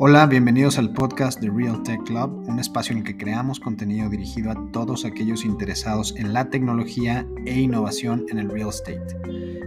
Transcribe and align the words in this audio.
Hola, 0.00 0.26
bienvenidos 0.26 0.78
al 0.78 0.92
podcast 0.92 1.40
de 1.40 1.50
Real 1.50 1.82
Tech 1.82 2.00
Club, 2.04 2.44
un 2.46 2.60
espacio 2.60 2.92
en 2.92 2.98
el 2.98 3.04
que 3.04 3.16
creamos 3.16 3.58
contenido 3.58 4.08
dirigido 4.08 4.52
a 4.52 4.70
todos 4.70 5.04
aquellos 5.04 5.44
interesados 5.44 6.14
en 6.16 6.32
la 6.32 6.50
tecnología 6.50 7.26
e 7.46 7.58
innovación 7.58 8.24
en 8.28 8.38
el 8.38 8.48
real 8.48 8.68
estate. 8.68 9.16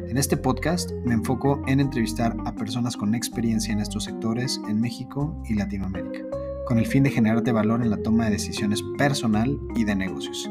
En 0.08 0.18
este 0.18 0.38
podcast 0.38 0.94
me 1.04 1.16
enfoco 1.16 1.62
en 1.68 1.82
entrevistar 1.82 2.34
a 2.46 2.56
personas 2.56 2.96
con 2.96 3.14
experiencia 3.14 3.74
en 3.74 3.82
estos 3.82 4.06
sectores 4.06 4.62
en 4.70 4.80
México 4.80 5.36
y 5.50 5.56
Latinoamérica, 5.56 6.24
con 6.66 6.80
el 6.80 6.86
fin 6.86 7.04
de 7.04 7.12
generarte 7.12 7.52
valor 7.52 7.82
en 7.82 7.90
la 7.90 8.02
toma 8.02 8.24
de 8.24 8.32
decisiones 8.32 8.82
personal 8.98 9.60
y 9.76 9.84
de 9.84 9.96
negocios. 9.96 10.50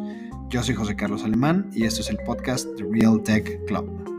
Yo 0.51 0.63
soy 0.63 0.75
José 0.75 0.95
Carlos 0.95 1.25
Alemán 1.25 1.71
y 1.73 1.85
esto 1.85 2.03
es 2.03 2.11
el 2.11 2.19
podcast 2.27 2.69
de 2.77 2.85
Real 2.85 3.23
Tech 3.23 3.65
Club. 3.65 4.10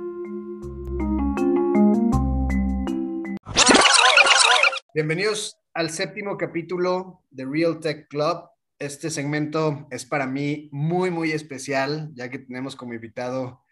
Bienvenidos 4.94 5.58
al 5.74 5.90
séptimo 5.90 6.38
capítulo 6.38 7.24
de 7.30 7.46
Real 7.46 7.80
Tech 7.80 8.10
Club. 8.10 8.50
Este 8.78 9.10
segmento 9.10 9.88
es 9.90 10.04
para 10.06 10.28
mí 10.28 10.68
muy, 10.74 11.10
muy 11.10 11.32
especial, 11.32 12.12
ya 12.14 12.30
que 12.30 12.40
tenemos 12.40 12.76
como 12.76 12.94
invitado 12.94 13.64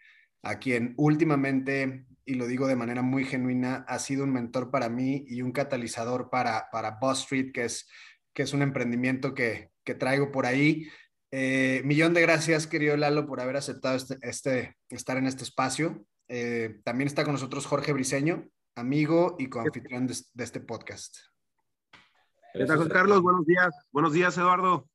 a 0.42 0.58
quien 0.58 0.94
últimamente, 0.96 2.06
y 2.24 2.36
lo 2.36 2.46
digo 2.46 2.66
de 2.66 2.76
manera 2.76 3.02
muy 3.02 3.26
genuina, 3.26 3.84
ha 3.86 3.98
sido 3.98 4.24
un 4.24 4.32
mentor 4.32 4.70
para 4.70 4.88
mí 4.88 5.26
y 5.28 5.42
un 5.42 5.52
catalizador 5.52 6.30
para, 6.30 6.70
para 6.72 6.92
Boss 6.92 7.24
Street, 7.24 7.52
que 7.52 7.66
es, 7.66 7.86
que 8.32 8.44
es 8.44 8.54
un 8.54 8.62
emprendimiento 8.62 9.34
que, 9.34 9.72
que 9.84 9.94
traigo 9.94 10.32
por 10.32 10.46
ahí. 10.46 10.88
Eh, 11.32 11.82
millón 11.84 12.14
de 12.14 12.22
gracias, 12.22 12.66
querido 12.66 12.96
Lalo, 12.96 13.26
por 13.26 13.42
haber 13.42 13.56
aceptado 13.56 13.94
este, 13.94 14.16
este 14.22 14.74
estar 14.88 15.18
en 15.18 15.26
este 15.26 15.42
espacio. 15.42 16.02
Eh, 16.28 16.80
también 16.82 17.08
está 17.08 17.24
con 17.24 17.34
nosotros 17.34 17.66
Jorge 17.66 17.92
Briseño, 17.92 18.48
amigo 18.74 19.36
y 19.38 19.48
coanfitrión 19.48 20.06
de, 20.06 20.14
de 20.34 20.44
este 20.44 20.60
podcast. 20.60 21.16
¿Qué 22.52 22.64
tal, 22.64 22.78
José 22.78 22.90
Carlos? 22.90 23.22
Buenos 23.22 23.46
días. 23.46 23.74
Buenos 23.92 24.12
días, 24.12 24.36
Eduardo. 24.36 24.88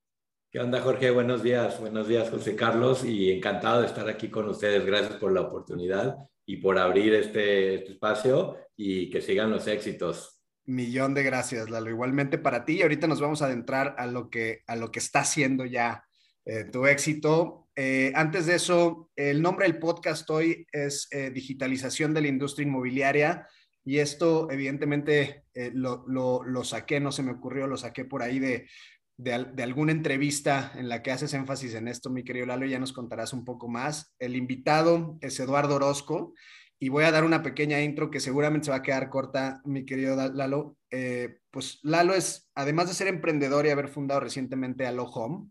¿Qué 0.51 0.59
onda, 0.59 0.81
Jorge? 0.81 1.11
Buenos 1.11 1.43
días. 1.43 1.79
Buenos 1.79 2.07
días, 2.07 2.29
José 2.29 2.55
Carlos. 2.55 3.03
Y 3.03 3.31
encantado 3.31 3.81
de 3.81 3.87
estar 3.87 4.07
aquí 4.09 4.29
con 4.29 4.47
ustedes. 4.49 4.85
Gracias 4.85 5.15
por 5.15 5.31
la 5.31 5.41
oportunidad 5.41 6.17
y 6.45 6.57
por 6.57 6.77
abrir 6.77 7.13
este, 7.13 7.75
este 7.75 7.91
espacio 7.93 8.57
y 8.75 9.09
que 9.09 9.21
sigan 9.21 9.51
los 9.51 9.67
éxitos. 9.67 10.41
Millón 10.65 11.13
de 11.13 11.23
gracias, 11.23 11.69
Lalo. 11.69 11.89
Igualmente 11.89 12.37
para 12.37 12.65
ti. 12.65 12.77
Y 12.77 12.81
ahorita 12.81 13.07
nos 13.07 13.21
vamos 13.21 13.41
a 13.41 13.45
adentrar 13.45 13.95
a 13.97 14.07
lo 14.07 14.29
que, 14.29 14.63
a 14.67 14.75
lo 14.75 14.91
que 14.91 14.99
está 14.99 15.19
haciendo 15.19 15.65
ya 15.65 16.05
eh, 16.45 16.65
tu 16.65 16.85
éxito. 16.85 17.67
Eh, 17.75 18.11
antes 18.15 18.45
de 18.45 18.55
eso, 18.55 19.11
el 19.15 19.41
nombre 19.41 19.67
del 19.67 19.79
podcast 19.79 20.29
hoy 20.29 20.65
es 20.71 21.07
eh, 21.11 21.31
Digitalización 21.31 22.13
de 22.13 22.21
la 22.21 22.27
Industria 22.27 22.65
Inmobiliaria. 22.65 23.47
Y 23.85 23.99
esto, 23.99 24.49
evidentemente, 24.49 25.45
eh, 25.53 25.71
lo, 25.73 26.03
lo, 26.07 26.63
saqué, 26.63 26.99
no 26.99 27.11
se 27.11 27.23
me 27.23 27.31
ocurrió, 27.31 27.67
lo 27.67 27.77
saqué 27.77 28.03
por 28.03 28.23
ahí 28.23 28.39
de, 28.39 28.67
de, 29.15 29.45
de, 29.53 29.63
alguna 29.63 29.91
entrevista 29.91 30.71
en 30.75 30.89
la 30.89 31.03
que 31.03 31.11
haces 31.11 31.33
énfasis 31.35 31.75
en 31.75 31.87
esto, 31.87 32.09
mi 32.09 32.23
querido 32.23 32.47
Lalo, 32.47 32.65
ya 32.65 32.79
nos 32.79 32.93
contarás 32.93 33.31
un 33.31 33.45
poco 33.45 33.67
más. 33.67 34.15
El 34.17 34.35
invitado 34.35 35.17
es 35.21 35.39
Eduardo 35.39 35.75
Orozco 35.75 36.33
y 36.79 36.89
voy 36.89 37.03
a 37.05 37.11
dar 37.11 37.23
una 37.23 37.43
pequeña 37.43 37.81
intro 37.81 38.11
que 38.11 38.19
seguramente 38.19 38.65
se 38.65 38.71
va 38.71 38.77
a 38.77 38.83
quedar 38.83 39.09
corta, 39.09 39.61
mi 39.65 39.85
querido 39.85 40.15
Lalo. 40.33 40.77
Eh, 40.89 41.39
pues 41.51 41.79
Lalo 41.83 42.13
es, 42.13 42.49
además 42.55 42.87
de 42.87 42.95
ser 42.95 43.07
emprendedor 43.07 43.65
y 43.65 43.69
haber 43.69 43.87
fundado 43.87 44.19
recientemente 44.19 44.85
Alo 44.85 45.05
Home, 45.05 45.49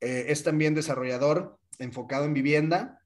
eh, 0.00 0.26
es 0.28 0.42
también 0.42 0.74
desarrollador 0.74 1.58
enfocado 1.78 2.24
en 2.24 2.34
vivienda, 2.34 3.00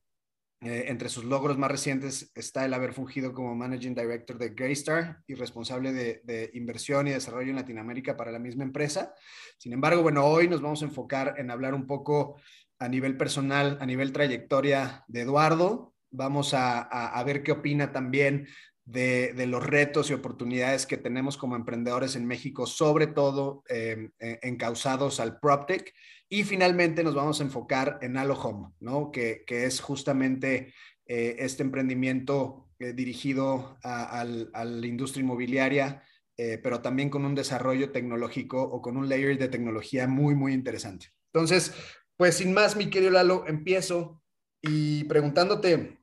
eh, 0.60 0.86
entre 0.88 1.08
sus 1.08 1.24
logros 1.24 1.56
más 1.56 1.70
recientes 1.70 2.32
está 2.34 2.64
el 2.64 2.74
haber 2.74 2.92
fungido 2.92 3.32
como 3.32 3.54
Managing 3.54 3.94
Director 3.94 4.38
de 4.38 4.48
Greystar 4.48 5.22
y 5.28 5.34
responsable 5.34 5.92
de, 5.92 6.50
inversión 6.52 7.06
y 7.06 7.12
desarrollo 7.12 7.50
en 7.50 7.56
Latinoamérica 7.56 8.16
para 8.16 8.32
la 8.32 8.40
misma 8.40 8.64
empresa. 8.64 9.14
Sin 9.56 9.72
embargo, 9.72 10.02
bueno, 10.02 10.26
hoy 10.26 10.48
nos 10.48 10.60
vamos 10.60 10.82
a 10.82 10.86
enfocar 10.86 11.36
en 11.38 11.52
hablar 11.52 11.74
un 11.74 11.86
poco 11.86 12.40
a 12.80 12.88
nivel 12.88 13.16
personal, 13.16 13.78
a 13.80 13.86
nivel 13.86 14.12
trayectoria 14.12 15.04
de 15.06 15.20
Eduardo. 15.20 15.94
Vamos 16.10 16.54
a, 16.54 17.22
ver 17.24 17.44
qué 17.44 17.52
opina 17.52 17.92
también 17.92 18.48
de, 18.84 19.47
los 19.47 19.64
retos 19.64 20.10
y 20.10 20.14
oportunidades 20.14 20.86
que 20.86 20.97
tenemos 20.97 21.36
como 21.36 21.54
emprendedores 21.54 22.16
en 22.16 22.26
México, 22.26 22.66
sobre 22.66 23.06
todo 23.06 23.62
eh, 23.68 24.10
encausados 24.18 25.20
al 25.20 25.38
PropTech. 25.38 25.94
Y 26.28 26.44
finalmente 26.44 27.03
nos 27.03 27.15
vamos 27.15 27.41
a 27.41 27.44
enfocar 27.44 27.99
en 28.03 28.16
Alo 28.19 28.34
Home, 28.34 28.72
¿no? 28.81 29.11
que, 29.11 29.44
que 29.47 29.65
es 29.65 29.81
justamente 29.81 30.75
eh, 31.06 31.37
este 31.39 31.62
emprendimiento 31.62 32.69
eh, 32.78 32.93
dirigido 32.93 33.78
a, 33.83 34.25
la 34.25 34.87
industria 34.87 35.22
inmobiliaria, 35.22 36.05
eh, 36.37 36.61
pero 36.62 36.83
también 36.83 37.09
con 37.09 37.25
un 37.25 37.34
desarrollo 37.34 37.91
tecnológico 37.93 38.62
o 38.62 38.83
con 38.83 38.99
un 38.99 39.09
layer 39.09 39.39
de 39.39 39.49
tecnología 39.49 40.06
muy, 40.06 40.34
muy 40.34 40.53
interesante. 40.53 41.06
Entonces, 41.33 41.72
pues 42.19 42.37
sin 42.37 42.53
más, 42.53 42.77
mi 42.77 42.91
querido 42.91 43.10
Lalo, 43.10 43.47
empiezo 43.47 44.22
y 44.60 45.05
preguntándote, 45.05 45.99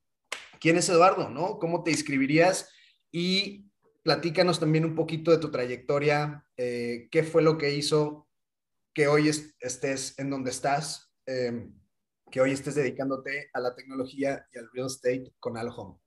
¿quién 0.59 0.78
es 0.78 0.90
Eduardo? 0.90 1.30
¿no? 1.30 1.59
¿Cómo 1.59 1.84
te 1.84 1.92
inscribirías? 1.92 2.74
Y 3.12 3.69
platícanos 4.02 4.59
también 4.59 4.86
un 4.86 4.96
poquito 4.96 5.30
de 5.30 5.38
tu 5.38 5.52
trayectoria, 5.52 6.46
qué 6.56 7.28
fue 7.31 7.44
lo 7.44 7.57
que 7.57 7.75
hizo 7.75 8.28
que 8.95 9.09
hoy 9.09 9.29
estés 9.59 10.17
en 10.17 10.29
donde 10.29 10.51
estás, 10.51 11.13
eh, 11.28 11.69
que 12.31 12.39
hoy 12.39 12.51
estés 12.51 12.75
dedicándote 12.75 13.50
a 13.53 13.59
la 13.59 13.75
tecnología 13.75 14.47
y 14.53 14.57
al 14.57 14.69
real 14.73 14.88
estate 14.88 15.33
con 15.38 15.57
Alhome. 15.57 16.00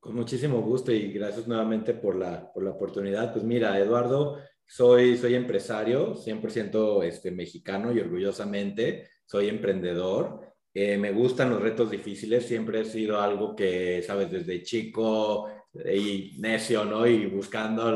Con 0.00 0.14
muchísimo 0.14 0.62
gusto 0.62 0.90
y 0.90 1.12
gracias 1.12 1.46
nuevamente 1.46 1.92
por 1.92 2.16
la, 2.16 2.50
por 2.50 2.64
la 2.64 2.70
oportunidad. 2.70 3.30
Pues 3.30 3.44
mira, 3.44 3.78
Eduardo, 3.78 4.38
soy, 4.64 5.18
soy 5.18 5.34
empresario, 5.34 6.14
100% 6.14 7.04
este, 7.04 7.30
mexicano 7.30 7.92
y 7.92 8.00
orgullosamente 8.00 9.06
soy 9.26 9.48
emprendedor. 9.48 10.40
Eh, 10.72 10.96
me 10.96 11.12
gustan 11.12 11.50
los 11.50 11.60
retos 11.60 11.90
difíciles, 11.90 12.46
siempre 12.46 12.80
he 12.80 12.84
sido 12.86 13.20
algo 13.20 13.54
que, 13.54 14.02
sabes, 14.02 14.30
desde 14.30 14.62
chico 14.62 15.46
y 15.74 16.38
necio, 16.40 16.86
¿no? 16.86 17.06
Y 17.06 17.26
buscando 17.26 17.90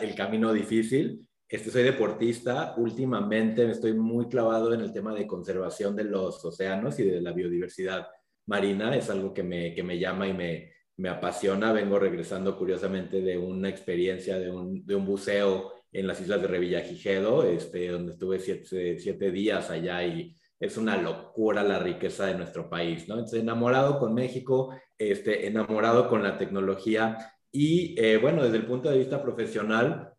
el 0.00 0.14
camino 0.14 0.54
difícil. 0.54 1.28
Este, 1.54 1.70
soy 1.70 1.84
deportista, 1.84 2.74
últimamente 2.78 3.64
me 3.64 3.70
estoy 3.70 3.92
muy 3.92 4.26
clavado 4.26 4.74
en 4.74 4.80
el 4.80 4.92
tema 4.92 5.14
de 5.14 5.24
conservación 5.24 5.94
de 5.94 6.02
los 6.02 6.44
océanos 6.44 6.98
y 6.98 7.04
de 7.04 7.20
la 7.20 7.30
biodiversidad 7.30 8.08
marina, 8.46 8.96
es 8.96 9.08
algo 9.08 9.32
que 9.32 9.44
me, 9.44 9.72
que 9.72 9.84
me 9.84 10.00
llama 10.00 10.26
y 10.26 10.32
me, 10.32 10.72
me 10.96 11.08
apasiona. 11.08 11.72
Vengo 11.72 11.96
regresando 12.00 12.58
curiosamente 12.58 13.20
de 13.20 13.38
una 13.38 13.68
experiencia 13.68 14.36
de 14.36 14.50
un, 14.50 14.84
de 14.84 14.96
un 14.96 15.06
buceo 15.06 15.74
en 15.92 16.08
las 16.08 16.20
islas 16.20 16.42
de 16.42 16.48
Revillagigedo, 16.48 17.44
este, 17.44 17.86
donde 17.86 18.14
estuve 18.14 18.40
siete, 18.40 18.98
siete 18.98 19.30
días 19.30 19.70
allá 19.70 20.04
y 20.04 20.34
es 20.58 20.76
una 20.76 21.00
locura 21.00 21.62
la 21.62 21.78
riqueza 21.78 22.26
de 22.26 22.34
nuestro 22.34 22.68
país, 22.68 23.06
¿no? 23.06 23.14
Entonces, 23.14 23.42
enamorado 23.42 24.00
con 24.00 24.12
México, 24.12 24.74
este, 24.98 25.46
enamorado 25.46 26.08
con 26.08 26.20
la 26.24 26.36
tecnología 26.36 27.16
y, 27.52 27.94
eh, 27.96 28.16
bueno, 28.16 28.42
desde 28.42 28.56
el 28.56 28.66
punto 28.66 28.90
de 28.90 28.98
vista 28.98 29.22
profesional, 29.22 30.13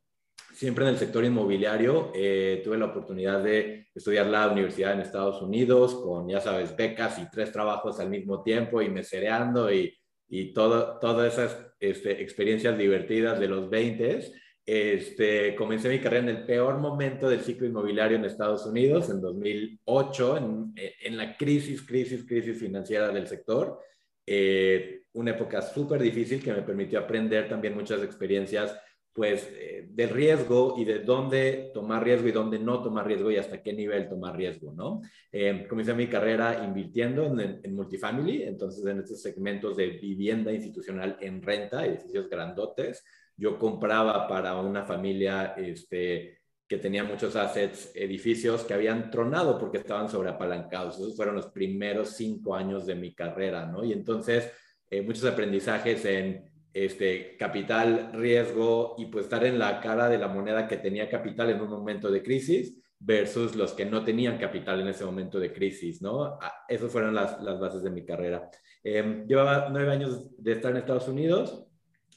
siempre 0.55 0.85
en 0.85 0.91
el 0.91 0.97
sector 0.97 1.23
inmobiliario. 1.25 2.11
Eh, 2.15 2.61
tuve 2.63 2.77
la 2.77 2.85
oportunidad 2.85 3.43
de 3.43 3.87
estudiar 3.93 4.27
la 4.27 4.47
universidad 4.47 4.93
en 4.93 5.01
Estados 5.01 5.41
Unidos 5.41 5.95
con, 5.95 6.27
ya 6.27 6.39
sabes, 6.39 6.75
becas 6.75 7.19
y 7.19 7.29
tres 7.29 7.51
trabajos 7.51 7.99
al 7.99 8.09
mismo 8.09 8.41
tiempo 8.41 8.81
y 8.81 8.89
mesereando 8.89 9.71
y, 9.71 9.93
y 10.29 10.53
todas 10.53 11.33
esas 11.33 11.57
este, 11.79 12.21
experiencias 12.21 12.77
divertidas 12.77 13.39
de 13.39 13.47
los 13.47 13.69
20. 13.69 14.19
Este, 14.65 15.55
comencé 15.55 15.89
mi 15.89 15.99
carrera 15.99 16.23
en 16.23 16.37
el 16.37 16.45
peor 16.45 16.79
momento 16.79 17.29
del 17.29 17.41
ciclo 17.41 17.67
inmobiliario 17.67 18.17
en 18.17 18.25
Estados 18.25 18.65
Unidos, 18.65 19.09
en 19.09 19.21
2008, 19.21 20.37
en, 20.37 20.73
en 21.03 21.17
la 21.17 21.37
crisis, 21.37 21.85
crisis, 21.85 22.25
crisis 22.25 22.57
financiera 22.57 23.09
del 23.09 23.27
sector. 23.27 23.79
Eh, 24.25 25.03
una 25.13 25.31
época 25.31 25.61
súper 25.61 26.01
difícil 26.01 26.41
que 26.41 26.51
me 26.51 26.63
permitió 26.63 26.99
aprender 26.99 27.47
también 27.47 27.75
muchas 27.75 28.01
experiencias 28.01 28.75
pues 29.15 29.49
eh, 29.53 29.87
del 29.89 30.09
riesgo 30.09 30.75
y 30.77 30.83
de 30.83 30.99
dónde 30.99 31.71
tomar 31.73 32.03
riesgo 32.03 32.27
y 32.27 32.33
dónde 32.33 32.59
no 32.59 32.83
tomar 32.83 33.07
riesgo 33.07 33.31
y 33.31 33.37
hasta 33.37 33.63
qué 33.63 33.71
nivel 33.71 34.09
tomar 34.09 34.35
riesgo, 34.35 34.73
¿no? 34.73 35.01
Eh, 35.31 35.65
comencé 35.69 35.93
mi 35.93 36.07
carrera 36.07 36.65
invirtiendo 36.65 37.23
en, 37.39 37.73
multifamily, 37.73 38.43
entonces 38.43 38.85
en 38.85 38.99
estos 38.99 39.21
segmentos 39.21 39.77
de 39.77 39.87
vivienda 39.87 40.51
institucional 40.51 41.17
en 41.21 41.41
renta, 41.41 41.85
edificios 41.85 42.29
grandotes. 42.29 43.05
Yo 43.37 43.57
compraba 43.57 44.27
para 44.27 44.59
una 44.59 44.83
familia 44.83 45.53
este, 45.55 46.41
que 46.67 46.77
tenía 46.77 47.05
muchos 47.05 47.37
assets, 47.37 47.93
edificios 47.95 48.65
que 48.65 48.73
habían 48.73 49.09
tronado 49.09 49.57
porque 49.57 49.77
estaban 49.77 50.09
sobreapalancados. 50.09 50.95
Esos 50.95 51.15
fueron 51.15 51.35
los 51.35 51.47
primeros 51.47 52.09
cinco 52.09 52.53
años 52.53 52.85
de 52.85 52.95
mi 52.95 53.15
carrera, 53.15 53.65
¿no? 53.65 53.81
Y 53.85 53.93
entonces 53.93 54.51
eh, 54.89 55.01
muchos 55.01 55.23
aprendizajes 55.23 56.03
en 56.03 56.54
este, 56.75 57.37
capital, 57.37 58.11
riesgo 58.11 58.95
y 58.97 59.05
pues 59.05 59.23
estar 59.23 59.45
en 59.45 59.57
la 59.57 59.79
cara 59.79 60.09
de 60.09 60.17
la 60.17 60.27
moneda 60.27 60.67
que 60.67 60.75
tenía 60.75 61.09
capital 61.09 61.49
en 61.49 61.61
un 61.61 61.69
momento 61.69 62.11
de 62.11 62.21
crisis 62.21 62.75
versus 62.99 63.55
los 63.55 63.71
que 63.71 63.85
no 63.85 64.03
tenían 64.03 64.37
capital 64.37 64.81
en 64.81 64.89
ese 64.89 65.05
momento 65.05 65.39
de 65.39 65.53
crisis, 65.53 66.01
¿no? 66.01 66.25
Ah, 66.41 66.65
esas 66.67 66.91
fueron 66.91 67.15
las, 67.15 67.41
las, 67.41 67.57
bases 67.61 67.81
de 67.81 67.91
mi 67.91 68.03
carrera. 68.03 68.49
Eh, 68.83 69.23
llevaba 69.25 69.69
nueve 69.69 69.89
años 69.93 70.35
de 70.37 70.51
estar 70.51 70.71
en 70.71 70.77
Estados 70.77 71.07
Unidos, 71.07 71.65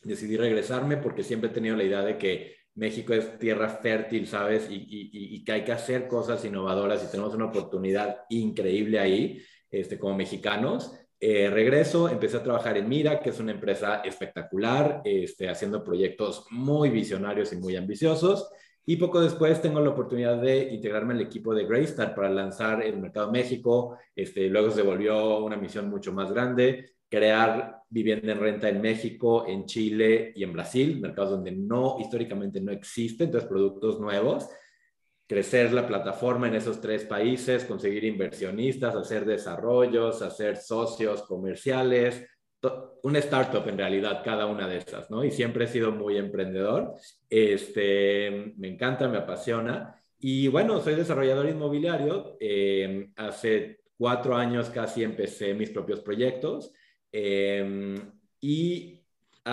decidí 0.02 0.36
regresarme 0.36 0.96
porque 0.96 1.22
siempre 1.22 1.50
he 1.50 1.54
tenido 1.54 1.76
la 1.76 1.84
idea 1.84 2.02
de 2.02 2.18
que 2.18 2.56
México 2.74 3.14
es 3.14 3.38
tierra 3.38 3.68
fértil, 3.68 4.26
¿sabes? 4.26 4.68
Y, 4.68 4.86
y, 4.88 5.44
que 5.44 5.52
hay 5.52 5.64
que 5.64 5.72
hacer 5.72 6.08
cosas 6.08 6.44
innovadoras 6.44 7.04
y 7.04 7.10
tenemos 7.12 7.32
una 7.32 7.46
oportunidad 7.46 8.22
increíble 8.28 8.98
ahí, 8.98 9.40
este, 9.70 10.00
como 10.00 10.16
mexicanos. 10.16 10.98
Eh, 11.20 11.50
regreso, 11.50 12.08
empecé 12.08 12.36
a 12.36 12.42
trabajar 12.42 12.76
en 12.76 12.88
Mira, 12.88 13.20
que 13.20 13.30
es 13.30 13.40
una 13.40 13.52
empresa 13.52 14.02
espectacular, 14.04 15.02
este, 15.04 15.48
haciendo 15.48 15.82
proyectos 15.82 16.46
muy 16.50 16.90
visionarios 16.90 17.52
y 17.52 17.56
muy 17.56 17.74
ambiciosos. 17.76 18.48
Y 18.86 18.96
poco 18.96 19.20
después 19.20 19.60
tengo 19.60 19.80
la 19.80 19.90
oportunidad 19.90 20.40
de 20.40 20.72
integrarme 20.72 21.14
al 21.14 21.20
equipo 21.20 21.54
de 21.54 21.66
Greystar 21.66 22.14
para 22.14 22.30
lanzar 22.30 22.82
el 22.82 22.98
mercado 22.98 23.30
México. 23.30 23.98
Este, 24.14 24.48
luego 24.48 24.70
se 24.70 24.82
volvió 24.82 25.44
una 25.44 25.56
misión 25.56 25.90
mucho 25.90 26.12
más 26.12 26.32
grande, 26.32 26.92
crear 27.08 27.82
vivienda 27.90 28.32
en 28.32 28.40
renta 28.40 28.68
en 28.68 28.80
México, 28.80 29.46
en 29.46 29.66
Chile 29.66 30.32
y 30.34 30.44
en 30.44 30.52
Brasil, 30.52 31.00
mercados 31.00 31.32
donde 31.32 31.50
no, 31.52 31.98
históricamente 32.00 32.60
no 32.60 32.72
existen, 32.72 33.26
entonces 33.26 33.48
productos 33.48 34.00
nuevos. 34.00 34.48
Crecer 35.28 35.72
la 35.74 35.86
plataforma 35.86 36.48
en 36.48 36.54
esos 36.54 36.80
tres 36.80 37.04
países, 37.04 37.64
conseguir 37.66 38.04
inversionistas, 38.04 38.96
hacer 38.96 39.26
desarrollos, 39.26 40.22
hacer 40.22 40.56
socios 40.56 41.22
comerciales, 41.24 42.26
una 43.02 43.18
startup 43.18 43.68
en 43.68 43.78
realidad, 43.78 44.22
cada 44.24 44.46
una 44.46 44.66
de 44.66 44.78
esas, 44.78 45.10
¿no? 45.10 45.24
Y 45.24 45.30
siempre 45.30 45.66
he 45.66 45.68
sido 45.68 45.92
muy 45.92 46.16
emprendedor. 46.16 46.94
Este, 47.28 48.54
me 48.56 48.68
encanta, 48.68 49.06
me 49.06 49.18
apasiona. 49.18 50.02
Y 50.18 50.48
bueno, 50.48 50.80
soy 50.80 50.94
desarrollador 50.94 51.48
inmobiliario. 51.48 52.36
Eh, 52.40 53.10
hace 53.16 53.82
cuatro 53.96 54.34
años 54.34 54.70
casi 54.70 55.04
empecé 55.04 55.54
mis 55.54 55.70
propios 55.70 56.00
proyectos. 56.00 56.72
Eh, 57.12 57.94
y 58.40 58.97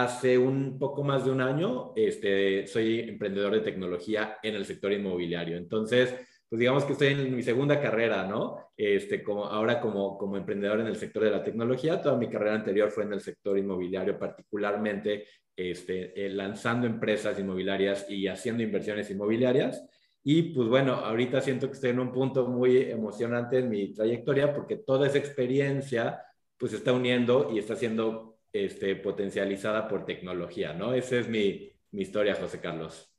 hace 0.04 0.38
un 0.38 0.78
poco 0.78 1.04
más 1.04 1.26
de 1.26 1.32
un 1.32 1.42
año 1.42 1.94
este, 1.96 2.68
soy 2.68 3.00
emprendedor 3.00 3.54
de 3.54 3.62
tecnología 3.62 4.38
en 4.44 4.56
el 4.56 4.66
sector 4.66 4.92
inmobiliario. 4.92 5.58
Entonces, 5.58 6.14
pues 6.50 6.60
digamos 6.60 6.84
que 6.84 6.94
estoy 6.94 7.08
en 7.10 7.36
mi 7.36 7.42
segunda 7.42 7.82
carrera, 7.82 8.28
¿no? 8.28 8.72
Este, 8.78 9.24
como, 9.24 9.46
ahora 9.46 9.80
como, 9.80 10.18
como 10.18 10.38
emprendedor 10.38 10.82
en 10.82 10.88
el 10.88 10.98
sector 10.98 11.24
de 11.24 11.32
la 11.32 11.44
tecnología, 11.44 12.02
toda 12.02 12.18
mi 12.18 12.30
carrera 12.30 12.56
anterior 12.56 12.92
fue 12.92 13.04
en 13.04 13.14
el 13.14 13.22
sector 13.22 13.58
inmobiliario, 13.58 14.20
particularmente 14.20 15.26
este, 15.56 16.26
eh, 16.26 16.30
lanzando 16.30 16.86
empresas 16.86 17.40
inmobiliarias 17.40 18.10
y 18.10 18.28
haciendo 18.28 18.64
inversiones 18.64 19.10
inmobiliarias. 19.10 19.86
Y 20.24 20.54
pues 20.54 20.68
bueno, 20.68 20.94
ahorita 20.96 21.40
siento 21.40 21.68
que 21.68 21.74
estoy 21.74 21.92
en 21.92 22.00
un 22.00 22.12
punto 22.12 22.48
muy 22.48 22.78
emocionante 22.78 23.60
en 23.60 23.70
mi 23.70 23.94
trayectoria 23.94 24.54
porque 24.54 24.78
toda 24.78 25.08
esa 25.08 25.20
experiencia 25.20 26.22
pues 26.58 26.72
se 26.72 26.78
está 26.78 26.94
uniendo 26.94 27.50
y 27.54 27.60
está 27.60 27.76
siendo 27.76 28.35
este, 28.56 28.96
potencializada 28.96 29.86
por 29.88 30.06
tecnología, 30.06 30.74
¿no? 30.74 30.94
Esa 30.94 31.18
es 31.18 31.28
mi, 31.28 31.74
mi 31.92 32.04
historia, 32.04 32.36
José 32.36 32.62
Carlos. 32.62 33.12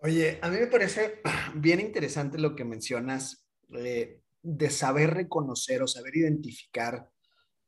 Oye, 0.00 0.40
a 0.42 0.50
mí 0.50 0.58
me 0.58 0.66
parece 0.66 1.20
bien 1.54 1.78
interesante 1.78 2.36
lo 2.38 2.56
que 2.56 2.64
mencionas 2.64 3.46
eh, 3.72 4.22
de 4.42 4.70
saber 4.70 5.14
reconocer 5.14 5.82
o 5.82 5.86
saber 5.86 6.16
identificar 6.16 7.08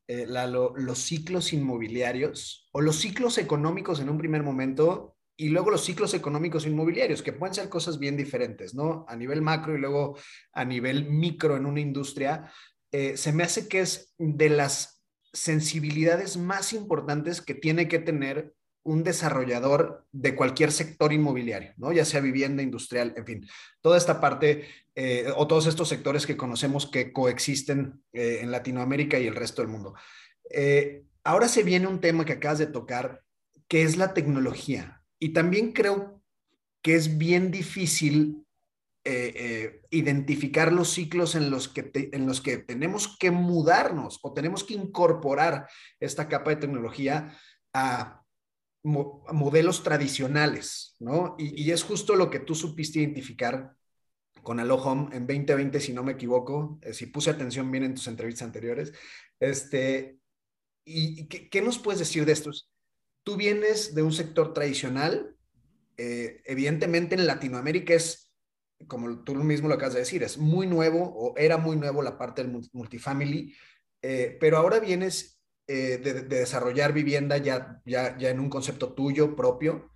eh, 0.09 0.27
los 0.27 0.99
ciclos 0.99 1.53
inmobiliarios 1.53 2.69
o 2.73 2.81
los 2.81 2.97
ciclos 2.97 3.39
económicos 3.39 4.01
en 4.01 4.09
un 4.09 4.19
primer 4.19 4.43
momento 4.43 5.17
y 5.37 5.51
luego 5.51 5.71
los 5.71 5.85
ciclos 5.85 6.15
económicos 6.15 6.67
inmobiliarios, 6.67 7.23
que 7.23 7.33
pueden 7.33 7.55
ser 7.55 7.69
cosas 7.69 8.01
bien 8.01 8.17
diferentes, 8.17 8.75
¿no? 8.75 9.07
A 9.09 9.15
nivel 9.15 9.41
macro 9.41 9.77
y 9.77 9.79
luego 9.79 10.19
a 10.53 10.65
nivel 10.65 11.09
micro 11.09 11.57
en 11.57 11.65
una 11.65 11.79
industria, 11.79 12.51
eh, 12.91 13.17
se 13.17 13.33
me 13.33 13.45
hace 13.45 13.69
que 13.69 13.81
es 13.81 14.15
de 14.19 14.49
las 14.49 14.98
sensibilidades 15.33 16.37
más 16.37 16.73
importantes 16.73 17.41
que 17.41 17.55
tiene 17.55 17.89
que 17.89 17.99
tener 17.99 18.55
un 18.83 19.05
desarrollador 19.05 20.07
de 20.13 20.35
cualquier 20.35 20.73
sector 20.73 21.13
inmobiliario, 21.13 21.75
¿no? 21.77 21.93
Ya 21.93 22.07
sea 22.07 22.21
vivienda, 22.21 22.63
industrial, 22.63 23.13
en 23.17 23.27
fin, 23.27 23.49
toda 23.83 23.99
esta 23.99 24.21
parte 24.21 24.67
eh, 24.95 25.31
o 25.37 25.47
todos 25.47 25.67
estos 25.67 25.89
sectores 25.89 26.27
que 26.27 26.37
conocemos 26.37 26.87
que 26.87 27.13
coexisten 27.13 28.03
eh, 28.13 28.39
en 28.41 28.51
Latinoamérica 28.51 29.19
y 29.19 29.27
el 29.27 29.37
resto 29.37 29.61
del 29.63 29.71
mundo. 29.71 29.95
Eh, 30.51 31.05
ahora 31.23 31.49
se 31.49 31.63
viene 31.63 31.87
un 31.87 32.01
tema 32.01 32.25
que 32.25 32.33
acabas 32.33 32.59
de 32.59 32.67
tocar, 32.67 33.23
que 33.69 33.83
es 33.83 33.99
la 33.99 34.15
tecnología. 34.15 35.03
Y 35.19 35.35
también 35.35 35.73
creo 35.73 36.23
que 36.81 36.95
es 36.95 37.19
bien 37.19 37.51
difícil 37.51 38.47
identificar 39.91 40.73
los 40.73 40.91
ciclos 40.91 41.35
en 41.35 41.51
los, 41.51 41.69
que 41.69 41.91
en 42.13 42.27
los 42.27 42.41
que 42.41 42.59
tenemos 42.59 43.17
que 43.19 43.31
mudarnos 43.31 44.19
o 44.23 44.33
tenemos 44.33 44.65
que 44.65 44.75
incorporar 44.75 45.69
esta 46.01 46.29
capa 46.29 46.51
de 46.51 46.57
tecnología 46.57 47.37
a 47.73 48.23
modelos 48.83 49.83
tradicionales, 49.83 50.97
¿no? 50.99 51.37
Y, 51.39 51.71
es 51.71 51.83
justo 51.83 52.17
lo 52.17 52.31
que 52.31 52.41
tú 52.41 52.55
supiste 52.55 53.01
identificar 53.01 53.75
con 54.43 54.61
Allo 54.61 54.77
Home 54.77 55.15
en 55.15 55.27
2020, 55.27 55.81
si 55.81 55.93
no 55.93 56.03
me 56.03 56.13
equivoco, 56.13 56.79
eh, 56.83 56.95
si 56.95 57.07
puse 57.07 57.31
atención 57.31 57.71
bien 57.71 57.85
en 57.85 57.95
tus 57.95 58.07
entrevistas 58.07 58.47
anteriores. 58.47 58.93
Este, 59.41 60.19
¿Y, 60.85 61.27
qué, 61.27 61.61
nos 61.61 61.79
puedes 61.79 61.99
decir 61.99 62.25
de 62.25 62.33
estos? 62.33 62.71
Tú 63.25 63.37
vienes 63.37 63.95
de 63.95 64.03
un 64.03 64.13
sector 64.13 64.55
tradicional, 64.55 65.37
eh, 65.99 66.41
evidentemente 66.47 67.15
en 67.15 67.27
Latinoamérica 67.27 67.93
es, 67.93 68.28
como 68.87 69.25
tú 69.25 69.35
mismo 69.35 69.69
lo 69.69 69.75
acabas 69.75 69.95
de 69.95 70.01
decir, 70.01 70.23
es 70.23 70.39
muy 70.39 70.67
nuevo 70.67 71.03
o 71.03 71.35
era 71.37 71.57
muy 71.57 71.77
nuevo 71.77 72.03
la 72.03 72.17
parte 72.17 72.43
del 72.43 72.61
multifamily, 72.73 73.55
eh, 74.03 74.37
pero 74.41 74.59
ahora 74.59 74.79
vienes 74.79 75.41
eh, 75.67 75.99
de, 75.99 76.23
desarrollar 76.23 76.93
vivienda 76.93 77.37
ya, 77.39 77.83
ya, 77.85 78.17
ya 78.17 78.31
en 78.31 78.41
un 78.41 78.49
concepto 78.49 78.93
tuyo 78.95 79.35
propio. 79.35 79.91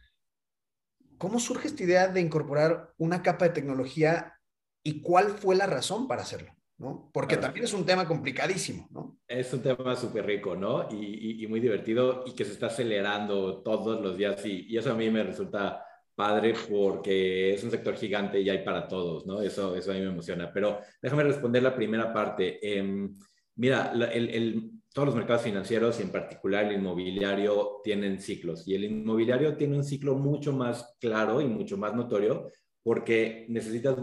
¿Cómo 1.19 1.39
surge 1.39 1.69
esta 1.69 1.85
idea 1.85 2.09
de 2.09 2.21
incorporar 2.21 2.93
una 2.99 3.23
capa 3.23 3.45
de 3.45 3.55
tecnología 3.55 4.39
y 4.85 5.01
cuál 5.03 5.31
fue 5.31 5.55
la 5.55 5.67
razón 5.67 6.09
para 6.09 6.23
hacerlo? 6.23 6.53
¿no? 6.79 7.11
Porque 7.13 7.37
también 7.37 7.65
es 7.65 7.73
un 7.75 7.87
tema 7.87 8.09
complicadísimo, 8.09 8.89
¿no? 8.91 9.21
Es 9.29 9.53
un 9.55 9.63
tema 9.63 9.95
súper 9.95 10.27
rico, 10.27 10.57
¿no? 10.57 10.89
Y, 10.91 11.45
y, 11.45 11.47
muy 11.47 11.61
divertido 11.61 12.25
y 12.27 12.35
que 12.35 12.45
se 12.45 12.53
está 12.53 12.67
acelerando 12.67 13.63
todos 13.63 14.01
los 14.01 14.17
días 14.17 14.45
y, 14.45 14.67
y, 14.69 14.77
eso 14.77 14.91
a 14.91 14.95
mí 14.95 15.09
me 15.09 15.23
resulta 15.23 15.87
padre 16.15 16.55
porque 16.71 17.55
es 17.55 17.65
un 17.65 17.71
sector 17.71 17.97
gigante 17.97 18.41
y 18.41 18.51
hay 18.51 18.65
para 18.65 18.87
todos, 18.89 19.27
¿no? 19.27 19.41
Eso, 19.41 19.75
eso 19.77 19.91
a 19.91 19.95
mí 19.95 20.01
me 20.01 20.09
emociona. 20.09 20.53
Pero 20.53 20.81
déjame 21.01 21.25
responder 21.25 21.63
la 21.63 21.75
primera 21.75 22.13
parte. 22.13 22.59
Eh, 22.63 23.09
mira, 23.57 23.93
el, 23.93 24.31
el, 24.31 24.71
todos 24.93 25.07
los 25.07 25.17
mercados 25.17 25.43
financieros 25.43 25.99
y 25.99 26.03
en 26.03 26.11
particular 26.11 26.67
el 26.67 26.79
inmobiliario 26.79 27.81
tienen 27.83 28.21
ciclos 28.21 28.67
y 28.69 28.75
el 28.75 28.85
inmobiliario 28.85 29.57
tiene 29.57 29.77
un 29.77 29.85
ciclo 29.85 30.15
mucho 30.17 30.53
más 30.53 30.97
claro 31.01 31.41
y 31.41 31.47
mucho 31.47 31.77
más 31.77 31.95
notorio 31.95 32.51
porque 32.83 33.47
necesitas 33.49 33.97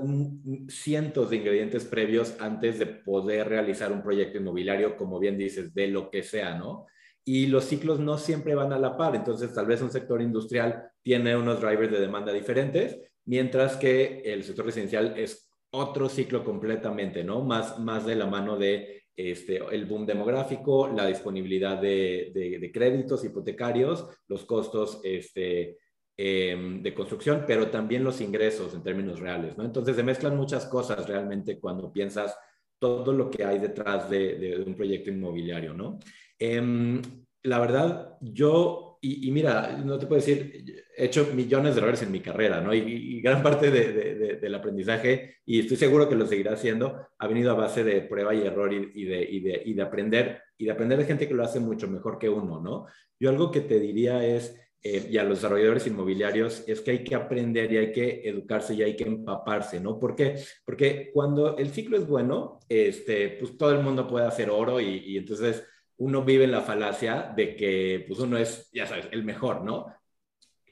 cientos 0.69 1.29
de 1.29 1.35
ingredientes 1.37 1.83
previos 1.85 2.35
antes 2.39 2.79
de 2.79 2.85
poder 2.85 3.49
realizar 3.49 3.91
un 3.91 4.01
proyecto 4.01 4.37
inmobiliario, 4.37 4.95
como 4.95 5.19
bien 5.19 5.37
dices, 5.37 5.73
de 5.73 5.87
lo 5.87 6.09
que 6.09 6.23
sea, 6.23 6.57
¿no? 6.57 6.85
Y 7.29 7.45
los 7.45 7.65
ciclos 7.65 7.99
no 7.99 8.17
siempre 8.17 8.55
van 8.55 8.73
a 8.73 8.79
la 8.79 8.97
par, 8.97 9.15
entonces 9.15 9.53
tal 9.53 9.67
vez 9.67 9.83
un 9.83 9.91
sector 9.91 10.19
industrial 10.19 10.89
tiene 11.03 11.37
unos 11.37 11.61
drivers 11.61 11.91
de 11.91 11.99
demanda 11.99 12.33
diferentes, 12.33 12.99
mientras 13.25 13.77
que 13.77 14.23
el 14.25 14.43
sector 14.43 14.65
residencial 14.65 15.13
es 15.15 15.47
otro 15.69 16.09
ciclo 16.09 16.43
completamente, 16.43 17.23
¿no? 17.23 17.43
Más, 17.43 17.77
más 17.77 18.07
de 18.07 18.15
la 18.15 18.25
mano 18.25 18.57
de 18.57 19.03
este, 19.15 19.57
el 19.57 19.85
boom 19.85 20.07
demográfico, 20.07 20.87
la 20.87 21.05
disponibilidad 21.05 21.79
de, 21.79 22.71
créditos 22.73 23.23
hipotecarios, 23.23 24.07
los 24.27 24.43
costos 24.45 24.99
este, 25.03 25.77
em, 26.17 26.81
de 26.81 26.95
construcción, 26.95 27.43
pero 27.45 27.69
también 27.69 28.03
los 28.03 28.21
ingresos 28.21 28.73
en 28.73 28.81
términos 28.81 29.19
reales, 29.19 29.55
¿no? 29.55 29.65
Entonces 29.65 29.95
se 29.95 30.01
mezclan 30.01 30.35
muchas 30.35 30.65
cosas 30.65 31.07
realmente 31.07 31.59
cuando 31.59 31.93
piensas 31.93 32.35
todo 32.79 33.13
lo 33.13 33.29
que 33.29 33.43
hay 33.43 33.59
detrás 33.59 34.09
de, 34.09 34.63
un 34.65 34.73
proyecto 34.73 35.11
inmobiliario, 35.11 35.75
¿no? 35.75 35.99
Em, 36.39 37.01
la 37.43 37.59
verdad, 37.59 38.17
yo 38.21 38.89
y, 39.01 39.31
mira, 39.31 39.77
no 39.77 39.97
te 39.97 40.07
puedo 40.07 40.19
decir, 40.19 40.83
he 40.97 41.05
hecho 41.05 41.29
millones 41.33 41.75
de 41.75 41.81
errores 41.81 42.01
en 42.01 42.11
mi 42.11 42.19
carrera, 42.19 42.59
¿no? 42.59 42.73
Y, 42.73 43.21
gran 43.21 43.41
parte 43.41 43.71
de, 43.71 44.37
del 44.37 44.55
aprendizaje, 44.55 45.37
y 45.45 45.59
estoy 45.59 45.77
seguro 45.77 46.09
que 46.09 46.15
lo 46.15 46.27
seguirá 46.27 46.53
haciendo, 46.53 47.07
ha 47.17 47.27
venido 47.27 47.51
a 47.51 47.55
base 47.55 47.83
de 47.83 48.01
prueba 48.01 48.35
y 48.35 48.41
error 48.41 48.73
y, 48.73 49.05
de, 49.05 49.23
y 49.65 49.73
de 49.73 49.81
aprender, 49.81 50.41
y 50.57 50.65
de 50.65 50.71
aprender 50.71 50.97
de 50.97 51.05
gente 51.05 51.27
que 51.27 51.33
lo 51.33 51.43
hace 51.43 51.61
mucho 51.61 51.87
mejor 51.87 52.19
que 52.19 52.27
uno, 52.27 52.59
¿no? 52.59 52.87
Yo 53.17 53.29
algo 53.29 53.51
que 53.51 53.61
te 53.61 53.79
diría 53.79 54.25
es, 54.25 54.59
eh, 54.81 55.07
y 55.09 55.17
a 55.17 55.23
los 55.23 55.37
desarrolladores 55.37 55.87
inmobiliarios, 55.87 56.67
es 56.67 56.81
que 56.81 56.91
hay 56.91 57.03
que 57.05 57.15
aprender 57.15 57.71
y 57.71 57.77
hay 57.77 57.91
que 57.93 58.21
educarse 58.25 58.73
y 58.73 58.83
hay 58.83 58.97
que 58.97 59.05
empaparse, 59.05 59.79
¿no? 59.79 59.97
¿Por 59.97 60.13
qué? 60.13 60.35
Porque 60.65 61.09
cuando 61.13 61.57
el 61.57 61.69
ciclo 61.69 61.97
es 61.97 62.05
bueno, 62.05 62.59
este, 62.67 63.29
pues 63.39 63.57
todo 63.57 63.71
el 63.71 63.81
mundo 63.81 64.07
puede 64.07 64.25
hacer 64.25 64.49
oro 64.49 64.81
y, 64.81 65.03
y 65.05 65.17
entonces 65.17 65.63
uno 65.99 66.23
vive 66.23 66.45
en 66.45 66.51
la 66.51 66.61
falacia 66.61 67.31
de 67.35 67.55
que 67.55 68.03
pues 68.07 68.19
uno 68.19 68.37
es, 68.37 68.69
ya 68.73 68.85
sabes, 68.85 69.07
el 69.11 69.23
mejor, 69.23 69.63
¿no? 69.63 69.87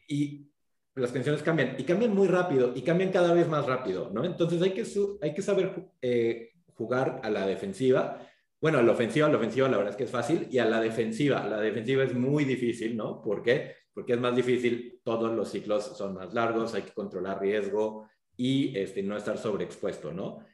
Y 0.07 0.49
las 0.95 1.11
pensiones 1.11 1.43
cambian 1.43 1.75
y 1.77 1.83
cambian 1.83 2.13
muy 2.13 2.27
rápido 2.27 2.73
y 2.75 2.81
cambian 2.81 3.11
cada 3.11 3.33
vez 3.33 3.47
más 3.47 3.65
rápido, 3.65 4.09
¿no? 4.11 4.25
Entonces 4.25 4.61
hay 4.61 4.71
que, 4.71 4.85
hay 5.21 5.33
que 5.33 5.41
saber 5.41 5.89
eh, 6.01 6.51
jugar 6.73 7.21
a 7.23 7.29
la 7.29 7.45
defensiva. 7.45 8.21
Bueno, 8.59 8.79
a 8.79 8.83
la 8.83 8.93
ofensiva, 8.93 9.27
a 9.27 9.29
la 9.29 9.37
ofensiva 9.37 9.69
la 9.69 9.77
verdad 9.77 9.91
es 9.91 9.97
que 9.97 10.05
es 10.05 10.11
fácil 10.11 10.47
y 10.49 10.57
a 10.57 10.65
la 10.65 10.81
defensiva, 10.81 11.45
la 11.47 11.61
defensiva 11.61 12.03
es 12.03 12.15
muy 12.15 12.43
difícil, 12.43 12.97
¿no? 12.97 13.21
¿Por 13.21 13.43
qué? 13.43 13.75
porque 13.97 14.13
es 14.13 14.19
más 14.19 14.35
difícil, 14.35 15.01
todos 15.03 15.35
los 15.35 15.49
ciclos 15.49 15.97
son 15.97 16.13
más 16.13 16.31
largos, 16.31 16.75
hay 16.75 16.83
que 16.83 16.93
controlar 16.93 17.41
riesgo 17.41 18.07
y 18.35 18.77
este, 18.77 19.01
no 19.01 19.17
estar 19.17 19.39
sobreexpuesto, 19.39 20.13
¿no? 20.13 20.45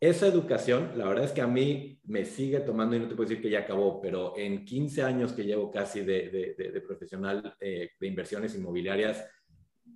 Esa 0.00 0.28
educación, 0.28 0.92
la 0.96 1.06
verdad 1.08 1.24
es 1.24 1.32
que 1.32 1.40
a 1.40 1.48
mí 1.48 1.98
me 2.04 2.24
sigue 2.24 2.60
tomando, 2.60 2.94
y 2.94 3.00
no 3.00 3.08
te 3.08 3.16
puedo 3.16 3.28
decir 3.28 3.42
que 3.42 3.50
ya 3.50 3.60
acabó, 3.60 4.00
pero 4.00 4.34
en 4.36 4.64
15 4.64 5.02
años 5.02 5.32
que 5.32 5.42
llevo 5.42 5.72
casi 5.72 6.02
de, 6.02 6.82
profesional 6.86 7.56
eh, 7.58 7.90
de 7.98 8.06
inversiones 8.06 8.54
inmobiliarias, 8.54 9.26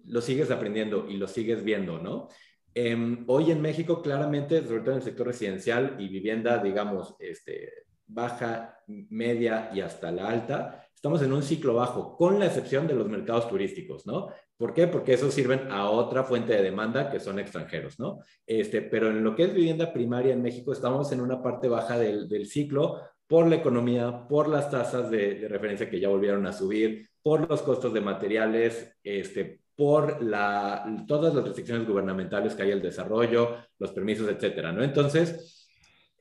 lo 0.07 0.21
sigues 0.21 0.51
aprendiendo 0.51 1.09
y 1.09 1.19
lo 1.19 1.29
sigues 1.29 1.63
viendo, 1.63 1.99
¿no? 1.99 2.29
Em, 2.75 3.25
hoy 3.29 3.53
en 3.53 3.61
México, 3.61 4.03
claramente, 4.03 4.67
sobre 4.67 4.81
todo 4.81 4.93
en 4.93 4.97
el 4.97 5.05
sector 5.05 5.27
residencial 5.29 5.97
y 6.01 6.09
vivienda, 6.09 6.59
digamos, 6.59 7.15
este, 7.21 7.71
baja, 8.07 8.79
media 8.87 9.71
y 9.73 9.81
hasta 9.83 10.11
la 10.11 10.29
alta, 10.29 10.89
estamos 11.03 11.21
en 11.23 11.33
un 11.33 11.43
ciclo 11.43 11.75
bajo, 11.75 12.17
con 12.17 12.39
la 12.39 12.47
excepción 12.47 12.87
de 12.87 12.95
los 12.95 13.09
mercados 13.09 13.49
turísticos, 13.49 14.07
¿no? 14.07 14.29
¿Por 14.57 14.73
qué? 14.73 14.87
Porque 14.87 15.15
esos 15.15 15.35
sirven 15.35 15.69
a 15.69 15.91
otra 15.91 16.23
fuente 16.23 16.53
de 16.53 16.63
demanda 16.63 17.11
que 17.11 17.19
son 17.19 17.41
extranjeros, 17.41 17.99
¿no? 17.99 18.21
Este, 18.47 18.83
pero 18.83 19.11
en 19.11 19.25
lo 19.25 19.35
que 19.35 19.43
es 19.43 19.53
vivienda 19.53 19.93
primaria 19.93 20.33
en 20.33 20.41
México, 20.41 20.73
estamos 20.73 21.11
en 21.11 21.21
una 21.21 21.43
parte 21.43 21.67
baja 21.67 21.99
del, 21.99 22.29
del 22.29 22.47
ciclo 22.47 23.01
por 23.27 23.49
la 23.49 23.57
economía, 23.57 24.29
por 24.29 24.47
las 24.47 24.71
tasas 24.71 25.11
de, 25.11 25.35
de, 25.35 25.49
referencia 25.49 25.91
que 25.91 25.99
ya 25.99 26.09
volvieron 26.09 26.47
a 26.47 26.53
subir, 26.53 27.09
por 27.21 27.51
los 27.51 27.63
costos 27.63 27.93
de 27.93 28.01
materiales, 28.01 28.97
este, 29.03 29.59
por 29.75 30.23
la, 30.23 31.05
todas 31.09 31.35
las 31.35 31.43
restricciones 31.43 31.85
gubernamentales 31.85 32.55
que 32.55 32.63
hay 32.63 32.71
al 32.71 32.81
desarrollo, 32.81 33.57
los 33.81 33.91
permisos, 33.91 34.29
etcétera, 34.29 34.71
¿no? 34.71 34.85
Entonces, 34.85 35.62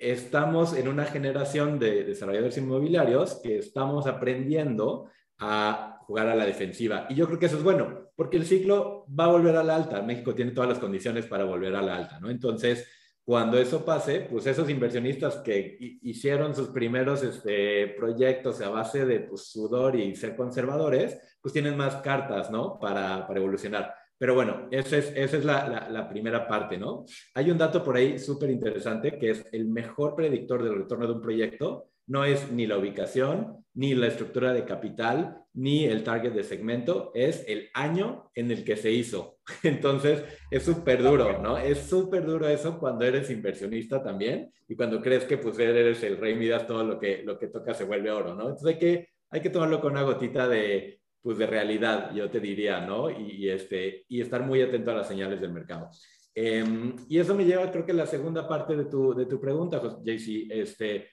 estamos 0.01 0.75
en 0.75 0.87
una 0.87 1.05
generación 1.05 1.77
de 1.77 2.03
desarrolladores 2.03 2.57
inmobiliarios 2.57 3.39
que 3.43 3.59
estamos 3.59 4.07
aprendiendo 4.07 5.09
a 5.37 5.99
jugar 6.07 6.27
a 6.27 6.35
la 6.35 6.45
defensiva. 6.45 7.05
Y 7.09 7.15
yo 7.15 7.27
creo 7.27 7.37
que 7.37 7.45
eso 7.45 7.57
es 7.57 7.63
bueno, 7.63 8.09
porque 8.15 8.37
el 8.37 8.45
ciclo 8.45 9.05
va 9.07 9.25
a 9.25 9.31
volver 9.31 9.55
a 9.55 9.63
la 9.63 9.75
alta. 9.75 10.01
México 10.01 10.33
tiene 10.33 10.51
todas 10.51 10.69
las 10.69 10.79
condiciones 10.79 11.27
para 11.27 11.45
volver 11.45 11.75
a 11.75 11.81
la 11.83 11.95
alta, 11.95 12.19
¿no? 12.19 12.31
Entonces, 12.31 12.87
cuando 13.23 13.59
eso 13.59 13.85
pase, 13.85 14.21
pues 14.21 14.47
esos 14.47 14.69
inversionistas 14.69 15.37
que 15.37 15.77
hicieron 16.01 16.55
sus 16.55 16.69
primeros 16.69 17.21
este, 17.23 17.89
proyectos 17.89 18.59
a 18.61 18.69
base 18.69 19.05
de 19.05 19.19
pues, 19.21 19.51
sudor 19.51 19.95
y 19.95 20.15
ser 20.15 20.35
conservadores, 20.35 21.37
pues 21.39 21.53
tienen 21.53 21.77
más 21.77 21.97
cartas, 21.97 22.49
¿no? 22.49 22.79
Para, 22.79 23.27
para 23.27 23.39
evolucionar. 23.39 23.93
Pero 24.21 24.35
bueno, 24.35 24.67
esa 24.69 24.97
es, 24.97 25.11
esa 25.15 25.37
es 25.37 25.43
la, 25.43 25.89
la, 25.89 26.07
primera 26.07 26.47
parte, 26.47 26.77
¿no? 26.77 27.05
Hay 27.33 27.49
un 27.49 27.57
dato 27.57 27.83
por 27.83 27.95
ahí 27.95 28.19
súper 28.19 28.51
interesante 28.51 29.17
que 29.17 29.31
es 29.31 29.47
el 29.51 29.65
mejor 29.65 30.13
predictor 30.13 30.61
del 30.61 30.75
retorno 30.75 31.07
de 31.07 31.13
un 31.13 31.21
proyecto. 31.21 31.87
No 32.05 32.23
es 32.23 32.51
ni 32.51 32.67
la 32.67 32.77
ubicación, 32.77 33.65
ni 33.73 33.95
la 33.95 34.05
estructura 34.05 34.53
de 34.53 34.63
capital, 34.63 35.41
ni 35.53 35.85
el 35.85 36.03
target 36.03 36.33
de 36.33 36.43
segmento, 36.43 37.11
es 37.15 37.43
el 37.47 37.69
año 37.73 38.29
en 38.35 38.51
el 38.51 38.63
que 38.63 38.77
se 38.77 38.91
hizo. 38.91 39.39
Entonces, 39.63 40.23
es 40.51 40.61
súper 40.61 41.01
duro, 41.01 41.41
¿no? 41.41 41.57
Es 41.57 41.79
súper 41.79 42.23
duro 42.23 42.47
eso 42.47 42.77
cuando 42.77 43.05
eres 43.05 43.31
inversionista 43.31 44.03
también 44.03 44.53
y 44.67 44.75
cuando 44.75 45.01
crees 45.01 45.23
que 45.23 45.39
pues 45.39 45.57
eres 45.57 46.03
el 46.03 46.17
rey 46.17 46.35
Midas, 46.35 46.67
todo 46.67 46.83
lo 46.83 46.99
que, 46.99 47.23
lo 47.23 47.39
que 47.39 47.47
toca 47.47 47.73
se 47.73 47.85
vuelve 47.85 48.11
oro, 48.11 48.35
¿no? 48.35 48.49
Entonces 48.49 48.67
hay 48.67 48.77
que, 48.77 49.09
hay 49.31 49.41
que 49.41 49.49
tomarlo 49.49 49.81
con 49.81 49.93
una 49.93 50.03
gotita 50.03 50.47
de, 50.47 51.00
pues 51.21 51.37
de 51.37 51.47
realidad, 51.47 52.13
yo 52.13 52.29
te 52.29 52.39
diría, 52.39 52.81
¿no? 52.81 53.09
Y, 53.09 53.49
este, 53.49 54.05
y 54.07 54.21
estar 54.21 54.43
muy 54.43 54.61
atento 54.61 54.91
a 54.91 54.95
las 54.95 55.07
señales 55.07 55.39
del 55.39 55.53
mercado. 55.53 55.89
Em, 56.33 56.95
y 57.09 57.19
eso 57.19 57.35
me 57.35 57.45
lleva, 57.45 57.69
creo 57.71 57.85
que 57.85 57.91
a 57.91 57.95
la 57.95 58.05
segunda 58.05 58.47
parte 58.47 58.75
de 58.75 58.85
tu, 58.85 59.13
de 59.13 59.25
tu 59.25 59.39
pregunta, 59.39 59.81
JC, 60.03 60.47
este, 60.49 61.09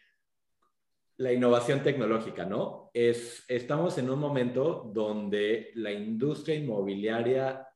la 1.18 1.32
innovación 1.32 1.82
tecnológica, 1.82 2.44
¿no? 2.44 2.90
Es, 2.94 3.44
estamos 3.48 3.98
en 3.98 4.08
un 4.08 4.20
momento 4.20 4.90
donde 4.94 5.72
la 5.74 5.92
industria 5.92 6.54
inmobiliaria, 6.54 7.66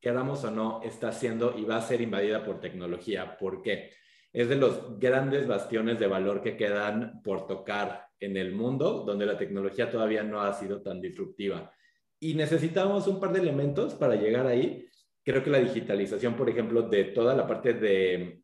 queramos 0.00 0.42
o 0.44 0.50
no, 0.50 0.80
está 0.82 1.12
siendo 1.12 1.56
y 1.56 1.64
va 1.64 1.76
a 1.76 1.82
ser 1.82 2.00
invadida 2.00 2.44
por 2.44 2.60
tecnología. 2.60 3.36
¿Por 3.36 3.62
qué? 3.62 3.90
Es 4.32 4.48
de 4.48 4.56
los 4.56 4.98
grandes 4.98 5.46
bastiones 5.46 5.98
de 5.98 6.06
valor 6.06 6.42
que 6.42 6.56
quedan 6.56 7.22
por 7.22 7.46
tocar 7.46 8.05
en 8.20 8.36
el 8.36 8.52
mundo 8.52 9.04
donde 9.06 9.26
la 9.26 9.36
tecnología 9.36 9.90
todavía 9.90 10.22
no 10.22 10.40
ha 10.40 10.52
sido 10.52 10.82
tan 10.82 11.00
disruptiva. 11.00 11.72
Y 12.18 12.34
necesitamos 12.34 13.06
un 13.08 13.20
par 13.20 13.32
de 13.32 13.40
elementos 13.40 13.94
para 13.94 14.16
llegar 14.16 14.46
ahí. 14.46 14.86
Creo 15.22 15.42
que 15.42 15.50
la 15.50 15.58
digitalización, 15.58 16.36
por 16.36 16.48
ejemplo, 16.48 16.82
de 16.82 17.04
toda 17.04 17.34
la 17.34 17.46
parte 17.46 17.74
de, 17.74 18.42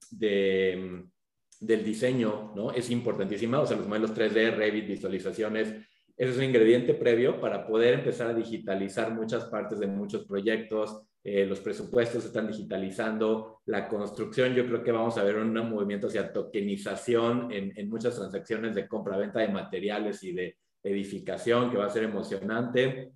del 1.61 1.85
diseño, 1.85 2.53
¿no? 2.55 2.73
Es 2.73 2.91
importantísima. 2.91 3.61
O 3.61 3.67
sea, 3.67 3.77
los 3.77 3.89
modelos 3.89 4.15
3D, 4.15 4.55
Revit, 4.57 4.87
visualizaciones, 4.87 5.75
eso 6.17 6.31
es 6.33 6.37
un 6.37 6.45
ingrediente 6.45 6.95
previo 6.95 7.41
para 7.41 7.67
poder 7.67 7.95
empezar 7.95 8.29
a 8.29 8.35
digitalizar 8.35 9.13
muchas 9.13 9.47
partes 9.47 9.79
de 9.79 9.87
muchos 9.87 10.25
proyectos, 10.27 11.03
eh, 11.25 11.47
los 11.47 11.61
presupuestos 11.61 12.23
se 12.23 12.29
están 12.29 12.49
digitalizando, 12.49 13.61
la 13.67 13.87
construcción, 13.89 14.55
yo 14.55 14.67
creo 14.67 14.83
que 14.83 14.91
vamos 14.91 15.17
a 15.19 15.23
ver 15.23 15.37
un 15.37 15.53
movimiento 15.53 16.09
hacia 16.09 16.33
tokenización 16.33 17.53
en, 17.53 17.73
en 17.77 17.89
muchas 17.89 18.17
transacciones 18.17 18.75
de 18.75 18.89
compra-venta 18.89 19.39
de 19.39 19.49
materiales 19.49 20.23
y 20.25 20.33
de 20.33 20.57
edificación, 20.83 21.71
que 21.71 21.79
va 21.79 21.87
a 21.87 21.91
ser 21.91 22.03
emocionante. 22.03 23.13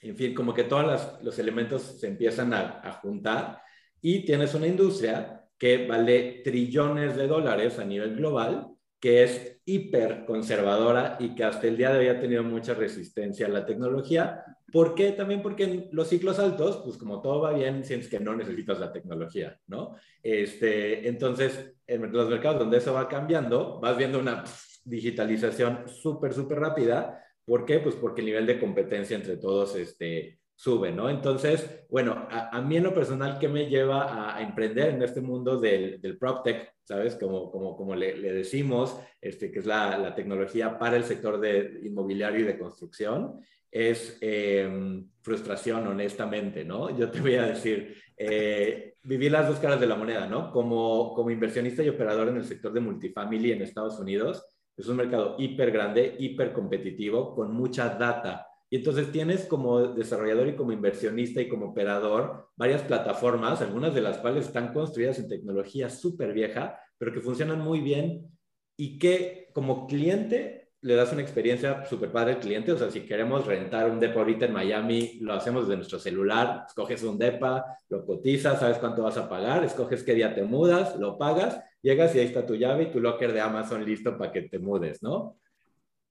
En 0.00 0.16
fin, 0.16 0.34
como 0.34 0.54
que 0.54 0.64
todos 0.64 1.18
los 1.22 1.38
elementos 1.40 1.82
se 1.82 2.06
empiezan 2.06 2.54
a, 2.54 2.80
a 2.80 2.92
juntar. 2.92 3.60
Y 4.00 4.24
tienes 4.24 4.54
una 4.54 4.68
industria 4.68 5.44
que 5.58 5.88
vale 5.88 6.42
trillones 6.44 7.16
de 7.16 7.26
dólares 7.26 7.80
a 7.80 7.84
nivel 7.84 8.14
global, 8.14 8.68
que 9.00 9.24
es 9.24 9.57
hiper 9.68 10.24
conservadora 10.24 11.16
y 11.20 11.34
que 11.34 11.44
hasta 11.44 11.66
el 11.66 11.76
día 11.76 11.92
de 11.92 11.98
hoy 11.98 12.08
ha 12.08 12.20
tenido 12.20 12.42
mucha 12.42 12.74
resistencia 12.74 13.46
a 13.46 13.50
la 13.50 13.66
tecnología, 13.66 14.44
¿Por 14.70 14.94
qué? 14.94 15.12
También 15.12 15.40
porque 15.40 15.64
en 15.64 15.88
los 15.92 16.08
ciclos 16.08 16.38
altos, 16.38 16.82
pues 16.84 16.98
como 16.98 17.22
todo 17.22 17.40
va 17.40 17.52
bien, 17.52 17.84
sientes 17.84 18.10
que 18.10 18.20
no 18.20 18.36
necesitas 18.36 18.78
la 18.78 18.92
tecnología, 18.92 19.58
¿no? 19.66 19.96
Este, 20.22 21.08
entonces, 21.08 21.74
en 21.86 22.12
los 22.12 22.28
mercados 22.28 22.58
donde 22.58 22.76
eso 22.76 22.92
va 22.92 23.08
cambiando, 23.08 23.80
vas 23.80 23.96
viendo 23.96 24.18
una 24.18 24.44
digitalización 24.84 25.88
súper, 25.88 26.34
súper 26.34 26.60
rápida. 26.60 27.24
¿Por 27.46 27.64
qué? 27.64 27.78
Pues 27.78 27.94
porque 27.94 28.20
el 28.20 28.26
nivel 28.26 28.46
de 28.46 28.60
competencia 28.60 29.16
entre 29.16 29.38
todos 29.38 29.74
este, 29.74 30.37
sube, 30.58 30.90
¿no? 30.90 31.08
Entonces, 31.08 31.86
bueno, 31.88 32.26
a, 32.28 32.60
mí 32.60 32.76
en 32.76 32.82
lo 32.82 32.92
personal, 32.92 33.38
¿qué 33.38 33.46
me 33.46 33.68
lleva 33.68 34.34
a, 34.36 34.42
emprender 34.42 34.88
en 34.88 35.02
este 35.02 35.20
mundo 35.20 35.60
del, 35.60 36.00
del 36.00 36.18
PropTech? 36.18 36.74
¿Sabes? 36.82 37.14
Como, 37.14 37.48
como, 37.52 37.76
como 37.76 37.94
le, 37.94 38.20
decimos, 38.20 38.98
este, 39.20 39.52
que 39.52 39.60
es 39.60 39.66
la, 39.66 39.96
la, 39.96 40.16
tecnología 40.16 40.76
para 40.76 40.96
el 40.96 41.04
sector 41.04 41.38
de 41.38 41.78
inmobiliario 41.84 42.40
y 42.40 42.42
de 42.42 42.58
construcción 42.58 43.38
es 43.70 44.18
em, 44.20 45.08
frustración, 45.20 45.86
honestamente, 45.86 46.64
¿no? 46.64 46.90
Yo 46.98 47.08
te 47.08 47.20
voy 47.20 47.36
a 47.36 47.46
decir, 47.46 47.94
eh, 48.16 48.94
viví 49.04 49.28
las 49.28 49.46
dos 49.46 49.60
caras 49.60 49.78
de 49.78 49.86
la 49.86 49.94
moneda, 49.94 50.26
¿no? 50.26 50.50
Como, 50.50 51.14
como 51.14 51.30
inversionista 51.30 51.84
y 51.84 51.88
operador 51.88 52.30
en 52.30 52.36
el 52.38 52.44
sector 52.44 52.72
de 52.72 52.80
multifamily 52.80 53.52
en 53.52 53.62
Estados 53.62 54.00
Unidos, 54.00 54.44
es 54.76 54.88
un 54.88 54.96
mercado 54.96 55.36
hiper 55.38 55.70
grande, 55.70 56.16
hiper 56.18 56.52
competitivo, 56.52 57.32
con 57.32 57.52
mucha 57.52 57.90
data. 57.90 58.47
Y 58.70 58.76
entonces 58.76 59.10
tienes 59.10 59.46
como 59.46 59.80
desarrollador 59.88 60.48
y 60.48 60.56
como 60.56 60.72
inversionista 60.72 61.40
y 61.40 61.48
como 61.48 61.70
operador 61.70 62.48
varias 62.56 62.82
plataformas, 62.82 63.62
algunas 63.62 63.94
de 63.94 64.02
las 64.02 64.18
cuales 64.18 64.46
están 64.46 64.72
construidas 64.72 65.18
en 65.18 65.28
tecnología 65.28 65.88
súper 65.88 66.32
vieja, 66.34 66.78
pero 66.98 67.12
que 67.12 67.20
funcionan 67.20 67.60
muy 67.60 67.80
bien 67.80 68.28
y 68.76 68.98
que 68.98 69.48
como 69.54 69.86
cliente 69.86 70.68
le 70.80 70.94
das 70.94 71.12
una 71.12 71.22
experiencia 71.22 71.84
súper 71.86 72.12
padre 72.12 72.34
al 72.34 72.40
cliente. 72.40 72.72
O 72.72 72.78
sea, 72.78 72.90
si 72.90 73.00
queremos 73.00 73.46
rentar 73.46 73.90
un 73.90 73.98
depa 73.98 74.20
ahorita 74.20 74.46
en 74.46 74.52
Miami, 74.52 75.18
lo 75.20 75.32
hacemos 75.32 75.62
desde 75.62 75.76
nuestro 75.76 75.98
celular, 75.98 76.64
escoges 76.68 77.02
un 77.02 77.18
depa, 77.18 77.64
lo 77.88 78.04
cotizas, 78.04 78.60
sabes 78.60 78.78
cuánto 78.78 79.02
vas 79.02 79.16
a 79.16 79.28
pagar, 79.28 79.64
escoges 79.64 80.04
qué 80.04 80.14
día 80.14 80.34
te 80.34 80.44
mudas, 80.44 80.96
lo 80.96 81.18
pagas, 81.18 81.60
llegas 81.82 82.14
y 82.14 82.20
ahí 82.20 82.26
está 82.26 82.46
tu 82.46 82.54
llave 82.54 82.84
y 82.84 82.90
tu 82.92 83.00
locker 83.00 83.32
de 83.32 83.40
Amazon 83.40 83.84
listo 83.84 84.16
para 84.16 84.30
que 84.30 84.42
te 84.42 84.58
mudes, 84.58 85.02
¿no? 85.02 85.38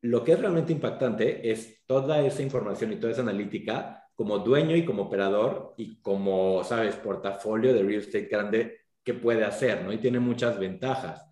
Lo 0.01 0.23
que 0.23 0.33
es 0.33 0.39
realmente 0.39 0.73
impactante 0.73 1.49
es 1.51 1.83
toda 1.85 2.21
esa 2.21 2.41
información 2.43 2.93
y 2.93 2.97
toda 2.97 3.13
esa 3.13 3.21
analítica 3.21 4.03
como 4.15 4.39
dueño 4.39 4.75
y 4.75 4.85
como 4.85 5.03
operador 5.03 5.73
y 5.77 6.01
como, 6.01 6.63
sabes, 6.63 6.95
portafolio 6.95 7.73
de 7.73 7.83
real 7.83 8.01
estate 8.01 8.27
grande 8.27 8.77
que 9.03 9.13
puede 9.13 9.43
hacer, 9.43 9.83
¿no? 9.83 9.93
Y 9.93 9.97
tiene 9.97 10.19
muchas 10.19 10.59
ventajas 10.59 11.27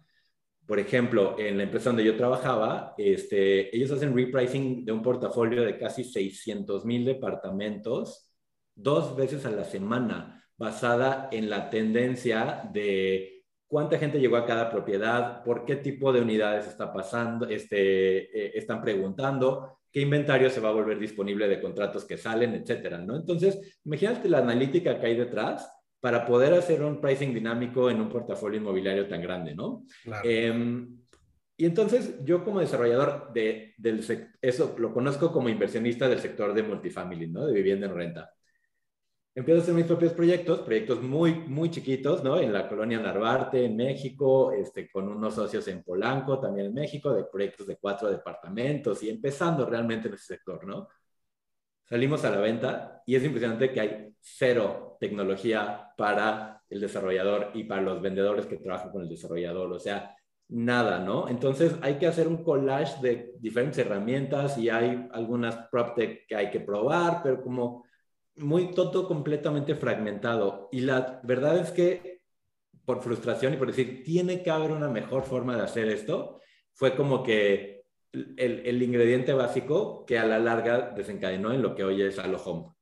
por 0.65 0.79
ejemplo, 0.79 1.37
en 1.37 1.57
la 1.57 1.63
empresa 1.63 1.89
donde 1.89 2.05
yo 2.05 2.17
trabajaba, 2.17 2.95
este, 2.97 3.75
ellos 3.75 3.91
hacen 3.91 4.15
repricing 4.15 4.83
de 4.83 4.91
un 4.91 5.03
portafolio 5.03 5.63
de 5.63 5.77
casi 5.77 6.03
600 6.03 6.85
mil 6.85 7.05
departamentos 7.05 8.31
dos 8.73 9.15
veces 9.15 9.45
a 9.45 9.51
la 9.51 9.63
semana, 9.63 10.43
basada 10.57 11.29
en 11.31 11.49
la 11.49 11.69
tendencia 11.69 12.67
de 12.73 13.34
cuánta 13.75 13.97
gente 13.97 14.21
llegó 14.21 14.37
a 14.37 14.45
cada 14.45 14.71
propiedad, 14.71 15.43
por 15.43 15.65
qué 15.65 15.75
tipo 15.75 16.13
de 16.13 16.21
unidades 16.21 16.65
está 16.65 16.93
pasando, 16.93 17.45
este, 17.45 18.19
eh, 18.23 18.51
están 18.55 18.81
preguntando, 18.81 19.79
qué 19.91 19.99
inventario 19.99 20.49
se 20.49 20.61
va 20.61 20.69
a 20.69 20.71
volver 20.71 20.97
disponible 20.97 21.45
de 21.49 21.59
contratos 21.59 22.05
que 22.05 22.15
salen, 22.17 22.53
etcétera, 22.53 22.99
¿no? 22.99 23.17
Entonces, 23.17 23.77
imagínate 23.83 24.29
la 24.29 24.37
analítica 24.37 24.97
que 24.97 25.07
hay 25.07 25.17
detrás 25.17 25.69
para 25.99 26.25
poder 26.25 26.53
hacer 26.53 26.81
un 26.83 27.01
pricing 27.01 27.33
dinámico 27.33 27.89
en 27.89 27.99
un 27.99 28.07
portafolio 28.07 28.61
inmobiliario 28.61 29.09
tan 29.09 29.21
grande, 29.21 29.53
¿no? 29.53 29.83
Em, 30.23 30.97
Y 31.57 31.65
entonces 31.65 32.23
yo 32.23 32.45
como 32.45 32.61
desarrollador 32.61 33.33
de, 33.33 33.73
del 33.77 33.99
eso 34.41 34.73
lo 34.77 34.93
conozco 34.93 35.33
como 35.33 35.49
inversionista 35.49 36.07
del 36.07 36.19
sector 36.19 36.53
de 36.53 36.63
multifamily, 36.63 37.27
¿no? 37.27 37.45
De 37.45 37.53
vivienda 37.53 37.87
en 37.87 37.95
renta. 37.95 38.34
Empiezo 39.37 39.59
a 39.59 39.63
hacer 39.63 39.75
mis 39.75 39.85
propios 39.85 40.13
proyectos, 40.13 40.61
proyectos 40.61 41.01
muy, 41.01 41.33
muy 41.33 41.69
chiquitos, 41.69 42.23
¿no? 42.23 42.39
En 42.39 42.53
la 42.53 42.69
colonia 42.69 42.99
Narvarte, 43.01 43.65
en 43.65 43.75
México, 43.75 44.53
este, 44.53 44.89
con 44.89 45.09
unos 45.09 45.35
socios 45.35 45.67
en 45.67 45.83
Polanco, 45.83 46.39
también 46.39 46.67
en 46.67 46.73
México, 46.73 47.13
de 47.13 47.25
proyectos 47.25 47.67
de 47.67 47.75
cuatro 47.75 48.09
departamentos 48.09 49.03
y 49.03 49.09
empezando 49.09 49.65
realmente 49.65 50.07
en 50.07 50.13
ese 50.13 50.35
sector, 50.35 50.65
¿no? 50.65 50.87
Salimos 51.83 52.23
a 52.23 52.29
la 52.29 52.37
venta 52.37 53.03
y 53.05 53.15
es 53.15 53.25
impresionante 53.25 53.73
que 53.73 53.79
hay 53.81 54.15
cero 54.21 54.95
tecnología 55.01 55.91
para 55.97 56.63
el 56.69 56.79
desarrollador 56.79 57.51
y 57.53 57.65
para 57.65 57.81
los 57.81 58.01
vendedores 58.01 58.45
que 58.45 58.55
trabajan 58.57 58.91
con 58.91 59.01
el 59.01 59.09
desarrollador. 59.09 59.71
O 59.73 59.79
sea, 59.79 60.15
nada, 60.47 60.99
¿no? 60.99 61.27
Entonces 61.27 61.75
hay 61.81 61.95
que 61.97 62.07
hacer 62.07 62.29
un 62.29 62.41
collage 62.41 63.01
de 63.01 63.33
diferentes 63.39 63.79
herramientas 63.79 64.57
y 64.57 64.69
hay 64.69 65.09
algunas 65.11 65.67
PropTech 65.69 66.25
que 66.25 66.35
hay 66.37 66.49
que 66.49 66.61
probar, 66.61 67.21
pero 67.21 67.41
como 67.41 67.83
muy 68.35 68.71
todo 68.71 69.07
completamente 69.07 69.75
fragmentado. 69.75 70.69
Y 70.71 70.81
la 70.81 71.21
verdad 71.23 71.57
es 71.57 71.71
que 71.71 72.15
por 72.85 73.01
frustración 73.01 73.53
y 73.53 73.57
por 73.57 73.67
decir, 73.67 74.03
tiene 74.03 74.43
que 74.43 74.51
haber 74.51 74.71
una 74.71 74.87
mejor 74.87 75.23
forma 75.23 75.57
de 75.57 75.63
hacer 75.63 75.89
esto, 75.89 76.39
fue 76.73 76.95
como 76.95 77.23
que 77.23 77.83
el, 78.13 78.81
ingrediente 78.81 79.33
básico 79.33 80.05
que 80.05 80.19
a 80.19 80.25
la 80.25 80.39
larga 80.39 80.91
desencadenó 80.91 81.51
en 81.51 81.61
lo 81.61 81.75
que 81.75 81.83
hoy 81.83 82.01
es 82.01 82.19
Halo 82.19 82.41
Home. 82.43 82.73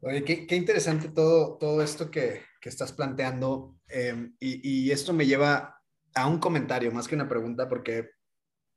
Oye, 0.00 0.22
qué, 0.22 0.54
interesante 0.54 1.08
todo, 1.08 1.58
todo 1.58 1.82
esto 1.82 2.10
que, 2.10 2.42
que 2.60 2.68
estás 2.68 2.92
planteando. 2.92 3.76
Em, 3.88 4.34
y, 4.38 4.86
y, 4.86 4.90
esto 4.90 5.12
me 5.12 5.26
lleva 5.26 5.80
a 6.14 6.28
un 6.28 6.38
comentario 6.38 6.92
más 6.92 7.08
que 7.08 7.14
una 7.14 7.28
pregunta, 7.28 7.68
porque 7.68 8.10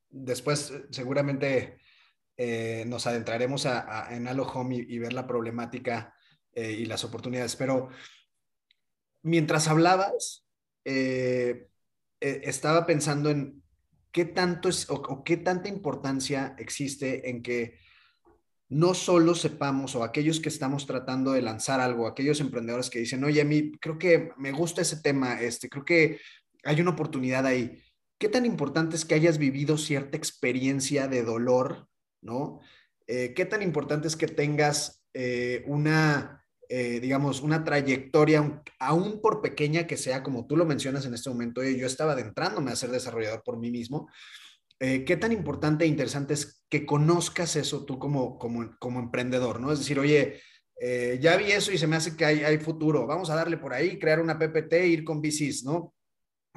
después 0.10 0.72
eh, 0.72 0.86
seguramente 0.90 1.80
eh, 2.38 2.86
nos 2.88 3.08
adentraremos 3.08 3.66
a, 3.66 4.14
en 4.16 4.28
Halo 4.28 4.44
Home 4.44 4.76
y, 4.76 5.00
ver 5.00 5.14
la 5.14 5.28
problemática 5.28 6.14
eh, 6.54 6.72
y 6.72 6.86
las 6.86 7.04
oportunidades. 7.04 7.56
Pero 7.56 7.90
mientras 9.24 9.68
hablabas, 9.68 10.46
estaba 12.20 12.86
pensando 12.86 13.30
en 13.30 13.62
qué 14.18 14.26
tanto 14.26 14.70
es 14.70 14.90
o, 14.90 15.24
qué 15.24 15.38
tanta 15.38 15.70
importancia 15.70 16.56
existe 16.58 17.30
en 17.30 17.44
que 17.44 17.78
no 18.70 18.94
solo 18.94 19.36
sepamos 19.36 19.96
o 19.96 20.04
aquellos 20.04 20.40
que 20.40 20.50
estamos 20.50 20.88
tratando 20.88 21.34
de 21.34 21.42
lanzar 21.42 21.80
algo, 21.80 22.08
aquellos 22.08 22.42
emprendedores 22.42 22.90
que 22.90 23.00
dicen, 23.00 23.24
oye, 23.24 23.42
a 23.42 23.46
mí 23.46 23.72
creo 23.80 23.98
que 23.98 24.32
me 24.38 24.52
gusta 24.52 24.82
ese 24.82 25.02
tema, 25.02 25.40
este, 25.40 25.70
creo 25.70 25.86
que 25.86 26.20
hay 26.64 26.82
una 26.82 26.92
oportunidad 26.92 27.46
ahí. 27.46 27.82
¿Qué 28.18 28.28
tan 28.28 28.46
importante 28.46 28.96
es 28.96 29.06
que 29.06 29.14
hayas 29.14 29.38
vivido 29.38 29.78
cierta 29.78 30.18
experiencia 30.18 31.08
de 31.08 31.24
dolor, 31.24 31.88
¿no? 32.22 32.60
Eh, 33.08 33.34
¿Qué 33.34 33.46
tan 33.46 33.62
importante 33.62 34.08
es 34.08 34.16
que 34.16 34.28
tengas 34.28 35.06
eh, 35.14 35.64
una, 35.68 36.44
eh, 36.68 37.00
digamos, 37.00 37.42
una 37.42 37.64
trayectoria, 37.64 38.62
aún 38.80 39.22
por 39.22 39.42
pequeña 39.42 39.88
que 39.88 39.98
sea, 39.98 40.24
como 40.24 40.46
tú 40.46 40.58
lo 40.58 40.66
mencionas 40.66 41.06
en 41.06 41.14
este 41.14 41.30
momento, 41.30 41.64
yo 41.64 41.88
estaba 41.88 42.14
adentrándome 42.14 42.72
a 42.72 42.76
ser 42.76 42.92
desarrollador 42.92 43.44
por 43.44 43.58
mí 43.58 43.72
mismo. 43.72 44.10
¿Qué 44.80 45.18
tan 45.20 45.32
importante 45.32 45.86
e 45.86 45.88
interesante 45.88 46.36
es 46.36 46.64
que 46.70 46.86
conozcas 46.86 47.56
eso 47.56 47.84
tú 47.84 47.98
como, 47.98 48.38
como, 48.38 48.78
como 48.78 49.00
emprendedor, 49.00 49.60
¿no? 49.60 49.72
Es 49.72 49.80
decir, 49.80 49.98
oye, 49.98 50.40
ya 51.20 51.36
vi 51.36 51.52
eso 51.52 51.72
y 51.72 51.80
se 51.80 51.88
me 51.88 51.96
hace 51.96 52.16
que 52.16 52.24
hay, 52.24 52.60
futuro, 52.60 53.08
vamos 53.08 53.32
a 53.32 53.36
darle 53.36 53.58
por 53.58 53.74
ahí, 53.74 53.98
crear 53.98 54.20
una 54.20 54.38
PPT, 54.38 54.74
ir 54.86 55.04
con 55.04 55.20
VCs, 55.20 55.64
¿no? 55.64 55.96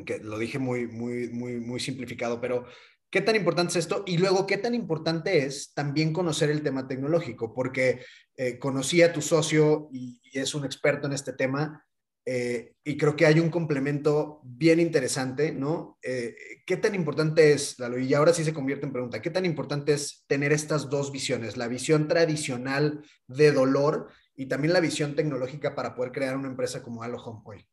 que 0.05 0.19
lo 0.19 0.39
dije 0.39 0.59
muy, 0.59 0.87
muy, 0.87 1.29
muy, 1.31 1.61
muy 1.61 1.81
simplificado, 1.81 2.41
pero 2.41 2.67
¿qué 3.11 3.21
tan 3.21 3.37
importante 3.37 3.73
es 3.73 3.77
esto? 3.77 4.05
Y 4.07 4.19
luego, 4.19 4.47
¿qué 4.47 4.57
tan 4.57 4.75
importante 4.75 5.45
es 5.45 5.73
también 5.75 6.13
conocer 6.13 6.51
el 6.51 6.63
tema 6.63 6.87
tecnológico? 6.87 7.53
Porque 7.53 8.01
eh, 8.37 8.59
conocí 8.59 9.03
a 9.03 9.13
tu 9.13 9.21
socio 9.21 9.89
y, 9.93 10.21
es 10.33 10.55
un 10.55 10.65
experto 10.65 11.09
en 11.09 11.13
este 11.13 11.33
tema. 11.33 11.85
Eh, 12.25 12.75
y 12.85 12.97
creo 12.97 13.17
que 13.17 13.27
hay 13.27 13.41
un 13.41 13.51
complemento 13.51 14.41
bien 14.45 14.79
interesante, 14.79 15.53
¿no? 15.53 15.99
Eh, 16.03 16.37
¿Qué 16.65 16.77
tan 16.77 16.95
importante 16.95 17.53
es, 17.53 17.79
Lalo? 17.79 17.99
Y 17.99 18.15
ahora 18.15 18.33
sí 18.33 18.45
se 18.45 18.55
convierte 18.55 18.87
en 18.87 18.93
pregunta, 18.93 19.21
¿qué 19.21 19.31
tan 19.31 19.45
importante 19.45 19.95
es 19.95 20.25
tener 20.29 20.53
estas 20.53 20.89
dos 20.89 21.11
visiones? 21.11 21.57
La 21.57 21.67
visión 21.67 22.07
tradicional 22.07 23.03
de 23.27 23.51
dolor 23.51 24.09
y 24.37 24.47
también 24.47 24.73
la 24.73 24.81
visión 24.81 25.17
tecnológica 25.17 25.75
para 25.75 25.95
poder 25.95 26.13
crear 26.13 26.37
una 26.37 26.49
empresa 26.49 26.83
como 26.83 27.03
Halo 27.03 27.21
Home 27.25 27.43
hoy. 27.45 27.70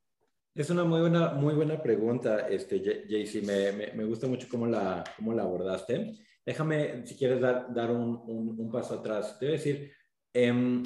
Es 0.58 0.72
una 0.72 0.84
muy 0.84 1.02
buena, 1.02 1.34
muy 1.34 1.54
buena 1.54 1.80
pregunta, 1.80 2.48
este, 2.50 2.80
JC. 2.80 3.44
Me, 3.46 3.94
me, 3.94 4.06
gusta 4.06 4.26
mucho 4.26 4.48
cómo 4.50 4.66
la, 4.66 5.04
cómo 5.16 5.32
la 5.32 5.44
abordaste. 5.44 6.16
Déjame, 6.44 7.06
si 7.06 7.16
quieres, 7.16 7.40
dar, 7.40 7.72
dar 7.72 7.92
un, 7.92 8.24
un, 8.58 8.72
paso 8.72 8.96
atrás. 8.96 9.38
Te 9.38 9.46
voy 9.46 9.52
decir, 9.52 9.94
eh, 10.34 10.84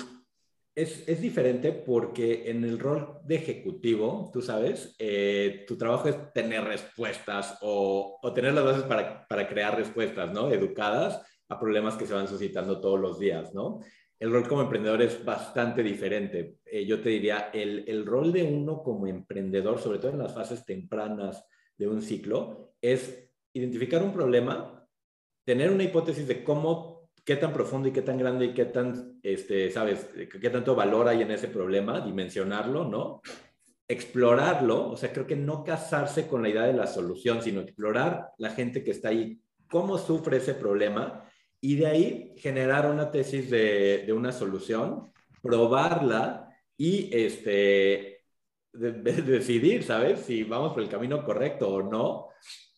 es, 0.75 1.07
es, 1.07 1.21
diferente 1.21 1.71
porque 1.71 2.51
en 2.51 2.65
el 2.65 2.79
rol 2.79 3.21
de 3.23 3.35
ejecutivo, 3.35 4.29
tú 4.33 4.41
sabes, 4.41 4.93
eh, 4.99 5.63
tu 5.65 5.77
trabajo 5.77 6.09
es 6.09 6.33
tener 6.33 6.65
respuestas 6.65 7.57
o, 7.61 8.19
o 8.21 8.33
tener 8.33 8.53
las 8.53 8.65
bases 8.65 8.83
para, 8.83 9.25
para, 9.25 9.47
crear 9.47 9.77
respuestas, 9.77 10.33
¿no? 10.33 10.51
Educadas 10.51 11.21
a 11.47 11.57
problemas 11.57 11.95
que 11.95 12.05
se 12.05 12.13
van 12.13 12.27
suscitando 12.27 12.81
todos 12.81 12.99
los 12.99 13.19
días, 13.19 13.53
¿no? 13.53 13.79
El 14.21 14.31
rol 14.31 14.47
como 14.47 14.61
emprendedor 14.61 15.01
es 15.01 15.25
bastante 15.25 15.81
diferente. 15.81 16.59
Eh, 16.63 16.85
yo 16.85 17.01
te 17.01 17.09
diría, 17.09 17.49
el, 17.51 17.85
el, 17.87 18.05
rol 18.05 18.31
de 18.31 18.43
uno 18.43 18.83
como 18.83 19.07
emprendedor, 19.07 19.79
sobre 19.79 19.97
todo 19.97 20.11
en 20.11 20.19
las 20.19 20.35
fases 20.35 20.63
tempranas 20.63 21.43
de 21.75 21.87
un 21.87 22.03
ciclo, 22.03 22.75
es 22.79 23.27
identificar 23.51 24.03
un 24.03 24.13
problema, 24.13 24.87
tener 25.43 25.71
una 25.71 25.83
hipótesis 25.83 26.27
de 26.27 26.43
cómo, 26.43 27.09
qué 27.25 27.35
tan 27.35 27.51
profundo 27.51 27.87
y 27.87 27.93
qué 27.93 28.03
tan 28.03 28.19
grande 28.19 28.45
y 28.45 28.53
qué 28.53 28.65
tan, 28.65 29.19
este, 29.23 29.71
sabes, 29.71 30.07
qué 30.39 30.49
tanto 30.51 30.75
valor 30.75 31.07
hay 31.07 31.23
en 31.23 31.31
ese 31.31 31.47
problema, 31.47 31.99
dimensionarlo, 31.99 32.87
¿no? 32.87 33.21
Explorarlo, 33.87 34.91
o 34.91 34.97
sea, 34.97 35.11
creo 35.11 35.25
que 35.25 35.35
no 35.35 35.63
casarse 35.63 36.27
con 36.27 36.43
la 36.43 36.49
idea 36.49 36.63
de 36.67 36.73
la 36.73 36.85
solución, 36.85 37.41
sino 37.41 37.61
explorar 37.61 38.29
la 38.37 38.51
gente 38.51 38.83
que 38.83 38.91
está 38.91 39.09
ahí, 39.09 39.41
cómo 39.67 39.97
sufre 39.97 40.37
ese 40.37 40.53
problema 40.53 41.27
y 41.61 41.75
de 41.75 41.85
ahí 41.85 42.33
generar 42.37 42.89
una 42.89 43.11
tesis 43.11 43.49
de, 43.49 44.11
una 44.11 44.31
solución, 44.31 45.11
probarla 45.41 46.49
y 46.75 47.09
este, 47.15 48.23
decidir, 48.73 49.83
¿sabes? 49.83 50.21
Si 50.21 50.43
vamos 50.43 50.73
por 50.73 50.81
el 50.81 50.89
camino 50.89 51.23
correcto 51.23 51.69
o 51.69 51.83
no, 51.83 52.29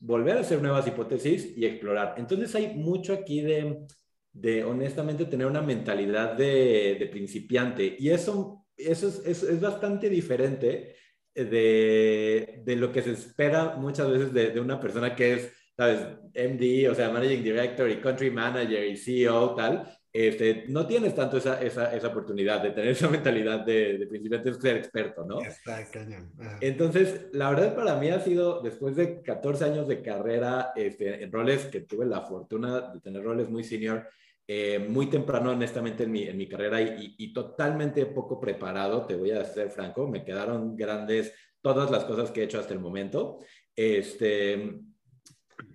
volver 0.02 0.38
a 0.38 0.42
hacer 0.42 0.62
nuevas 0.62 0.86
hipótesis 0.86 1.58
y 1.58 1.66
explorar. 1.66 2.16
Entonces 2.18 2.54
hay 2.56 2.76
mucho 2.76 3.14
aquí 3.14 3.42
de, 3.42 3.86
de 4.34 4.66
honestamente, 4.66 5.26
tener 5.26 5.48
una 5.48 5.62
mentalidad 5.62 6.34
de, 6.34 6.98
de 7.00 7.08
principiante 7.08 7.96
y 7.98 8.10
eso, 8.10 8.66
eso 8.76 9.08
es, 9.08 9.22
es, 9.26 9.44
es 9.44 9.62
bastante 9.62 10.10
diferente 10.10 10.98
de, 11.34 12.62
de, 12.64 12.76
lo 12.76 12.92
que 12.92 13.02
se 13.02 13.12
espera 13.12 13.76
muchas 13.78 14.12
veces 14.12 14.34
de, 14.34 14.50
de 14.52 14.60
una 14.60 14.80
persona 14.80 15.16
que 15.16 15.34
es 15.34 15.54
¿sabes? 15.76 16.00
MD, 16.34 16.90
o 16.90 16.96
sea, 16.96 17.10
Managing 17.10 17.44
Director 17.44 17.90
y 17.90 18.00
Country 18.02 18.32
Manager 18.32 18.86
y 18.86 18.98
CEO, 18.98 19.56
tal, 19.56 19.98
este, 20.12 20.66
no 20.68 20.86
tienes 20.86 21.16
tanto 21.16 21.38
esa, 21.38 21.60
esa, 21.60 21.96
esa 21.96 22.08
oportunidad 22.10 22.62
de 22.62 22.70
tener 22.70 22.92
esa 22.92 23.08
mentalidad 23.10 23.66
de, 23.66 23.98
de 23.98 24.08
principiante, 24.08 24.54
ser 24.54 24.78
experto, 24.78 25.26
¿no? 25.26 25.42
Está 25.42 25.90
cañón. 25.90 26.32
Entonces, 26.62 27.28
la 27.34 27.50
verdad 27.50 27.76
para 27.76 27.96
mí 27.96 28.10
ha 28.10 28.20
sido, 28.20 28.62
después 28.62 28.96
de 28.96 29.24
14 29.24 29.66
años 29.66 29.88
de 29.88 30.04
carrera, 30.04 30.72
este, 30.76 31.24
en 31.24 31.32
roles 31.32 31.66
que 31.66 31.82
tuve 31.82 32.06
la 32.06 32.22
fortuna 32.22 32.92
de 32.94 33.00
tener 33.02 33.24
roles 33.24 33.50
muy 33.50 33.64
senior, 33.64 34.08
eh, 34.46 34.78
muy 34.78 35.10
temprano, 35.10 35.52
honestamente, 35.52 36.04
en 36.04 36.12
mi, 36.12 36.24
en 36.24 36.38
mi 36.38 36.48
carrera 36.48 36.80
y, 36.82 37.16
y, 37.18 37.34
totalmente 37.34 38.06
poco 38.08 38.40
preparado, 38.40 39.08
te 39.08 39.16
voy 39.16 39.32
a 39.32 39.46
ser 39.46 39.70
franco, 39.70 40.06
me 40.06 40.24
quedaron 40.24 40.76
grandes 40.76 41.34
todas 41.62 41.90
las 41.90 42.04
cosas 42.04 42.30
que 42.30 42.42
he 42.42 42.44
hecho 42.44 42.60
hasta 42.60 42.74
el 42.74 42.82
momento. 42.82 43.40
Este, 43.74 44.82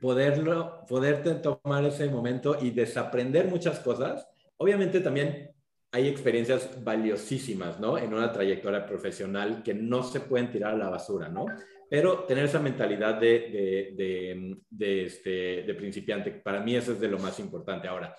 poderlo, 0.00 0.84
poderte 0.88 1.34
tomar 1.34 1.84
ese 1.84 2.08
momento 2.08 2.56
y 2.60 2.70
desaprender 2.70 3.46
muchas 3.46 3.80
cosas. 3.80 4.26
Obviamente 4.56 5.00
también 5.00 5.50
hay 5.90 6.08
experiencias 6.08 6.82
valiosísimas, 6.84 7.80
¿no? 7.80 7.96
En 7.96 8.12
una 8.12 8.30
trayectoria 8.30 8.86
profesional 8.86 9.62
que 9.62 9.74
no 9.74 10.02
se 10.02 10.20
pueden 10.20 10.50
tirar 10.50 10.74
a 10.74 10.76
la 10.76 10.90
basura, 10.90 11.28
¿no? 11.28 11.46
Pero 11.88 12.24
tener 12.24 12.44
esa 12.44 12.60
mentalidad 12.60 13.18
de, 13.18 13.94
de, 13.96 14.56
de, 14.68 15.04
este, 15.06 15.62
de 15.62 15.74
principiante, 15.74 16.30
para 16.30 16.60
mí 16.60 16.76
eso 16.76 16.92
es 16.92 17.00
de 17.00 17.08
lo 17.08 17.18
más 17.18 17.40
importante. 17.40 17.88
Ahora, 17.88 18.14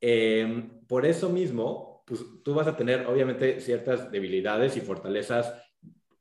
em, 0.00 0.84
por 0.86 1.06
eso 1.06 1.30
mismo, 1.30 2.02
pues 2.06 2.22
tú 2.44 2.52
vas 2.52 2.66
a 2.66 2.76
tener 2.76 3.06
obviamente 3.06 3.60
ciertas 3.60 4.10
debilidades 4.10 4.76
y 4.76 4.82
fortalezas 4.82 5.54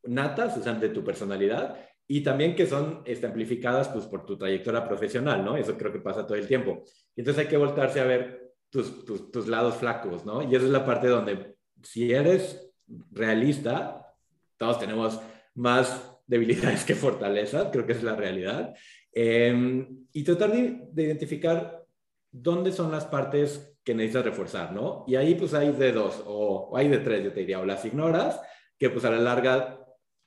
natas, 0.03 0.57
o 0.57 0.63
sea, 0.63 0.79
tu 0.93 1.03
personalidad, 1.03 1.77
y 2.07 2.21
también 2.21 2.55
que 2.55 2.67
son 2.67 3.01
este, 3.05 3.27
amplificadas 3.27 3.89
pues, 3.89 4.05
por 4.05 4.25
tu 4.25 4.37
trayectoria 4.37 4.87
profesional, 4.87 5.43
¿no? 5.43 5.55
Eso 5.55 5.77
creo 5.77 5.91
que 5.91 5.99
pasa 5.99 6.25
todo 6.25 6.37
el 6.37 6.47
tiempo. 6.47 6.83
Entonces 7.15 7.43
hay 7.43 7.49
que 7.49 7.57
voltarse 7.57 8.01
a 8.01 8.05
ver 8.05 8.53
tus, 8.69 9.05
tus, 9.05 9.31
tus 9.31 9.47
lados 9.47 9.75
flacos, 9.75 10.25
¿no? 10.25 10.41
Y 10.41 10.55
esa 10.55 10.65
es 10.65 10.71
la 10.71 10.85
parte 10.85 11.07
donde 11.07 11.55
si 11.81 12.11
eres 12.11 12.71
realista, 13.11 14.13
todos 14.57 14.79
tenemos 14.79 15.19
más 15.55 16.19
debilidades 16.27 16.83
que 16.83 16.95
fortalezas, 16.95 17.69
creo 17.71 17.85
que 17.85 17.93
es 17.93 18.03
la 18.03 18.15
realidad. 18.15 18.75
Em, 19.11 20.05
y 20.11 20.23
tratar 20.23 20.51
de, 20.51 20.87
de, 20.91 21.03
identificar 21.03 21.85
dónde 22.31 22.71
son 22.71 22.91
las 22.91 23.05
partes 23.05 23.77
que 23.83 23.93
necesitas 23.93 24.25
reforzar, 24.25 24.71
¿no? 24.73 25.03
Y 25.07 25.15
ahí 25.15 25.35
pues 25.35 25.53
hay 25.53 25.71
de 25.71 25.91
dos, 25.91 26.23
o, 26.25 26.69
o 26.71 26.77
hay 26.77 26.87
de 26.87 26.99
tres, 26.99 27.23
yo 27.23 27.31
te 27.31 27.41
diría, 27.41 27.59
o 27.59 27.65
las 27.65 27.85
ignoras, 27.85 28.41
que 28.77 28.89
pues 28.89 29.05
a 29.05 29.11
la 29.11 29.19
larga 29.19 29.82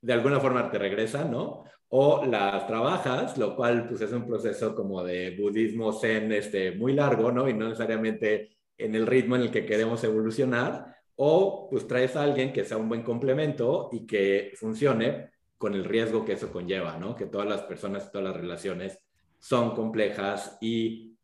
de 0.07 0.13
alguna 0.13 0.39
forma 0.39 0.71
te 0.71 0.79
regresan, 0.79 1.33
¿no? 1.33 1.65
O 1.89 2.25
las 2.25 2.65
trabajas, 2.69 3.37
lo 3.37 3.57
cual 3.57 3.89
pues 3.89 4.01
es 4.03 4.13
un 4.13 4.25
proceso 4.25 4.73
como 4.73 5.03
de 5.03 5.37
budismo 5.37 5.93
zen 5.93 6.31
este, 6.31 6.71
muy 6.71 6.93
largo, 6.93 7.33
¿no? 7.33 7.49
Y 7.49 7.55
no 7.55 7.65
necesariamente 7.65 8.57
en 8.79 8.95
el 8.95 9.05
ritmo 9.05 9.35
en 9.35 9.43
el 9.43 9.51
que 9.51 9.67
queremos 9.67 10.05
evolucionar, 10.05 10.95
o 11.17 11.69
pues 11.69 11.89
traes 11.89 12.15
a 12.15 12.23
alguien 12.23 12.53
que 12.53 12.65
sea 12.65 12.77
un 12.77 12.89
buen 12.89 13.03
complemento 13.03 13.89
y 13.91 14.07
que 14.07 14.53
funcione 14.55 15.31
con 15.59 15.75
el 15.75 15.85
riesgo 15.85 16.25
que 16.25 16.35
eso 16.35 16.53
conlleva, 16.53 16.99
¿no? 16.99 17.17
Que 17.17 17.27
todas 17.27 17.49
las 17.49 17.63
personas, 17.63 18.13
todas 18.13 18.29
las 18.29 18.37
relaciones 18.37 19.01
son 19.41 19.75
complejas 19.75 20.57
y 20.61 21.17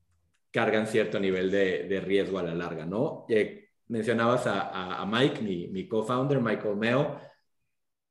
cargan 0.51 0.89
cierto 0.89 1.21
nivel 1.21 1.53
de, 1.53 1.85
de 1.85 2.01
riesgo 2.01 2.41
a 2.41 2.43
la 2.43 2.55
larga, 2.55 2.85
¿no? 2.85 3.27
Eh, 3.29 3.69
mencionabas 3.87 4.49
a, 4.49 5.01
a, 5.01 5.07
Mike, 5.07 5.41
mi, 5.41 5.69
mi 5.69 5.87
co-founder, 5.87 6.41
Michael 6.41 6.77
Meo, 6.77 7.21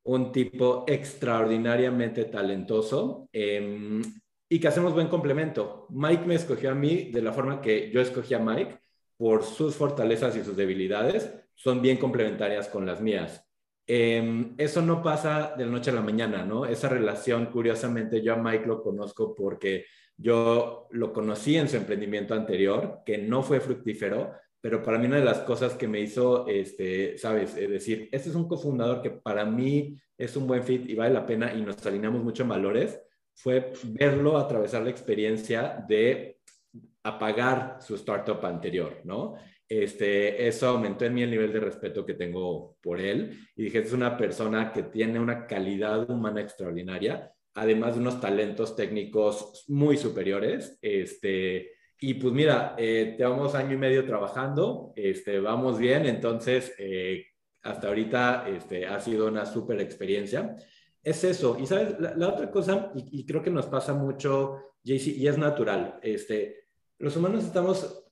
un 0.04 0.32
tipo 0.32 0.84
extraordinariamente 0.86 2.24
talentoso 2.24 3.28
eh, 3.32 4.00
y 4.48 4.60
que 4.60 4.68
hacemos 4.68 4.94
buen 4.94 5.08
complemento. 5.08 5.86
Mike 5.90 6.26
me 6.26 6.34
escogió 6.34 6.70
a 6.70 6.74
mí 6.74 7.10
de 7.12 7.22
la 7.22 7.32
forma 7.32 7.60
que 7.60 7.90
yo 7.90 8.00
escogí 8.00 8.34
a 8.34 8.38
Mike 8.38 8.78
por 9.16 9.44
sus 9.44 9.76
fortalezas 9.76 10.36
y 10.36 10.42
sus 10.42 10.56
debilidades, 10.56 11.32
son 11.54 11.80
bien 11.80 11.96
complementarias 11.96 12.68
con 12.68 12.84
las 12.84 13.00
mías. 13.00 13.46
Eh, 13.86 14.52
eso 14.58 14.82
no 14.82 15.02
pasa 15.02 15.54
de 15.56 15.64
la 15.64 15.70
noche 15.70 15.90
a 15.90 15.94
la 15.94 16.00
mañana, 16.00 16.44
¿no? 16.44 16.66
Esa 16.66 16.88
relación, 16.88 17.46
curiosamente, 17.46 18.22
yo 18.22 18.34
a 18.34 18.36
Mike 18.36 18.66
lo 18.66 18.82
conozco 18.82 19.34
porque 19.34 19.86
yo 20.16 20.88
lo 20.90 21.12
conocí 21.12 21.56
en 21.56 21.68
su 21.68 21.76
emprendimiento 21.76 22.34
anterior, 22.34 23.00
que 23.04 23.18
no 23.18 23.42
fue 23.42 23.60
fructífero, 23.60 24.32
pero 24.62 24.80
para 24.80 24.96
mí 24.96 25.06
una 25.06 25.16
de 25.18 25.24
las 25.24 25.40
cosas 25.40 25.74
que 25.74 25.88
me 25.88 26.00
hizo, 26.00 26.46
este, 26.46 27.18
sabes, 27.18 27.56
es 27.56 27.68
decir, 27.68 28.08
este 28.12 28.28
es 28.30 28.36
un 28.36 28.46
cofundador 28.46 29.02
que 29.02 29.10
para 29.10 29.44
mí 29.44 29.98
es 30.16 30.36
un 30.36 30.46
buen 30.46 30.62
fit 30.62 30.88
y 30.88 30.94
vale 30.94 31.12
la 31.12 31.26
pena 31.26 31.52
y 31.52 31.62
nos 31.62 31.84
alineamos 31.84 32.22
mucho 32.22 32.44
en 32.44 32.50
valores, 32.50 33.02
fue 33.34 33.72
verlo 33.82 34.38
atravesar 34.38 34.82
la 34.82 34.90
experiencia 34.90 35.84
de 35.88 36.38
apagar 37.02 37.78
su 37.80 37.96
startup 37.96 38.44
anterior, 38.46 39.00
¿no? 39.02 39.34
Este, 39.68 40.46
eso 40.46 40.68
aumentó 40.68 41.06
en 41.06 41.14
mí 41.14 41.22
el 41.22 41.30
nivel 41.30 41.52
de 41.52 41.58
respeto 41.58 42.06
que 42.06 42.14
tengo 42.14 42.76
por 42.80 43.00
él 43.00 43.36
y 43.56 43.64
dije, 43.64 43.80
es 43.80 43.92
una 43.92 44.16
persona 44.16 44.70
que 44.70 44.84
tiene 44.84 45.18
una 45.18 45.46
calidad 45.48 46.08
humana 46.08 46.40
extraordinaria, 46.40 47.32
además 47.54 47.94
de 47.94 48.00
unos 48.00 48.20
talentos 48.20 48.76
técnicos 48.76 49.64
muy 49.66 49.96
superiores, 49.96 50.78
este, 50.82 51.71
y 52.02 52.14
pues 52.14 52.34
mira, 52.34 52.74
eh, 52.76 53.14
llevamos 53.16 53.54
año 53.54 53.74
y 53.74 53.76
medio 53.76 54.04
trabajando, 54.04 54.92
este, 54.96 55.38
vamos 55.38 55.78
bien, 55.78 56.04
entonces 56.06 56.74
eh, 56.76 57.26
hasta 57.62 57.86
ahorita 57.86 58.48
este, 58.48 58.86
ha 58.86 58.98
sido 58.98 59.28
una 59.28 59.46
súper 59.46 59.80
experiencia. 59.80 60.56
Es 61.00 61.22
eso, 61.22 61.56
y 61.60 61.66
sabes, 61.66 61.94
la, 62.00 62.28
otra 62.28 62.50
cosa, 62.50 62.90
y, 62.96 63.20
y, 63.20 63.24
creo 63.24 63.40
que 63.40 63.50
nos 63.50 63.66
pasa 63.66 63.94
mucho, 63.94 64.74
JC, 64.82 65.16
y 65.16 65.28
es 65.28 65.38
natural, 65.38 66.00
este, 66.02 66.64
los 66.98 67.16
humanos 67.16 67.44
estamos 67.44 68.04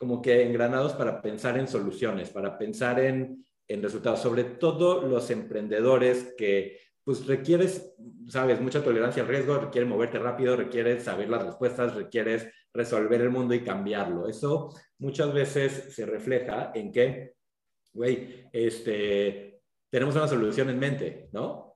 como 0.00 0.20
que 0.20 0.42
engranados 0.42 0.94
para 0.94 1.22
pensar 1.22 1.56
en 1.56 1.68
soluciones, 1.68 2.30
para 2.30 2.58
pensar 2.58 2.98
en, 2.98 3.46
en 3.68 3.82
resultados, 3.82 4.20
sobre 4.20 4.42
todo 4.42 5.02
los 5.02 5.30
emprendedores 5.30 6.34
que 6.36 6.80
pues 7.04 7.26
requieres, 7.26 7.94
sabes, 8.28 8.60
mucha 8.60 8.82
tolerancia 8.82 9.22
al 9.22 9.28
riesgo, 9.28 9.58
requiere 9.58 9.86
moverte 9.86 10.18
rápido, 10.18 10.56
requieres 10.56 11.04
saber 11.04 11.28
las 11.28 11.44
respuestas, 11.44 11.94
requieres 11.94 12.48
resolver 12.72 13.20
el 13.20 13.30
mundo 13.30 13.54
y 13.54 13.64
cambiarlo. 13.64 14.28
Eso 14.28 14.74
muchas 14.98 15.32
veces 15.32 15.94
se 15.94 16.06
refleja 16.06 16.72
en 16.74 16.92
que, 16.92 17.34
güey, 17.92 18.48
este, 18.52 19.62
tenemos 19.88 20.14
una 20.14 20.28
solución 20.28 20.70
en 20.70 20.78
mente, 20.78 21.28
¿no? 21.32 21.70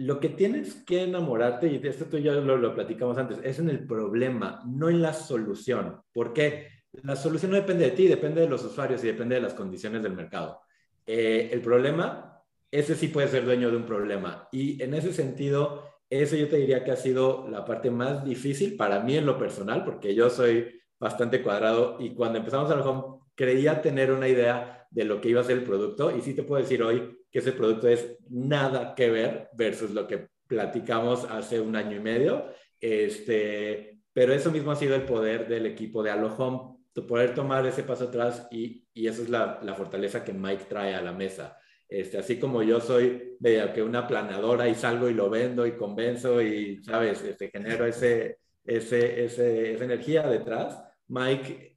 lo 0.00 0.18
que 0.18 0.30
tienes 0.30 0.76
que 0.86 1.02
enamorarte, 1.02 1.66
y 1.66 1.86
esto 1.86 2.06
tú 2.06 2.16
ya 2.16 2.32
lo, 2.32 2.56
lo, 2.56 2.74
platicamos 2.74 3.18
antes, 3.18 3.38
es 3.44 3.58
en 3.58 3.68
el 3.68 3.86
problema, 3.86 4.62
no 4.66 4.88
en 4.88 5.02
la 5.02 5.12
solución. 5.12 6.00
¿Por 6.10 6.32
qué? 6.32 6.68
La 7.02 7.16
solución 7.16 7.50
no 7.50 7.58
depende 7.58 7.84
de 7.84 7.90
ti, 7.90 8.08
depende 8.08 8.40
de 8.40 8.48
los 8.48 8.64
usuarios 8.64 9.04
y 9.04 9.08
depende 9.08 9.34
de 9.34 9.42
las 9.42 9.52
condiciones 9.52 10.02
del 10.02 10.14
mercado. 10.14 10.62
Eh, 11.04 11.50
el 11.52 11.60
problema, 11.60 12.29
ese 12.70 12.94
sí 12.94 13.08
puede 13.08 13.28
ser 13.28 13.44
dueño 13.44 13.70
de 13.70 13.76
un 13.76 13.86
problema. 13.86 14.48
Y 14.52 14.82
en 14.82 14.94
ese 14.94 15.12
sentido, 15.12 15.84
eso 16.08 16.36
yo 16.36 16.48
te 16.48 16.56
diría 16.56 16.84
que 16.84 16.92
ha 16.92 16.96
sido 16.96 17.48
la 17.48 17.64
parte 17.64 17.90
más 17.90 18.24
difícil 18.24 18.76
para 18.76 19.00
mí 19.00 19.16
en 19.16 19.26
lo 19.26 19.38
personal, 19.38 19.84
porque 19.84 20.14
yo 20.14 20.30
soy 20.30 20.80
bastante 20.98 21.42
cuadrado 21.42 21.96
y 21.98 22.14
cuando 22.14 22.38
empezamos 22.38 22.70
a 22.70 22.80
home 22.80 23.20
creía 23.34 23.80
tener 23.80 24.12
una 24.12 24.28
idea 24.28 24.86
de 24.90 25.04
lo 25.04 25.20
que 25.20 25.30
iba 25.30 25.40
a 25.40 25.44
ser 25.44 25.58
el 25.58 25.64
producto 25.64 26.14
y 26.14 26.20
sí 26.20 26.34
te 26.34 26.42
puedo 26.42 26.60
decir 26.60 26.82
hoy 26.82 27.16
que 27.30 27.38
ese 27.38 27.52
producto 27.52 27.88
es 27.88 28.18
nada 28.28 28.94
que 28.94 29.08
ver 29.08 29.48
versus 29.54 29.92
lo 29.92 30.06
que 30.06 30.28
platicamos 30.46 31.24
hace 31.24 31.60
un 31.60 31.76
año 31.76 31.96
y 31.96 32.00
medio. 32.00 32.46
Este, 32.80 34.00
pero 34.12 34.32
eso 34.32 34.50
mismo 34.50 34.72
ha 34.72 34.76
sido 34.76 34.94
el 34.94 35.02
poder 35.02 35.48
del 35.48 35.66
equipo 35.66 36.02
de 36.02 36.10
Home, 36.12 36.80
poder 37.06 37.34
tomar 37.34 37.66
ese 37.66 37.82
paso 37.82 38.04
atrás 38.04 38.46
y, 38.50 38.86
y 38.92 39.06
eso 39.06 39.22
es 39.22 39.28
la, 39.28 39.60
fortaleza 39.76 40.24
que 40.24 40.32
Mike 40.32 40.64
trae 40.68 40.94
a 40.94 41.02
la 41.02 41.12
mesa. 41.12 41.56
Este, 41.90 42.18
así 42.18 42.38
como 42.38 42.62
yo 42.62 42.80
soy 42.80 43.36
de 43.40 43.68
que 43.74 43.82
una 43.82 44.06
planadora 44.06 44.68
y 44.68 44.76
salgo 44.76 45.08
y 45.08 45.14
lo 45.14 45.28
vendo 45.28 45.66
y 45.66 45.76
convenzo 45.76 46.40
y, 46.40 46.80
¿sabes? 46.84 47.20
Este, 47.22 47.50
genero 47.50 47.84
ese, 47.84 48.38
ese, 48.64 49.24
ese, 49.24 49.72
esa 49.72 49.84
energía 49.84 50.28
detrás, 50.28 50.80
Mike 51.08 51.76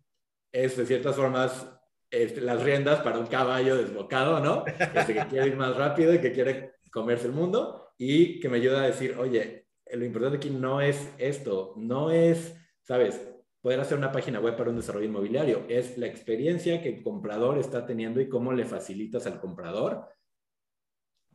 es 0.52 0.78
de 0.78 0.86
ciertas 0.86 1.16
formas 1.16 1.68
este, 2.12 2.42
las 2.42 2.62
riendas 2.62 3.02
para 3.02 3.18
un 3.18 3.26
caballo 3.26 3.76
desbocado, 3.76 4.40
¿no? 4.40 4.66
Este, 4.68 5.16
que 5.16 5.26
quiere 5.26 5.48
ir 5.48 5.56
más 5.56 5.76
rápido 5.76 6.14
y 6.14 6.22
que 6.22 6.32
quiere 6.32 6.74
comerse 6.92 7.26
el 7.26 7.34
mundo 7.34 7.94
y 7.98 8.40
que 8.40 8.50
me 8.50 8.58
ayuda 8.58 8.84
a 8.84 8.88
decir, 8.88 9.16
oye, 9.18 9.66
lo 9.92 10.06
importante 10.06 10.38
aquí 10.38 10.52
no 10.52 10.80
es 10.80 11.12
esto, 11.18 11.74
no 11.76 12.12
es, 12.12 12.56
¿sabes? 12.84 13.33
Poder 13.64 13.80
hacer 13.80 13.98
una 13.98 14.12
página 14.12 14.42
web 14.42 14.58
para 14.58 14.72
un 14.72 14.76
desarrollo 14.76 15.06
inmobiliario, 15.06 15.64
es 15.70 15.98
la 15.98 16.06
experiencia 16.06 16.82
que 16.82 16.90
el 16.90 17.02
comprador 17.02 17.58
está 17.58 17.86
teniendo 17.86 18.20
y 18.20 18.28
cómo 18.28 18.52
le 18.52 18.66
facilitas 18.66 19.26
al 19.26 19.40
comprador 19.40 20.06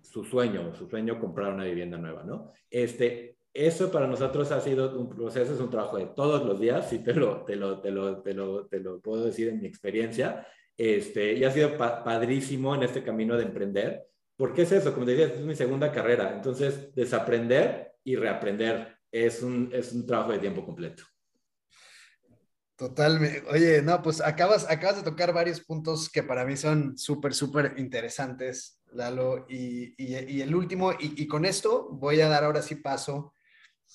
su 0.02 0.24
sueño, 0.24 0.74
su 0.74 0.90
sueño 0.90 1.18
comprar 1.18 1.54
una 1.54 1.64
vivienda 1.64 1.96
nueva, 1.96 2.24
¿no? 2.24 2.52
Este, 2.68 3.38
eso 3.54 3.90
para 3.90 4.06
nosotros 4.06 4.52
ha 4.52 4.60
sido 4.60 5.00
un 5.00 5.08
proceso, 5.08 5.54
es 5.54 5.60
un 5.60 5.70
trabajo 5.70 5.96
de 5.96 6.04
todos 6.14 6.44
los 6.44 6.60
días, 6.60 6.92
y 6.92 6.98
te 6.98 7.14
lo, 7.14 7.46
te 7.46 7.56
lo, 7.56 7.80
te 7.80 7.90
lo, 7.90 8.20
te 8.20 8.34
lo, 8.34 8.66
te 8.66 8.78
lo 8.78 9.00
puedo 9.00 9.24
decir 9.24 9.48
en 9.48 9.62
mi 9.62 9.66
experiencia, 9.66 10.46
este, 10.76 11.32
y 11.32 11.44
ha 11.44 11.50
sido 11.50 11.78
padrísimo 11.78 12.74
en 12.74 12.82
este 12.82 13.02
camino 13.02 13.38
de 13.38 13.44
emprender, 13.44 14.06
porque 14.36 14.62
es 14.62 14.72
eso, 14.72 14.92
como 14.92 15.06
te 15.06 15.16
decía, 15.16 15.34
es 15.34 15.40
mi 15.40 15.54
segunda 15.54 15.90
carrera, 15.90 16.30
entonces 16.34 16.94
desaprender 16.94 17.94
y 18.04 18.16
reaprender 18.16 18.98
es 19.10 19.42
un, 19.42 19.70
es 19.72 19.94
un 19.94 20.06
trabajo 20.06 20.32
de 20.32 20.40
tiempo 20.40 20.62
completo. 20.66 21.04
Totalmente. 22.78 23.42
Oye, 23.50 23.82
no, 23.82 24.00
pues 24.02 24.20
acabas, 24.20 24.70
acabas 24.70 24.98
de 24.98 25.02
tocar 25.02 25.32
varios 25.32 25.60
puntos 25.60 26.08
que 26.08 26.22
para 26.22 26.44
mí 26.44 26.56
son 26.56 26.96
súper, 26.96 27.34
súper 27.34 27.74
interesantes, 27.76 28.80
Lalo. 28.92 29.46
Y, 29.48 30.00
y, 30.00 30.16
y 30.36 30.42
el 30.42 30.54
último, 30.54 30.92
y, 30.92 31.20
y, 31.20 31.26
con 31.26 31.44
esto 31.44 31.88
voy 31.90 32.20
a 32.20 32.28
dar 32.28 32.44
ahora 32.44 32.62
sí 32.62 32.76
paso 32.76 33.34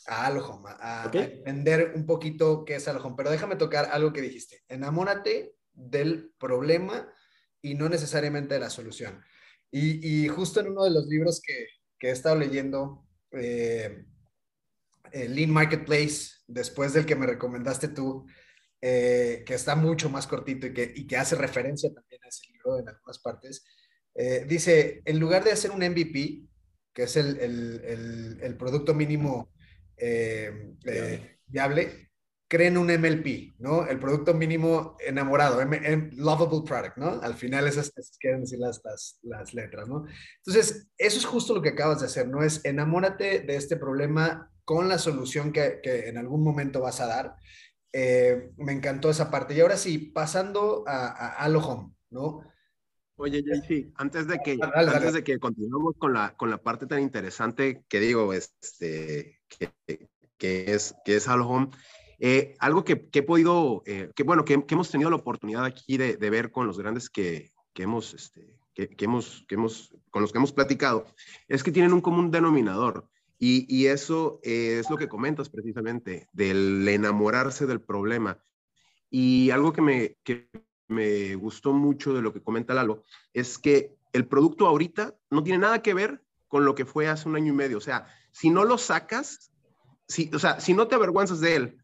a 0.05 0.25
Alohom, 0.25 0.65
a, 0.67 1.05
okay. 1.07 1.21
a, 1.21 1.25
entender 1.25 1.93
un 1.95 2.05
poquito 2.05 2.65
qué 2.65 2.75
es 2.75 2.87
Alohom. 2.89 3.15
Pero 3.15 3.31
déjame 3.31 3.55
tocar 3.55 3.87
algo 3.89 4.11
que 4.11 4.19
dijiste. 4.19 4.63
Enamórate 4.67 5.55
del 5.71 6.33
problema 6.37 7.09
y 7.61 7.75
no 7.75 7.87
necesariamente 7.87 8.55
de 8.55 8.59
la 8.59 8.69
solución. 8.69 9.23
Y, 9.71 10.25
y 10.25 10.27
justo 10.27 10.59
en 10.59 10.71
uno 10.71 10.83
de 10.83 10.91
los 10.91 11.05
libros 11.07 11.41
que, 11.41 11.67
que 11.97 12.09
he 12.09 12.11
estado 12.11 12.35
leyendo, 12.35 13.07
eh, 13.31 14.03
el 15.13 15.35
Lean 15.35 15.51
Marketplace, 15.51 16.31
después 16.47 16.91
del 16.91 17.05
que 17.05 17.15
me 17.15 17.27
recomendaste 17.27 17.87
tú, 17.87 18.25
eh, 18.85 19.43
que 19.45 19.53
está 19.53 19.77
mucho 19.77 20.09
más 20.09 20.27
cortito 20.27 20.67
y 20.67 20.73
que, 20.73 20.91
y 20.93 21.07
que, 21.07 21.15
hace 21.15 21.35
referencia 21.35 21.89
también 21.93 22.21
a 22.21 22.27
ese 22.27 22.51
libro 22.51 22.79
en 22.79 22.89
algunas 22.89 23.17
partes, 23.19 23.63
eh, 24.13 24.43
dice, 24.45 25.01
en 25.05 25.19
lugar 25.21 25.41
de 25.45 25.53
hacer 25.53 25.71
un 25.71 25.79
MVP, 25.79 26.41
que 26.93 27.03
es 27.03 27.15
el, 27.15 27.39
el, 27.39 27.81
el, 27.85 28.39
el 28.41 28.57
producto 28.57 28.93
mínimo 28.93 29.53
eh, 29.95 30.75
viable, 31.47 32.11
creen 32.49 32.77
un 32.77 32.87
MLP, 32.87 33.55
¿no? 33.59 33.87
El 33.87 33.99
producto 33.99 34.33
mínimo 34.33 34.97
enamorado, 34.99 35.61
M 35.61 35.79
M 35.81 36.09
lovable 36.17 36.67
product, 36.67 36.97
¿no? 36.97 37.21
Al 37.21 37.35
final 37.35 37.65
esas, 37.69 37.87
esas 37.95 38.17
quieren 38.19 38.41
decir 38.41 38.59
las, 38.59 38.81
las, 38.83 39.17
las, 39.23 39.53
letras, 39.53 39.87
¿no? 39.87 40.05
Entonces, 40.39 40.89
eso 40.97 41.17
es 41.19 41.25
justo 41.25 41.55
lo 41.55 41.61
que 41.61 41.69
acabas 41.69 42.01
de 42.01 42.07
hacer, 42.07 42.27
¿no? 42.27 42.43
Es 42.43 42.65
enamórate 42.65 43.39
de 43.39 43.55
este 43.55 43.77
problema 43.77 44.51
con 44.65 44.89
la 44.89 44.99
solución 44.99 45.53
que, 45.53 45.79
que 45.81 46.09
en 46.09 46.17
algún 46.17 46.43
momento 46.43 46.81
vas 46.81 46.99
a 46.99 47.07
dar. 47.07 47.35
Eh, 47.93 48.51
me 48.57 48.73
encantó 48.73 49.09
esa 49.09 49.31
parte. 49.31 49.53
Y 49.53 49.61
ahora 49.61 49.77
sí, 49.77 49.97
pasando 49.97 50.83
a, 50.87 51.07
a, 51.07 51.27
a 51.35 51.49
lo 51.49 51.59
home, 51.59 51.93
¿no? 52.09 52.41
Oye, 53.15 53.43
sí, 53.67 53.93
antes 53.95 54.27
de 54.27 54.39
que, 54.43 54.57
dale, 54.57 54.73
dale. 54.73 54.97
antes 54.97 55.13
de 55.13 55.23
que 55.23 55.37
continuemos 55.39 55.95
con 55.99 56.13
la, 56.13 56.35
con 56.35 56.49
la 56.49 56.57
parte 56.57 56.87
tan 56.87 56.99
interesante 56.99 57.85
que 57.87 57.99
digo, 57.99 58.33
este, 58.33 59.39
que, 59.47 59.71
que 60.37 60.73
es, 60.73 60.95
que 61.05 61.15
es 61.15 61.27
Home. 61.27 61.69
Eh, 62.19 62.55
algo 62.59 62.83
que, 62.83 63.09
he 63.11 63.23
podido, 63.23 63.83
eh, 63.85 64.11
que 64.15 64.23
bueno, 64.23 64.45
que, 64.45 64.65
hemos 64.67 64.89
tenido 64.89 65.09
la 65.09 65.17
oportunidad 65.17 65.63
aquí 65.63 65.97
de, 65.97 66.15
ver 66.17 66.51
con 66.51 66.67
los 66.67 66.79
grandes 66.79 67.09
que, 67.09 67.51
que 67.73 67.83
hemos, 67.83 68.13
este, 68.13 68.57
que, 68.73 68.89
hemos, 68.99 69.45
que 69.47 69.55
hemos, 69.55 69.95
con 70.09 70.21
los 70.21 70.31
que 70.31 70.39
hemos 70.39 70.53
platicado, 70.53 71.05
es 71.47 71.63
que 71.63 71.71
tienen 71.71 71.93
un 71.93 72.01
común 72.01 72.31
denominador. 72.31 73.07
Y, 73.39 73.65
y 73.67 73.87
eso 73.87 74.39
es 74.43 74.89
lo 74.89 74.97
que 74.97 75.09
comentas 75.09 75.49
precisamente, 75.49 76.27
del 76.31 76.87
enamorarse 76.87 77.65
del 77.65 77.81
problema. 77.81 78.37
Y 79.09 79.49
algo 79.51 79.73
que 79.73 79.81
me, 79.81 80.17
que 80.23 80.49
me 80.87 81.35
gustó 81.35 81.73
mucho 81.73 82.13
de 82.13 82.21
lo 82.21 82.33
que 82.33 82.41
comenta 82.41 82.73
Lalo 82.73 83.03
es 83.33 83.57
que 83.57 83.95
el 84.13 84.27
producto 84.27 84.67
ahorita 84.67 85.15
no 85.29 85.43
tiene 85.43 85.59
nada 85.59 85.81
que 85.81 85.93
ver 85.93 86.23
con 86.47 86.65
lo 86.65 86.75
que 86.75 86.85
fue 86.85 87.07
hace 87.07 87.27
un 87.27 87.35
año 87.35 87.51
y 87.51 87.55
medio. 87.55 87.77
O 87.77 87.81
sea, 87.81 88.07
si 88.31 88.49
no 88.49 88.63
lo 88.63 88.77
sacas, 88.77 89.51
si, 90.07 90.29
o 90.33 90.39
sea, 90.39 90.59
si 90.59 90.73
no 90.73 90.87
te 90.87 90.95
avergüenzas 90.95 91.39
de 91.39 91.55
él, 91.55 91.77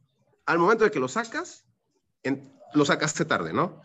al 0.45 0.59
momento 0.59 0.83
de 0.83 0.91
que 0.91 0.99
lo 0.99 1.07
sacas, 1.07 1.65
lo 2.73 2.85
sacaste 2.85 3.25
tarde, 3.25 3.53
¿no? 3.53 3.81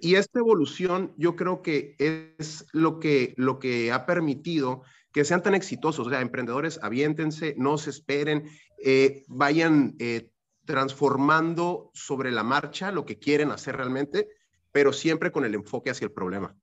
Y 0.00 0.16
esta 0.16 0.40
evolución 0.40 1.14
yo 1.16 1.36
creo 1.36 1.62
que 1.62 1.94
es 1.98 2.66
lo 2.72 2.98
que, 2.98 3.34
lo 3.36 3.60
que 3.60 3.92
ha 3.92 4.06
permitido 4.06 4.82
que 5.12 5.24
sean 5.24 5.42
tan 5.42 5.54
exitosos. 5.54 6.06
O 6.06 6.10
sea, 6.10 6.20
emprendedores, 6.20 6.78
aviéntense, 6.82 7.54
no 7.56 7.78
se 7.78 7.90
esperen, 7.90 8.48
eh, 8.82 9.24
vayan 9.28 9.94
eh, 9.98 10.30
transformando 10.64 11.90
sobre 11.94 12.30
la 12.30 12.42
marcha 12.42 12.92
lo 12.92 13.04
que 13.04 13.18
quieren 13.18 13.50
hacer 13.50 13.76
realmente, 13.76 14.28
pero 14.70 14.92
siempre 14.92 15.32
con 15.32 15.44
el 15.44 15.54
enfoque 15.54 15.90
hacia 15.90 16.04
el 16.04 16.12
problema. 16.12 16.54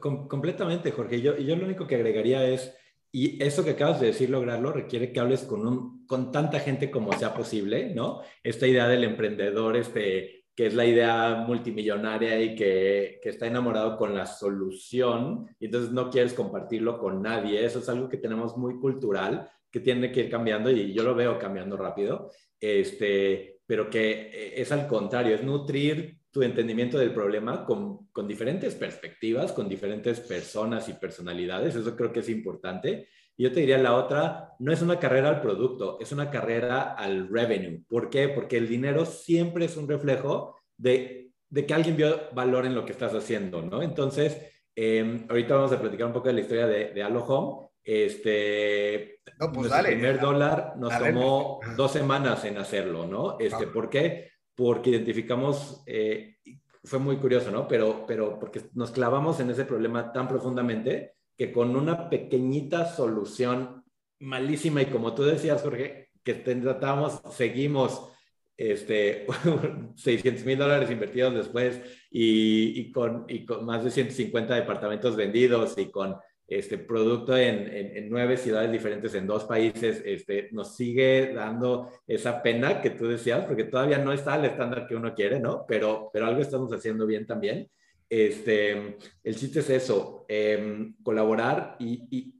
completamente, 0.00 0.92
Jorge. 0.92 1.20
Yo, 1.20 1.36
yo 1.36 1.56
lo 1.56 1.64
único 1.64 1.86
que 1.86 1.96
agregaría 1.96 2.48
es, 2.48 2.74
y 3.10 3.42
eso 3.42 3.64
que 3.64 3.70
acabas 3.70 4.00
de 4.00 4.08
decir, 4.08 4.30
lograrlo, 4.30 4.72
requiere 4.72 5.12
que 5.12 5.20
hables 5.20 5.42
con, 5.42 5.66
un, 5.66 6.06
con 6.06 6.30
tanta 6.30 6.60
gente 6.60 6.90
como 6.90 7.12
sea 7.12 7.34
posible, 7.34 7.94
¿no? 7.94 8.20
Esta 8.42 8.66
idea 8.66 8.86
del 8.86 9.04
emprendedor, 9.04 9.76
este, 9.76 10.37
que 10.58 10.66
es 10.66 10.74
la 10.74 10.84
idea 10.84 11.44
multimillonaria 11.46 12.42
y 12.42 12.56
que, 12.56 13.20
que, 13.22 13.28
está 13.28 13.46
enamorado 13.46 13.96
con 13.96 14.12
la 14.12 14.26
solución, 14.26 15.46
y 15.60 15.66
entonces 15.66 15.92
no 15.92 16.10
quieres 16.10 16.34
compartirlo 16.34 16.98
con 16.98 17.22
nadie. 17.22 17.64
Eso 17.64 17.78
es 17.78 17.88
algo 17.88 18.08
que 18.08 18.16
tenemos 18.16 18.56
muy 18.56 18.76
cultural, 18.80 19.48
que 19.70 19.78
tiene 19.78 20.10
que 20.10 20.22
ir 20.22 20.28
cambiando, 20.28 20.68
y 20.68 20.92
yo 20.92 21.04
lo 21.04 21.14
veo 21.14 21.38
cambiando 21.38 21.76
rápido, 21.76 22.32
este, 22.58 23.60
pero 23.66 23.88
que 23.88 24.10
eh, 24.10 24.60
es 24.60 24.72
al 24.72 24.88
contrario, 24.88 25.36
es 25.36 25.44
nutrir 25.44 26.18
tu 26.32 26.42
entendimiento 26.42 26.98
del 26.98 27.14
problema 27.14 27.64
con, 27.64 28.08
con, 28.08 28.26
diferentes 28.26 28.74
perspectivas, 28.74 29.52
con 29.52 29.68
diferentes 29.68 30.18
personas 30.18 30.88
y 30.88 30.94
personalidades. 30.94 31.76
Eso 31.76 31.94
creo 31.94 32.12
que 32.12 32.18
es 32.18 32.28
importante. 32.28 33.06
Y 33.38 33.44
yo 33.44 33.52
te 33.52 33.60
diría 33.60 33.78
la 33.78 33.94
otra, 33.94 34.56
no 34.58 34.72
es 34.72 34.82
una 34.82 34.98
carrera 34.98 35.30
al 35.30 35.40
producto, 35.40 35.96
es 36.00 36.12
una 36.12 36.30
carrera 36.30 36.92
al 36.92 37.28
revenue. 37.28 37.82
¿Por 37.88 38.10
qué? 38.10 38.28
Porque 38.28 38.58
el 38.58 38.68
dinero 38.68 39.06
siempre 39.06 39.64
es 39.64 39.78
un 39.78 39.88
reflejo 39.88 40.56
de, 40.76 41.30
de 41.48 41.64
que 41.64 41.72
alguien 41.72 41.96
vio 41.96 42.20
valor 42.34 42.66
en 42.66 42.74
lo 42.74 42.84
que 42.84 42.92
estás 42.92 43.14
haciendo, 43.14 43.62
¿no? 43.62 43.80
Entonces, 43.80 44.36
em, 44.74 45.24
ahorita 45.30 45.54
vamos 45.54 45.72
a 45.72 45.80
platicar 45.80 46.08
un 46.08 46.12
poco 46.12 46.28
de 46.28 46.34
la 46.34 46.40
historia 46.40 46.66
de, 46.66 46.92
de 46.92 47.04
Home. 47.04 47.68
Este, 47.82 49.20
no, 49.40 49.50
pues 49.50 49.70
dale, 49.70 49.88
el 49.90 49.94
primer 49.94 50.20
dólar 50.20 50.74
nos 50.76 50.98
tomó 50.98 51.60
dos 51.74 51.92
semanas 51.92 52.44
en 52.44 52.58
hacerlo, 52.58 53.06
¿no? 53.06 53.38
Este, 53.38 53.66
¿Por 53.68 53.88
qué? 53.88 54.28
porque 54.58 54.90
identificamos, 54.90 55.84
eh, 55.86 56.34
fue 56.82 56.98
muy 56.98 57.18
curioso, 57.18 57.52
¿no? 57.52 57.68
Pero, 57.68 58.04
pero 58.04 58.40
porque 58.40 58.62
nos 58.74 58.90
clavamos 58.90 59.38
en 59.38 59.50
ese 59.50 59.64
problema 59.64 60.12
tan 60.12 60.26
profundamente 60.26 61.14
que 61.38 61.52
con 61.52 61.76
una 61.76 62.10
pequeñita 62.10 62.84
solución 62.84 63.84
malísima 64.18 64.82
y 64.82 64.86
como 64.86 65.14
tú 65.14 65.22
decías, 65.22 65.62
Jorge, 65.62 66.10
que 66.24 66.34
tratamos, 66.34 67.22
seguimos 67.30 68.10
este, 68.56 69.24
600 69.94 70.44
mil 70.44 70.58
dólares 70.58 70.90
invertidos 70.90 71.32
después 71.34 71.80
y, 72.10 72.80
y, 72.80 72.90
con, 72.90 73.24
y 73.28 73.46
con 73.46 73.64
más 73.64 73.84
de 73.84 73.92
150 73.92 74.56
departamentos 74.56 75.14
vendidos 75.14 75.78
y 75.78 75.90
con 75.90 76.16
este 76.48 76.78
producto 76.78 77.36
en, 77.36 77.68
en, 77.68 78.08
nueve 78.08 78.38
ciudades 78.38 78.72
diferentes 78.72 79.14
en 79.14 79.26
dos 79.26 79.44
países, 79.44 80.02
este, 80.04 80.48
nos 80.50 80.74
sigue 80.74 81.34
dando 81.34 81.90
esa 82.06 82.42
pena 82.42 82.80
que 82.80 82.90
tú 82.90 83.06
decías, 83.06 83.44
porque 83.44 83.64
todavía 83.64 83.98
no 83.98 84.12
está 84.12 84.32
al 84.34 84.46
estándar 84.46 84.86
que 84.86 84.96
uno 84.96 85.14
quiere, 85.14 85.38
¿no? 85.38 85.66
Pero, 85.68 86.08
pero 86.10 86.26
algo 86.26 86.40
estamos 86.40 86.72
haciendo 86.72 87.06
bien 87.06 87.26
también. 87.26 87.70
Este, 88.08 88.96
el 89.22 89.36
chiste 89.36 89.60
es 89.60 89.70
eso, 89.70 90.24
em, 90.28 90.96
colaborar 91.02 91.76
y, 91.78 92.08
y, 92.10 92.34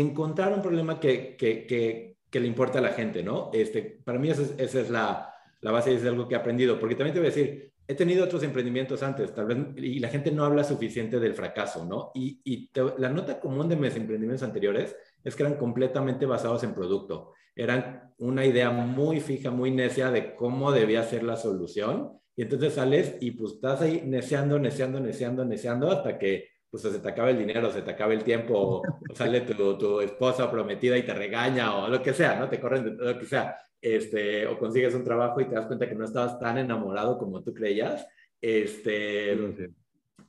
encontrar 0.00 0.52
un 0.52 0.62
problema 0.62 1.00
que, 1.00 1.36
que, 1.36 1.66
que, 1.66 2.18
que, 2.30 2.40
le 2.40 2.46
importa 2.46 2.78
a 2.78 2.82
la 2.82 2.90
gente, 2.90 3.24
¿no? 3.24 3.50
Este, 3.52 3.82
para 4.04 4.18
mí 4.18 4.30
esa 4.30 4.42
es, 4.42 4.54
esa 4.56 4.80
es 4.80 4.90
la, 4.90 5.34
la 5.60 5.72
base 5.72 5.92
y 5.92 5.96
es 5.96 6.04
algo 6.04 6.28
que 6.28 6.34
he 6.34 6.38
aprendido, 6.38 6.78
porque 6.78 6.94
también 6.94 7.14
te 7.14 7.20
voy 7.20 7.26
a 7.26 7.34
decir, 7.34 7.72
he 7.88 7.94
tenido 7.94 8.24
otros 8.24 8.42
emprendimientos 8.42 9.02
antes, 9.02 9.34
tal 9.34 9.46
vez, 9.46 9.58
y 9.76 9.98
la 9.98 10.08
gente 10.08 10.30
no 10.30 10.44
habla 10.44 10.62
suficiente 10.62 11.18
del 11.18 11.34
fracaso, 11.34 11.86
¿no? 11.86 12.12
Y, 12.14 12.40
y 12.44 12.70
la 12.98 13.08
nota 13.08 13.40
común 13.40 13.68
de 13.68 13.76
mis 13.76 13.96
emprendimientos 13.96 14.46
anteriores 14.46 14.94
es 15.24 15.34
que 15.34 15.42
eran 15.42 15.56
completamente 15.56 16.26
basados 16.26 16.62
en 16.64 16.74
producto. 16.74 17.32
Eran 17.56 18.12
una 18.18 18.44
idea 18.44 18.70
muy 18.70 19.20
fija, 19.20 19.50
muy 19.50 19.70
necia 19.70 20.10
de 20.10 20.34
cómo 20.36 20.70
debía 20.70 21.02
ser 21.02 21.22
la 21.22 21.36
solución. 21.36 22.20
Y 22.38 22.42
entonces 22.42 22.74
sales 22.74 23.16
y 23.18 23.32
pues 23.32 23.54
estás 23.54 23.82
ahí 23.82 24.04
neceando, 24.06 24.60
neceando, 24.60 25.00
neceando, 25.00 25.44
neceando 25.44 25.90
hasta 25.90 26.16
que 26.16 26.50
pues 26.70 26.84
se 26.84 27.00
te 27.00 27.08
acaba 27.08 27.30
el 27.30 27.38
dinero, 27.38 27.68
se 27.72 27.82
te 27.82 27.90
acaba 27.90 28.12
el 28.12 28.22
tiempo, 28.22 28.54
o 28.56 28.82
sale 29.16 29.40
tu, 29.40 29.76
tu 29.76 30.00
esposa 30.00 30.48
prometida 30.48 30.96
y 30.96 31.02
te 31.02 31.14
regaña 31.14 31.74
o 31.74 31.88
lo 31.88 32.00
que 32.00 32.14
sea, 32.14 32.38
¿no? 32.38 32.48
Te 32.48 32.60
corren 32.60 32.96
de 32.96 33.04
lo 33.04 33.18
que 33.18 33.26
sea 33.26 33.56
este, 33.80 34.46
o 34.46 34.56
consigues 34.56 34.94
un 34.94 35.02
trabajo 35.02 35.40
y 35.40 35.46
te 35.46 35.56
das 35.56 35.66
cuenta 35.66 35.88
que 35.88 35.96
no 35.96 36.04
estabas 36.04 36.38
tan 36.38 36.58
enamorado 36.58 37.18
como 37.18 37.42
tú 37.42 37.52
creías, 37.52 38.06
este, 38.40 39.36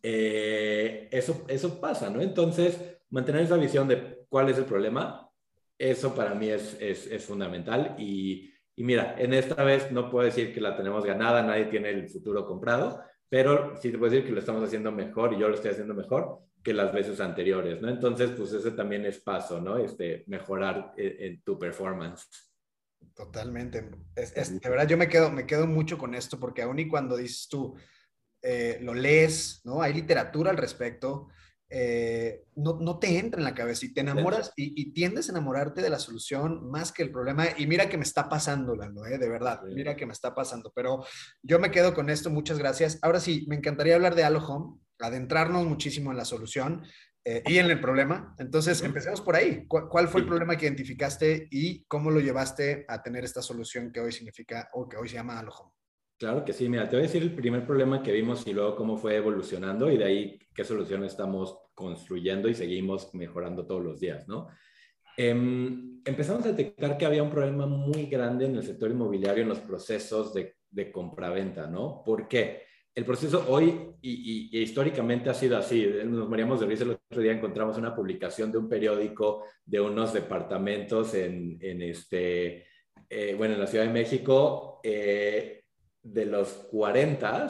eh, 0.02 1.10
eso, 1.12 1.46
eso 1.48 1.80
pasa, 1.80 2.10
¿no? 2.10 2.22
Entonces, 2.22 3.00
mantener 3.12 3.44
esa 3.44 3.58
visión 3.58 3.88
de 3.88 4.26
cuál 4.30 4.50
es 4.50 4.58
el 4.58 4.66
problema, 4.66 5.30
eso 5.78 6.16
para 6.16 6.34
mí 6.34 6.50
es, 6.50 6.76
es, 6.82 7.06
es 7.06 7.24
fundamental 7.24 7.96
y, 8.00 8.52
y, 8.80 8.84
mira, 8.84 9.16
en 9.18 9.34
esta 9.34 9.62
vez 9.64 9.92
no 9.92 10.10
puedo 10.10 10.26
decir 10.26 10.54
que 10.54 10.62
la 10.62 10.78
tenemos 10.78 11.04
ganada, 11.04 11.44
nadie 11.44 11.66
tiene 11.66 11.90
el 11.90 12.08
futuro 12.08 12.46
comprado, 12.46 13.04
pero 13.28 13.76
sí 13.76 13.92
te 13.92 13.98
puedo 13.98 14.10
decir 14.10 14.26
que 14.26 14.32
lo 14.32 14.40
estamos 14.40 14.64
haciendo 14.64 14.92
mejor 14.92 15.34
y 15.34 15.40
yo 15.40 15.50
lo 15.50 15.56
estoy 15.56 15.72
haciendo 15.72 15.94
mejor 15.94 16.40
que 16.64 16.74
las 16.74 16.94
veces 16.94 17.20
anteriores, 17.20 17.82
¿no? 17.82 17.90
Entonces, 17.90 18.32
pues 18.32 18.54
ese 18.54 18.72
también 18.72 19.06
es 19.06 19.20
paso, 19.20 19.60
¿no? 19.60 19.78
Este, 19.78 20.24
mejorar 20.28 20.94
en, 20.96 21.16
en 21.20 21.42
tu 21.42 21.60
performance. 21.60 22.28
Totalmente. 23.14 23.90
Es, 24.16 24.62
de 24.62 24.70
verdad, 24.70 24.88
yo 24.88 24.96
me 24.96 25.10
quedo, 25.10 25.30
me 25.30 25.46
quedo 25.46 25.68
mucho 25.68 25.98
con 25.98 26.16
esto 26.16 26.40
porque 26.40 26.62
aún 26.62 26.80
y 26.80 26.88
cuando 26.88 27.18
dices 27.18 27.50
tú, 27.50 27.76
eh, 28.42 28.80
lo 28.82 28.94
lees, 28.94 29.62
¿no? 29.66 29.82
Hay 29.82 29.94
literatura 29.94 30.52
al 30.52 30.58
respecto, 30.58 31.28
eh, 31.72 32.46
no, 32.56 32.80
no, 32.80 32.98
te 32.98 33.20
entra 33.20 33.40
en 33.40 33.44
la 33.44 33.54
cabeza 33.54 33.86
y 33.86 33.94
te 33.94 34.02
enamoras 34.02 34.52
y, 34.56 34.92
tiendes 34.92 35.30
a 35.30 35.34
enamorarte 35.34 35.82
de 35.82 35.90
la 35.90 36.00
solución 36.00 36.70
más 36.70 36.92
que 36.92 37.04
el 37.04 37.12
problema. 37.12 37.46
Y 37.58 37.68
mira 37.68 37.90
que 37.90 37.98
me 37.98 38.04
está 38.04 38.28
pasando, 38.28 38.76
Lalo, 38.76 39.06
¿eh? 39.06 39.18
de 39.18 39.30
verdad, 39.30 39.62
mira 39.64 39.96
que 39.96 40.06
me 40.06 40.14
está 40.14 40.34
pasando. 40.34 40.72
Pero 40.76 41.06
yo 41.44 41.60
me 41.60 41.72
quedo 41.72 41.94
con 41.94 42.10
esto, 42.10 42.30
muchas 42.30 42.58
gracias. 42.58 42.98
Ahora 43.02 43.20
sí, 43.20 43.46
me 43.48 43.56
encantaría 43.56 43.96
hablar 43.96 44.16
de 44.16 44.24
Halo 44.24 44.46
Home, 44.46 44.80
adentrarnos 45.00 45.66
muchísimo 45.66 46.12
en 46.12 46.18
la 46.18 46.26
solución. 46.26 46.84
Eh, 47.26 47.44
y 47.46 47.58
en 47.58 47.70
el 47.70 47.82
problema. 47.82 48.34
Entonces, 48.40 48.82
empecemos 48.82 49.22
por 49.22 49.36
ahí. 49.36 49.68
¿Cuál, 49.68 50.08
fue 50.08 50.22
el 50.22 50.28
problema 50.28 50.58
que 50.58 50.66
identificaste 50.66 51.48
y 51.52 51.84
cómo 51.84 52.10
lo 52.10 52.22
llevaste 52.22 52.86
a 52.88 53.04
tener 53.04 53.26
esta 53.26 53.42
solución 53.42 53.92
que 53.92 54.00
hoy 54.00 54.12
significa 54.12 54.70
o 54.74 54.88
que 54.88 54.98
hoy 54.98 55.10
se 55.10 55.16
llama 55.16 55.38
Alojo? 55.38 55.76
Claro 56.20 56.44
que 56.44 56.52
sí. 56.52 56.68
Mira, 56.68 56.90
te 56.90 56.98
voy 56.98 57.06
a 57.06 57.08
decir 57.08 57.24
el 57.24 57.34
primer 57.34 57.66
problema 57.66 58.04
que 58.04 58.12
vimos 58.12 58.46
y 58.46 58.54
luego 58.54 58.76
cómo 58.76 58.98
fue 58.98 59.16
evolucionando 59.16 59.90
y 59.90 59.98
de 59.98 60.04
ahí 60.04 60.40
qué 60.54 60.66
solución 60.66 61.06
estamos 61.06 61.58
construyendo 61.74 62.50
y 62.50 62.56
seguimos 62.56 63.16
mejorando 63.16 63.66
todos 63.66 63.82
los 63.82 64.00
días, 64.02 64.28
¿no? 64.28 64.50
Em, 65.16 66.02
empezamos 66.04 66.46
a 66.46 66.52
detectar 66.52 66.98
que 66.98 67.06
había 67.06 67.24
un 67.24 67.30
problema 67.30 67.66
muy 67.66 68.08
grande 68.08 68.46
en 68.46 68.56
el 68.58 68.64
sector 68.64 68.92
inmobiliario 68.92 69.44
en 69.44 69.50
los 69.50 69.60
procesos 69.60 70.34
de, 70.34 70.58
de 70.70 70.92
compraventa, 70.92 71.68
¿no? 71.68 72.04
¿Por 72.06 72.28
qué? 72.28 72.64
el 73.00 73.06
proceso 73.06 73.46
hoy 73.48 73.94
y, 74.02 74.62
históricamente 74.62 75.30
ha 75.30 75.34
sido 75.34 75.58
así. 75.58 75.88
Nos 76.06 76.28
moríamos 76.28 76.60
de 76.60 76.66
risa 76.66 76.84
el 76.84 76.92
otro 76.92 77.22
día, 77.22 77.32
encontramos 77.32 77.78
una 77.78 77.96
publicación 77.96 78.52
de 78.52 78.58
un 78.58 78.68
periódico 78.68 79.46
de 79.66 79.80
unos 79.80 80.14
departamentos 80.14 81.14
en, 81.14 81.60
este, 81.62 82.66
eh, 83.10 83.36
bueno, 83.38 83.54
en 83.54 83.62
la 83.62 83.68
Ciudad 83.68 83.86
de 83.86 83.94
México 83.94 84.82
eh, 84.84 85.59
de 86.02 86.26
los 86.26 86.50
40 86.72 87.48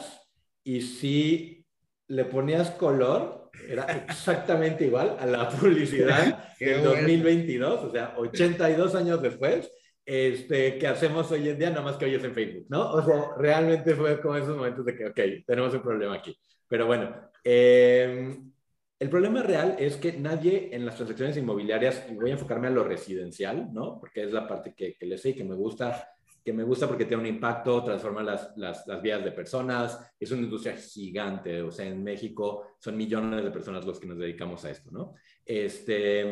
y 0.64 0.80
si 0.82 1.66
le 2.08 2.24
ponías 2.24 2.70
color, 2.72 3.50
era 3.68 3.84
exactamente 3.84 4.86
igual 4.86 5.16
a 5.18 5.26
la 5.26 5.48
publicidad 5.60 6.54
del 6.58 6.82
2022, 6.82 7.84
o 7.84 7.90
sea, 7.90 8.14
82 8.16 8.94
años 8.94 9.22
después 9.22 9.70
este, 10.04 10.76
que 10.76 10.86
hacemos 10.88 11.30
hoy 11.30 11.48
en 11.48 11.58
día, 11.58 11.70
nada 11.70 11.82
más 11.82 11.96
que 11.96 12.06
hoy 12.06 12.14
es 12.14 12.24
en 12.24 12.34
Facebook, 12.34 12.66
¿no? 12.68 12.90
O 12.90 13.04
sea, 13.04 13.30
realmente 13.36 13.94
fue 13.94 14.20
como 14.20 14.36
esos 14.36 14.56
momentos 14.56 14.84
de 14.84 14.96
que, 14.96 15.06
ok, 15.06 15.20
tenemos 15.46 15.72
un 15.72 15.82
problema 15.82 16.16
aquí. 16.16 16.36
Pero 16.66 16.86
bueno, 16.86 17.14
em, 17.44 18.52
el 18.98 19.08
problema 19.08 19.42
real 19.42 19.76
es 19.78 19.96
que 19.96 20.12
nadie 20.14 20.70
en 20.72 20.84
las 20.84 20.96
transacciones 20.96 21.36
inmobiliarias, 21.36 22.06
y 22.10 22.14
voy 22.14 22.30
a 22.30 22.32
enfocarme 22.32 22.66
a 22.66 22.70
lo 22.70 22.82
residencial, 22.82 23.72
¿no? 23.72 24.00
Porque 24.00 24.24
es 24.24 24.32
la 24.32 24.48
parte 24.48 24.74
que, 24.76 24.96
que 24.96 25.06
le 25.06 25.16
sé 25.16 25.30
y 25.30 25.34
que 25.34 25.44
me 25.44 25.54
gusta, 25.54 26.08
que 26.44 26.52
me 26.52 26.62
gusta 26.62 26.86
porque 26.86 27.04
tiene 27.04 27.22
un 27.22 27.28
impacto, 27.28 27.82
transforma 27.84 28.22
las, 28.22 28.52
las, 28.56 28.86
las, 28.86 29.02
vidas 29.02 29.24
de 29.24 29.32
personas, 29.32 30.12
es 30.18 30.30
una 30.30 30.42
industria 30.42 30.76
gigante, 30.76 31.62
o 31.62 31.70
sea, 31.70 31.86
en 31.86 32.02
México 32.02 32.76
son 32.78 32.96
millones 32.96 33.44
de 33.44 33.50
personas 33.50 33.84
los 33.84 34.00
que 34.00 34.06
nos 34.06 34.18
dedicamos 34.18 34.64
a 34.64 34.70
esto, 34.70 34.90
¿no? 34.90 35.14
Este, 35.44 36.24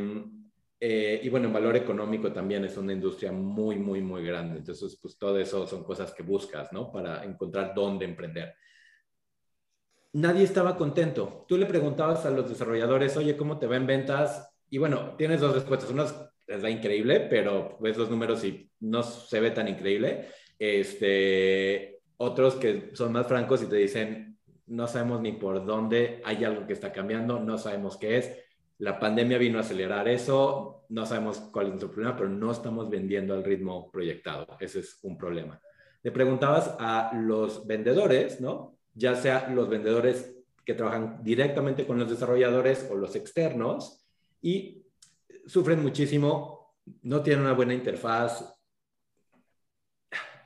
eh, 0.80 1.20
y 1.22 1.28
bueno, 1.28 1.48
en 1.48 1.52
valor 1.52 1.76
económico 1.76 2.32
también 2.32 2.64
es 2.64 2.76
una 2.76 2.92
industria 2.92 3.32
muy, 3.32 3.76
muy, 3.76 4.00
muy 4.00 4.24
grande. 4.24 4.58
Entonces, 4.58 4.98
pues 5.02 5.18
todo 5.18 5.38
eso 5.38 5.66
son 5.66 5.84
cosas 5.84 6.14
que 6.14 6.22
buscas, 6.22 6.72
¿no? 6.72 6.92
Para 6.92 7.24
encontrar 7.24 7.72
dónde 7.74 8.04
emprender 8.04 8.54
nadie 10.12 10.44
estaba 10.44 10.76
contento. 10.76 11.44
Tú 11.48 11.56
le 11.56 11.66
preguntabas 11.66 12.24
a 12.26 12.30
los 12.30 12.48
desarrolladores, 12.48 13.16
oye, 13.16 13.36
¿cómo 13.36 13.58
te 13.58 13.66
va 13.66 13.76
en 13.76 13.86
ventas? 13.86 14.50
Y 14.70 14.78
bueno, 14.78 15.14
tienes 15.16 15.40
dos 15.40 15.54
respuestas. 15.54 15.90
Una 15.90 16.06
les 16.48 16.62
da 16.62 16.70
increíble, 16.70 17.20
pero 17.20 17.76
ves 17.80 17.96
los 17.96 18.10
números 18.10 18.42
y 18.44 18.70
no 18.80 19.02
se 19.02 19.38
ve 19.40 19.50
tan 19.50 19.68
increíble. 19.68 20.28
Este, 20.58 22.00
otros 22.16 22.54
que 22.56 22.90
son 22.94 23.12
más 23.12 23.26
francos 23.26 23.62
y 23.62 23.66
te 23.66 23.76
dicen, 23.76 24.38
no 24.66 24.86
sabemos 24.88 25.20
ni 25.20 25.32
por 25.32 25.64
dónde, 25.64 26.20
hay 26.24 26.44
algo 26.44 26.66
que 26.66 26.72
está 26.72 26.90
cambiando, 26.90 27.38
no 27.38 27.58
sabemos 27.58 27.96
qué 27.96 28.16
es. 28.18 28.36
La 28.78 28.98
pandemia 28.98 29.38
vino 29.38 29.58
a 29.58 29.60
acelerar 29.60 30.08
eso, 30.08 30.84
no 30.88 31.04
sabemos 31.04 31.38
cuál 31.52 31.66
es 31.66 31.70
nuestro 31.72 31.90
problema, 31.90 32.16
pero 32.16 32.28
no 32.28 32.50
estamos 32.50 32.88
vendiendo 32.88 33.34
al 33.34 33.44
ritmo 33.44 33.90
proyectado. 33.90 34.56
Ese 34.58 34.80
es 34.80 34.98
un 35.02 35.18
problema. 35.18 35.60
Le 36.02 36.10
preguntabas 36.12 36.74
a 36.78 37.12
los 37.14 37.66
vendedores, 37.66 38.40
¿no? 38.40 38.78
ya 38.94 39.14
sea 39.14 39.48
los 39.48 39.68
vendedores 39.68 40.34
que 40.64 40.74
trabajan 40.74 41.22
directamente 41.22 41.86
con 41.86 41.98
los 41.98 42.10
desarrolladores 42.10 42.88
o 42.90 42.96
los 42.96 43.14
externos, 43.16 44.04
y 44.42 44.82
sufren 45.48 45.82
muchísimo, 45.82 46.76
no 47.02 47.22
tienen 47.22 47.44
una 47.44 47.54
buena 47.54 47.74
interfaz. 47.74 48.54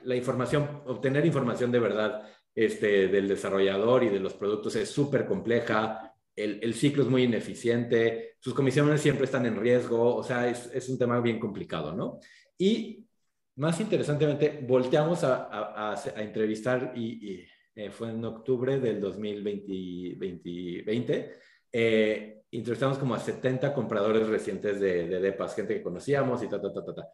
La 0.01 0.15
información, 0.15 0.81
obtener 0.87 1.25
información 1.25 1.71
de 1.71 1.79
verdad 1.79 2.27
este, 2.55 3.07
del 3.09 3.27
desarrollador 3.27 4.03
y 4.03 4.09
de 4.09 4.19
los 4.19 4.33
productos 4.33 4.75
es 4.75 4.89
súper 4.89 5.25
compleja, 5.25 6.15
el, 6.35 6.59
el, 6.63 6.73
ciclo 6.73 7.03
es 7.03 7.09
muy 7.09 7.23
ineficiente, 7.23 8.37
sus 8.39 8.55
comisiones 8.55 9.01
siempre 9.01 9.25
están 9.25 9.45
en 9.45 9.59
riesgo, 9.59 10.15
o 10.15 10.23
sea, 10.23 10.49
es, 10.49 10.67
es 10.73 10.89
un 10.89 10.97
tema 10.97 11.21
bien 11.21 11.39
complicado, 11.39 11.93
¿no? 11.93 12.19
Y 12.57 13.03
más 13.55 13.79
interesantemente, 13.79 14.65
volteamos 14.67 15.23
a, 15.23 15.91
a, 15.91 16.21
entrevistar 16.21 16.91
y, 16.95 17.45
eh, 17.75 17.91
fue 17.91 18.09
en 18.09 18.25
octubre 18.25 18.79
del 18.79 18.99
2020, 18.99 21.39
eh, 21.71 22.42
entrevistamos 22.57 22.97
como 22.97 23.15
a 23.15 23.19
70 23.19 23.73
compradores 23.73 24.27
recientes 24.27 24.79
de, 24.79 25.07
de, 25.07 25.19
DEPAS, 25.19 25.55
gente 25.55 25.75
que 25.75 25.83
conocíamos 25.83 26.43
y 26.43 26.49
ta, 26.49 26.61
ta, 26.61 26.71
ta, 26.71 26.85
ta, 26.85 26.95
ta. 26.95 27.07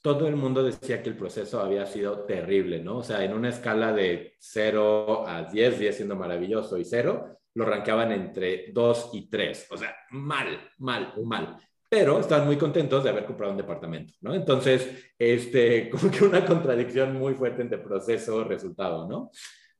Todo 0.00 0.28
el 0.28 0.36
mundo 0.36 0.62
decía 0.62 1.02
que 1.02 1.08
el 1.08 1.16
proceso 1.16 1.60
había 1.60 1.84
sido 1.86 2.24
terrible, 2.24 2.80
¿no? 2.80 2.98
O 2.98 3.02
sea, 3.02 3.24
en 3.24 3.32
una 3.32 3.48
escala 3.48 3.92
de 3.92 4.34
0 4.38 5.26
a 5.26 5.44
10, 5.44 5.78
10 5.78 5.96
siendo 5.96 6.16
maravilloso 6.16 6.78
y 6.78 6.84
0, 6.84 7.38
lo 7.54 7.64
rankeaban 7.64 8.12
entre 8.12 8.70
2 8.72 9.10
y 9.14 9.28
3. 9.28 9.66
O 9.70 9.76
sea, 9.76 9.94
mal, 10.10 10.70
mal, 10.78 11.14
mal 11.24 11.58
pero 11.88 12.20
estaban 12.20 12.46
muy 12.46 12.56
contentos 12.56 13.02
de 13.02 13.10
haber 13.10 13.24
comprado 13.24 13.52
un 13.52 13.58
departamento, 13.58 14.12
¿no? 14.20 14.34
Entonces, 14.34 15.12
este, 15.18 15.88
como 15.90 16.10
que 16.10 16.24
una 16.24 16.44
contradicción 16.44 17.16
muy 17.16 17.34
fuerte 17.34 17.62
entre 17.62 17.78
proceso, 17.78 18.44
resultado, 18.44 19.08
¿no? 19.08 19.30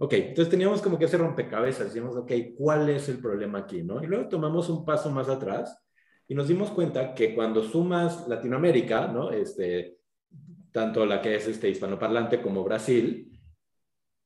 Ok, 0.00 0.12
entonces 0.12 0.48
teníamos 0.48 0.80
como 0.80 0.96
que 0.96 1.06
hacer 1.06 1.18
rompecabezas, 1.18 1.86
decíamos, 1.86 2.16
ok, 2.16 2.30
¿cuál 2.56 2.88
es 2.88 3.08
el 3.08 3.18
problema 3.18 3.58
aquí, 3.60 3.82
no? 3.82 4.02
Y 4.02 4.06
luego 4.06 4.28
tomamos 4.28 4.68
un 4.68 4.84
paso 4.84 5.10
más 5.10 5.28
atrás 5.28 5.76
y 6.28 6.34
nos 6.34 6.46
dimos 6.46 6.70
cuenta 6.70 7.14
que 7.14 7.34
cuando 7.34 7.64
sumas 7.64 8.28
Latinoamérica, 8.28 9.08
¿no? 9.08 9.32
Este, 9.32 9.98
tanto 10.70 11.04
la 11.04 11.20
que 11.20 11.34
es 11.34 11.48
este 11.48 11.68
hispanoparlante 11.68 12.40
como 12.40 12.62
Brasil, 12.62 13.28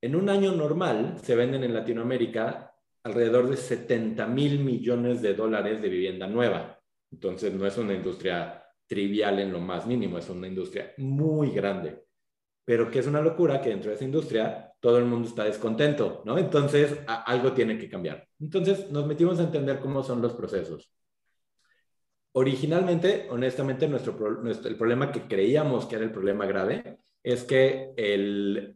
en 0.02 0.16
un 0.16 0.28
año 0.28 0.52
normal 0.52 1.16
se 1.22 1.34
venden 1.36 1.64
en 1.64 1.72
Latinoamérica 1.72 2.74
alrededor 3.04 3.48
de 3.48 3.56
70 3.56 4.26
mil 4.26 4.58
millones 4.60 5.22
de 5.22 5.32
dólares 5.32 5.80
de 5.80 5.88
vivienda 5.88 6.26
nueva. 6.26 6.80
Entonces 7.10 7.54
no 7.54 7.66
es 7.66 7.78
una 7.78 7.94
industria 7.94 8.62
trivial 8.86 9.38
en 9.38 9.52
lo 9.52 9.60
más 9.60 9.86
mínimo, 9.86 10.18
es 10.18 10.28
una 10.28 10.48
industria 10.48 10.92
muy 10.98 11.50
grande. 11.50 12.04
Pero 12.64 12.90
que 12.90 13.00
es 13.00 13.06
una 13.06 13.20
locura 13.20 13.60
que 13.60 13.70
dentro 13.70 13.90
de 13.90 13.96
esa 13.96 14.04
industria 14.04 14.72
todo 14.80 14.98
el 14.98 15.04
mundo 15.04 15.28
está 15.28 15.44
descontento, 15.44 16.22
¿no? 16.24 16.38
Entonces, 16.38 16.98
algo 17.06 17.52
tiene 17.52 17.78
que 17.78 17.88
cambiar. 17.88 18.26
Entonces, 18.40 18.90
nos 18.90 19.06
metimos 19.06 19.38
a 19.38 19.44
entender 19.44 19.78
cómo 19.78 20.02
son 20.02 20.20
los 20.20 20.34
procesos. 20.34 20.92
Originalmente, 22.32 23.26
honestamente, 23.30 23.86
nuestro, 23.86 24.16
el 24.44 24.76
problema 24.76 25.12
que 25.12 25.22
creíamos 25.28 25.86
que 25.86 25.96
era 25.96 26.04
el 26.04 26.12
problema 26.12 26.46
grave 26.46 26.98
es 27.22 27.44
que 27.44 27.92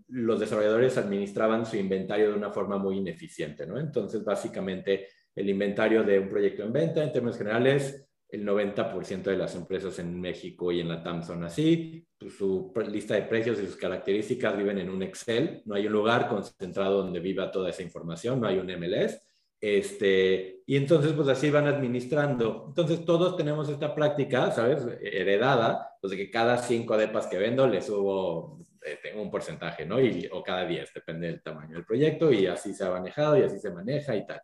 los 0.09 0.39
desarrolladores 0.39 0.97
administraban 0.99 1.67
su 1.67 1.77
inventario 1.77 2.31
de 2.31 2.37
una 2.37 2.51
forma 2.51 2.79
muy 2.79 2.99
ineficiente, 2.99 3.67
¿no? 3.67 3.79
Entonces, 3.79 4.23
básicamente, 4.25 5.09
el 5.35 5.49
inventario 5.49 6.05
de 6.05 6.21
un 6.21 6.29
proyecto 6.29 6.63
en 6.63 6.73
venta, 6.73 7.03
en 7.03 7.13
términos 7.13 7.37
generales, 7.37 8.06
el 8.29 8.45
90% 8.45 9.23
de 9.23 9.37
las 9.37 9.55
empresas 9.55 9.99
en 9.99 10.21
México 10.21 10.73
y 10.73 10.81
en 10.81 10.89
la 10.89 11.03
TAM 11.03 11.23
son 11.23 11.45
así. 11.45 12.07
Pues, 12.19 12.35
su 12.35 12.73
lista 12.89 13.15
de 13.15 13.23
precios 13.23 13.59
y 13.61 13.67
sus 13.67 13.77
características 13.77 14.57
viven 14.57 14.79
en 14.79 14.91
un 14.91 15.03
Excel. 15.03 15.63
No 15.65 15.75
hay 15.75 15.87
un 15.87 15.93
lugar 15.93 16.29
concentrado 16.29 17.03
donde 17.03 17.21
viva 17.21 17.51
toda 17.51 17.71
esa 17.71 17.83
información, 17.83 18.41
no 18.41 18.49
hay 18.49 18.59
un 18.59 18.67
MLS. 18.67 19.21
Este, 19.61 20.63
y 20.67 20.77
entonces, 20.77 21.13
pues 21.13 21.29
así 21.29 21.51
van 21.51 21.67
administrando. 21.67 22.67
Entonces, 22.69 23.05
todos 23.05 23.37
tenemos 23.37 23.69
esta 23.69 23.95
práctica, 23.95 24.51
¿sabes? 24.51 24.87
Heredada, 25.01 25.97
pues 26.01 26.11
de 26.11 26.17
que 26.17 26.31
cada 26.31 26.59
cinco 26.59 26.97
depas 26.97 27.27
que 27.27 27.39
vendo 27.39 27.67
le 27.67 27.81
subo 27.81 28.59
tengo 29.03 29.21
un 29.21 29.31
porcentaje, 29.33 29.85
¿no? 29.85 30.01
Y, 30.01 30.29
o 30.31 30.45
cada 30.45 30.65
10, 30.65 30.95
depende 30.95 31.27
del 31.27 31.43
tamaño 31.43 31.75
del 31.75 31.85
proyecto, 31.85 32.31
y 32.31 32.47
así 32.47 32.73
se 32.73 32.85
ha 32.85 32.91
manejado 32.91 33.37
y 33.37 33.43
así 33.43 33.59
se 33.59 33.71
maneja 33.71 34.15
y 34.15 34.25
tal 34.25 34.41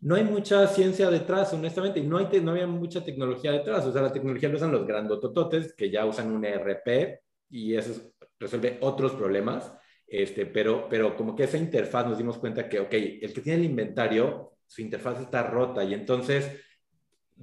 no 0.00 0.14
hay 0.14 0.24
mucha 0.24 0.66
ciencia 0.66 1.10
detrás, 1.10 1.52
honestamente, 1.52 2.00
y 2.00 2.06
no, 2.06 2.18
había 2.18 2.66
mucha 2.66 3.04
tecnología 3.04 3.52
detrás. 3.52 3.84
O 3.84 3.92
sea, 3.92 4.02
la 4.02 4.12
tecnología 4.12 4.48
lo 4.48 4.56
usan 4.56 4.72
los 4.72 4.86
grandotototes 4.86 5.74
que 5.74 5.90
ya 5.90 6.06
usan 6.06 6.32
un 6.32 6.44
ERP 6.44 7.20
y 7.50 7.74
eso 7.74 8.12
resuelve 8.38 8.78
otros 8.80 9.12
problemas. 9.12 9.72
Este, 10.06 10.46
pero, 10.46 10.88
pero 10.88 11.16
como 11.16 11.36
que 11.36 11.44
esa 11.44 11.58
interfaz 11.58 12.06
nos 12.06 12.18
dimos 12.18 12.38
cuenta 12.38 12.68
que, 12.68 12.80
ok, 12.80 12.92
el 12.92 13.32
que 13.32 13.40
tiene 13.42 13.60
el 13.60 13.70
inventario, 13.70 14.54
su 14.66 14.82
interfaz 14.82 15.20
está 15.20 15.42
rota 15.42 15.84
y 15.84 15.94
entonces 15.94 16.50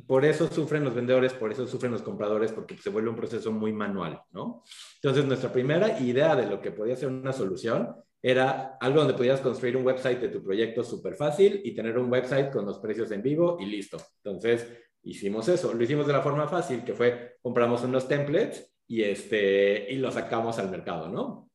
por 0.06 0.26
eso 0.26 0.48
sufren 0.48 0.84
los 0.84 0.94
vendedores, 0.94 1.34
por 1.34 1.52
eso 1.52 1.66
sufren 1.66 1.92
los 1.92 2.02
compradores, 2.02 2.52
porque 2.52 2.78
se 2.78 2.90
vuelve 2.90 3.10
un 3.10 3.16
proceso 3.16 3.52
muy 3.52 3.74
manual, 3.74 4.22
¿no? 4.32 4.64
Entonces, 4.96 5.26
nuestra 5.26 5.52
primera 5.52 6.00
idea 6.00 6.36
de 6.36 6.46
lo 6.46 6.62
que 6.62 6.72
podía 6.72 6.96
ser 6.96 7.10
una 7.10 7.34
solución 7.34 7.96
era 8.22 8.78
algo 8.80 9.00
donde 9.00 9.14
podías 9.14 9.42
construir 9.42 9.78
un 9.78 9.86
website 9.86 10.20
de 10.20 10.30
tu 10.30 10.44
proyecto 10.44 10.84
súper 10.84 11.16
fácil 11.16 11.62
y 11.64 11.74
tener 11.74 11.98
un 11.98 12.12
website 12.12 12.52
con 12.52 12.66
los 12.66 12.80
precios 12.80 13.12
en 13.12 13.22
vivo 13.22 13.58
y 13.60 13.66
listo. 13.66 13.98
Entonces, 14.24 14.68
hicimos 15.04 15.48
eso. 15.48 15.74
Lo 15.74 15.84
hicimos 15.84 16.08
de 16.08 16.14
la 16.14 16.22
forma 16.22 16.48
fácil, 16.48 16.84
que 16.84 16.94
fue, 16.94 17.38
compramos 17.42 17.84
unos 17.84 18.08
templates 18.08 18.74
y, 18.88 19.04
este, 19.04 19.92
y 19.92 19.98
los 19.98 20.14
sacamos 20.14 20.58
al 20.60 20.70
mercado, 20.70 21.10
¿no? 21.10 21.50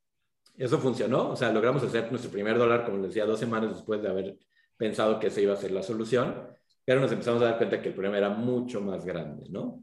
Eso 0.57 0.79
funcionó, 0.79 1.31
o 1.31 1.37
sea, 1.37 1.51
logramos 1.51 1.83
hacer 1.83 2.11
nuestro 2.11 2.31
primer 2.31 2.59
dólar, 2.59 2.85
como 2.85 2.98
les 2.98 3.09
decía, 3.09 3.25
dos 3.25 3.40
semanas 3.40 3.75
después 3.75 4.03
de 4.03 4.09
haber 4.09 4.37
pensado 4.77 5.18
que 5.18 5.29
esa 5.29 5.40
iba 5.40 5.55
a 5.55 5.57
ser 5.57 5.70
la 5.70 5.83
solución, 5.83 6.46
pero 6.85 7.01
nos 7.01 7.11
empezamos 7.11 7.40
a 7.42 7.46
dar 7.46 7.57
cuenta 7.57 7.81
que 7.81 7.88
el 7.88 7.94
problema 7.94 8.18
era 8.18 8.29
mucho 8.29 8.81
más 8.81 9.05
grande, 9.05 9.46
¿no? 9.48 9.83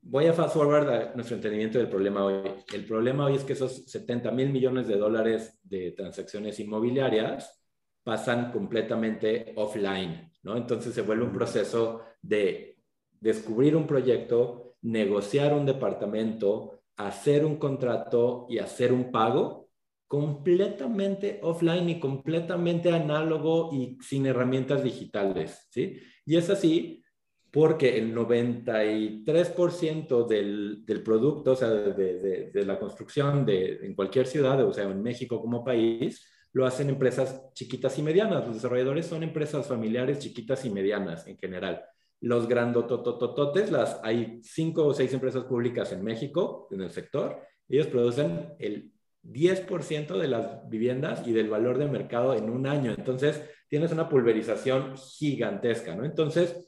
Voy 0.00 0.26
a 0.26 0.32
fast 0.32 0.54
forward 0.54 0.88
a 0.88 1.14
nuestro 1.14 1.36
entendimiento 1.36 1.78
del 1.78 1.88
problema 1.88 2.24
hoy. 2.24 2.42
El 2.72 2.84
problema 2.86 3.26
hoy 3.26 3.36
es 3.36 3.44
que 3.44 3.52
esos 3.52 3.84
70 3.86 4.30
mil 4.30 4.50
millones 4.50 4.86
de 4.86 4.96
dólares 4.96 5.58
de 5.62 5.92
transacciones 5.92 6.58
inmobiliarias 6.60 7.62
pasan 8.02 8.52
completamente 8.52 9.52
offline, 9.56 10.32
¿no? 10.42 10.56
Entonces 10.56 10.94
se 10.94 11.02
vuelve 11.02 11.24
un 11.24 11.32
proceso 11.32 12.02
de 12.22 12.78
descubrir 13.20 13.76
un 13.76 13.86
proyecto, 13.86 14.76
negociar 14.82 15.52
un 15.52 15.66
departamento, 15.66 16.82
hacer 16.96 17.44
un 17.44 17.56
contrato 17.56 18.46
y 18.48 18.58
hacer 18.58 18.92
un 18.92 19.10
pago 19.10 19.68
completamente 20.06 21.38
offline 21.42 21.90
y 21.90 22.00
completamente 22.00 22.90
análogo 22.90 23.70
y 23.74 23.98
sin 24.00 24.24
herramientas 24.24 24.82
digitales, 24.82 25.66
¿sí? 25.70 25.98
Y 26.24 26.36
es 26.36 26.48
así 26.48 27.04
porque 27.50 27.96
el 27.96 28.14
93% 28.14 30.26
del, 30.26 30.84
del, 30.84 31.02
producto, 31.02 31.52
o 31.52 31.56
sea, 31.56 31.70
de, 31.70 32.50
de, 32.52 32.66
la 32.66 32.78
construcción 32.78 33.46
de, 33.46 33.86
en 33.86 33.94
cualquier 33.94 34.26
ciudad, 34.26 34.62
o 34.64 34.72
sea, 34.72 34.84
en 34.84 35.02
México 35.02 35.40
como 35.40 35.64
país, 35.64 36.26
lo 36.52 36.66
hacen 36.66 36.90
empresas 36.90 37.42
chiquitas 37.54 37.98
y 37.98 38.02
medianas. 38.02 38.46
Los 38.46 38.56
desarrolladores 38.56 39.06
son 39.06 39.22
empresas 39.22 39.66
familiares 39.66 40.18
chiquitas 40.18 40.64
y 40.64 40.70
medianas 40.70 41.26
en 41.26 41.38
general. 41.38 41.82
Los 42.20 42.48
grandototototes, 42.48 43.70
las, 43.70 44.00
hay 44.02 44.40
cinco 44.42 44.86
o 44.86 44.94
seis 44.94 45.12
empresas 45.14 45.44
públicas 45.44 45.92
en 45.92 46.02
México, 46.02 46.68
en 46.70 46.82
el 46.82 46.90
sector, 46.90 47.40
ellos 47.68 47.86
producen 47.86 48.54
el 48.58 48.92
10% 49.22 50.18
de 50.18 50.28
las 50.28 50.68
viviendas 50.68 51.26
y 51.26 51.32
del 51.32 51.48
valor 51.48 51.78
de 51.78 51.86
mercado 51.86 52.34
en 52.34 52.50
un 52.50 52.66
año. 52.66 52.94
Entonces, 52.96 53.42
tienes 53.68 53.92
una 53.92 54.08
pulverización 54.08 54.96
gigantesca, 54.96 55.94
¿no? 55.94 56.04
Entonces, 56.04 56.67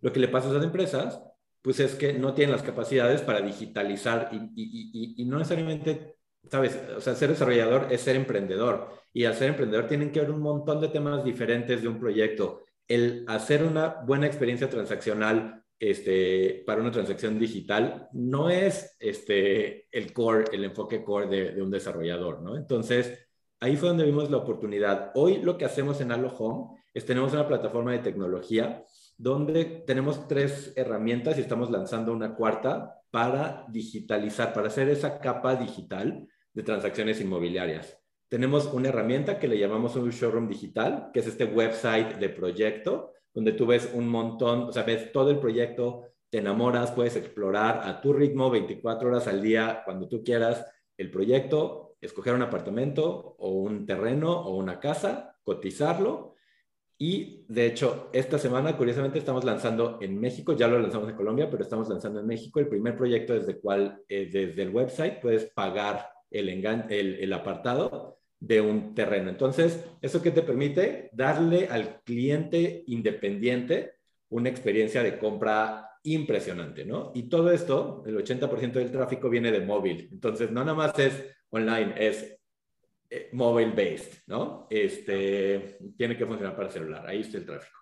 lo 0.00 0.12
que 0.12 0.20
le 0.20 0.28
pasa 0.28 0.48
a 0.48 0.50
esas 0.52 0.64
empresas, 0.64 1.22
pues 1.62 1.80
es 1.80 1.94
que 1.94 2.12
no 2.12 2.34
tienen 2.34 2.52
las 2.52 2.62
capacidades 2.62 3.22
para 3.22 3.40
digitalizar 3.40 4.30
y, 4.32 5.24
no 5.26 5.38
necesariamente, 5.38 6.16
¿sabes? 6.50 6.78
O 6.96 7.00
sea, 7.00 7.14
ser 7.14 7.30
desarrollador 7.30 7.88
es 7.90 8.00
ser 8.00 8.16
emprendedor 8.16 8.88
y 9.12 9.24
al 9.24 9.34
ser 9.34 9.50
emprendedor 9.50 9.86
tienen 9.86 10.12
que 10.12 10.20
ver 10.20 10.30
un 10.30 10.40
montón 10.40 10.80
de 10.80 10.88
temas 10.88 11.24
diferentes 11.24 11.82
de 11.82 11.88
un 11.88 11.98
proyecto. 11.98 12.64
El 12.86 13.24
hacer 13.28 13.64
una 13.64 14.02
buena 14.06 14.26
experiencia 14.26 14.70
transaccional 14.70 15.64
este, 15.80 16.64
para 16.66 16.80
una 16.80 16.90
transacción 16.90 17.38
digital 17.38 18.08
no 18.12 18.50
es 18.50 18.96
este, 18.98 19.86
el 19.92 20.12
core, 20.12 20.46
el 20.52 20.64
enfoque 20.64 21.04
core 21.04 21.26
de, 21.26 21.62
un 21.62 21.70
desarrollador, 21.70 22.42
¿no? 22.42 22.56
Entonces, 22.56 23.28
ahí 23.60 23.76
fue 23.76 23.90
donde 23.90 24.04
vimos 24.04 24.30
la 24.30 24.38
oportunidad. 24.38 25.12
Hoy 25.14 25.38
lo 25.42 25.56
que 25.58 25.64
hacemos 25.64 26.00
en 26.00 26.12
Allo 26.12 26.34
Home 26.38 26.80
es 26.94 27.04
tenemos 27.04 27.32
una 27.32 27.46
plataforma 27.46 27.92
de 27.92 27.98
tecnología 27.98 28.84
donde 29.18 29.64
tenemos 29.84 30.28
tres 30.28 30.72
herramientas 30.76 31.36
y 31.36 31.40
estamos 31.40 31.70
lanzando 31.70 32.12
una 32.12 32.36
cuarta 32.36 33.02
para 33.10 33.66
digitalizar, 33.68 34.52
para 34.52 34.68
hacer 34.68 34.88
esa 34.88 35.18
capa 35.18 35.56
digital 35.56 36.28
de 36.52 36.62
transacciones 36.62 37.20
inmobiliarias. 37.20 37.98
Tenemos 38.28 38.66
una 38.72 38.90
herramienta 38.90 39.38
que 39.40 39.48
le 39.48 39.58
llamamos 39.58 39.96
un 39.96 40.10
showroom 40.10 40.48
digital, 40.48 41.10
que 41.12 41.20
es 41.20 41.26
este 41.26 41.44
website 41.44 42.18
de 42.18 42.28
proyecto, 42.28 43.12
donde 43.34 43.52
tú 43.52 43.66
ves 43.66 43.90
un 43.92 44.08
montón, 44.08 44.62
o 44.68 44.72
sea, 44.72 44.84
ves 44.84 45.10
todo 45.10 45.30
el 45.30 45.38
proyecto, 45.38 46.04
te 46.30 46.38
enamoras, 46.38 46.92
puedes 46.92 47.16
explorar 47.16 47.80
a 47.84 48.00
tu 48.00 48.12
ritmo 48.12 48.50
24 48.50 49.08
horas 49.08 49.26
al 49.26 49.42
día, 49.42 49.82
cuando 49.84 50.08
tú 50.08 50.22
quieras, 50.22 50.64
el 50.96 51.10
proyecto, 51.10 51.96
escoger 52.00 52.34
un 52.34 52.42
apartamento 52.42 53.34
o 53.38 53.50
un 53.50 53.84
terreno 53.84 54.32
o 54.32 54.56
una 54.56 54.78
casa, 54.78 55.36
cotizarlo 55.42 56.34
y 57.00 57.44
de 57.46 57.66
hecho, 57.66 58.10
esta 58.12 58.38
semana, 58.38 58.76
curiosamente, 58.76 59.20
estamos 59.20 59.44
lanzando 59.44 59.98
en 60.02 60.18
México, 60.18 60.56
ya 60.56 60.66
lo 60.66 60.80
lanzamos 60.80 61.08
en 61.08 61.14
Colombia, 61.14 61.48
pero 61.48 61.62
estamos 61.62 61.88
lanzando 61.88 62.18
en 62.18 62.26
México 62.26 62.58
el 62.58 62.66
primer 62.66 62.96
proyecto 62.96 63.34
desde 63.34 63.52
el 63.52 63.60
cual, 63.60 64.02
eh, 64.08 64.28
desde 64.32 64.62
el 64.62 64.70
website, 64.70 65.20
puedes 65.20 65.44
pagar 65.52 66.10
el, 66.28 66.48
el, 66.90 67.32
apartado 67.32 68.18
de 68.40 68.60
un 68.60 68.96
terreno. 68.96 69.30
Entonces, 69.30 69.84
¿eso 70.02 70.20
qué 70.20 70.32
te 70.32 70.42
permite? 70.42 71.08
Darle 71.12 71.68
al 71.68 72.02
cliente 72.02 72.82
independiente 72.88 73.92
una 74.30 74.48
experiencia 74.48 75.04
de 75.04 75.18
compra 75.18 75.88
impresionante, 76.02 76.84
¿no? 76.84 77.12
Y 77.14 77.28
todo 77.28 77.52
esto, 77.52 78.02
el 78.06 78.16
80% 78.16 78.72
del 78.72 78.90
tráfico 78.90 79.30
viene 79.30 79.52
de 79.52 79.60
móvil. 79.60 80.08
Entonces, 80.10 80.50
no 80.50 80.64
nada 80.64 80.74
más 80.74 80.98
es 80.98 81.24
online, 81.50 81.94
es 81.96 82.37
eh, 83.10 83.30
mobile 83.32 83.72
based, 83.72 84.22
¿no? 84.26 84.66
Este, 84.68 85.78
tiene 85.96 86.14
que 86.14 86.26
funcionar 86.26 86.54
para 86.54 86.70
celular, 86.70 87.06
ahí 87.06 87.20
está 87.20 87.38
el 87.38 87.46
tráfico. 87.46 87.78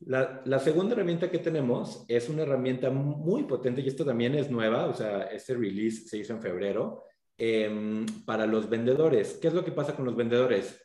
La, 0.00 0.40
la, 0.46 0.58
segunda 0.58 0.94
herramienta 0.94 1.30
que 1.30 1.38
tenemos 1.38 2.06
es 2.08 2.30
una 2.30 2.44
herramienta 2.44 2.88
muy 2.88 3.42
potente 3.42 3.82
y 3.82 3.88
esto 3.88 4.06
también 4.06 4.34
es 4.36 4.50
nueva, 4.50 4.86
o 4.86 4.94
sea, 4.94 5.24
este 5.24 5.54
release 5.54 6.08
se 6.08 6.18
hizo 6.18 6.32
en 6.32 6.40
febrero 6.40 7.04
em, 7.36 8.06
para 8.24 8.46
los 8.46 8.70
vendedores. 8.70 9.34
¿Qué 9.34 9.48
es 9.48 9.54
lo 9.54 9.64
que 9.64 9.72
pasa 9.72 9.94
con 9.94 10.06
los 10.06 10.16
vendedores? 10.16 10.82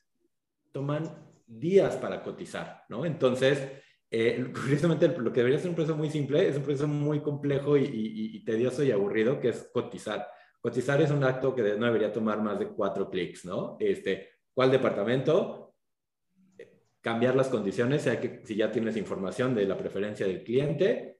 Toman 0.74 1.04
días 1.48 1.96
para 1.96 2.22
cotizar, 2.22 2.84
¿no? 2.90 3.06
Entonces, 3.06 3.66
eh, 4.12 4.52
curiosamente, 4.62 5.08
lo 5.08 5.32
que 5.32 5.40
debería 5.40 5.60
ser 5.60 5.70
un 5.70 5.76
proceso 5.76 5.96
muy 5.96 6.10
simple 6.10 6.50
es 6.50 6.58
un 6.58 6.64
proceso 6.64 6.88
muy 6.90 7.22
complejo 7.22 7.78
y, 7.78 7.86
y 7.94 8.44
tedioso 8.44 8.84
y 8.84 8.92
aburrido, 8.92 9.40
que 9.40 9.50
es 9.50 9.70
cotizar. 9.72 10.28
Cotizar 10.64 11.02
es 11.02 11.12
un 11.12 11.26
acto 11.26 11.54
que 11.54 11.62
no 11.76 11.86
debería 11.88 12.14
tomar 12.14 12.42
más 12.42 12.58
de 12.58 12.70
cuatro 12.70 13.10
clics, 13.10 13.44
¿no? 13.44 13.76
Este, 13.82 14.30
¿Cuál 14.54 14.72
departamento? 14.72 15.76
Cambiar 17.02 17.36
las 17.36 17.50
condiciones, 17.50 18.10
si 18.46 18.56
ya 18.56 18.72
tienes 18.72 18.96
información 18.96 19.54
de 19.54 19.66
la 19.66 19.76
preferencia 19.76 20.26
del 20.26 20.42
cliente, 20.42 21.20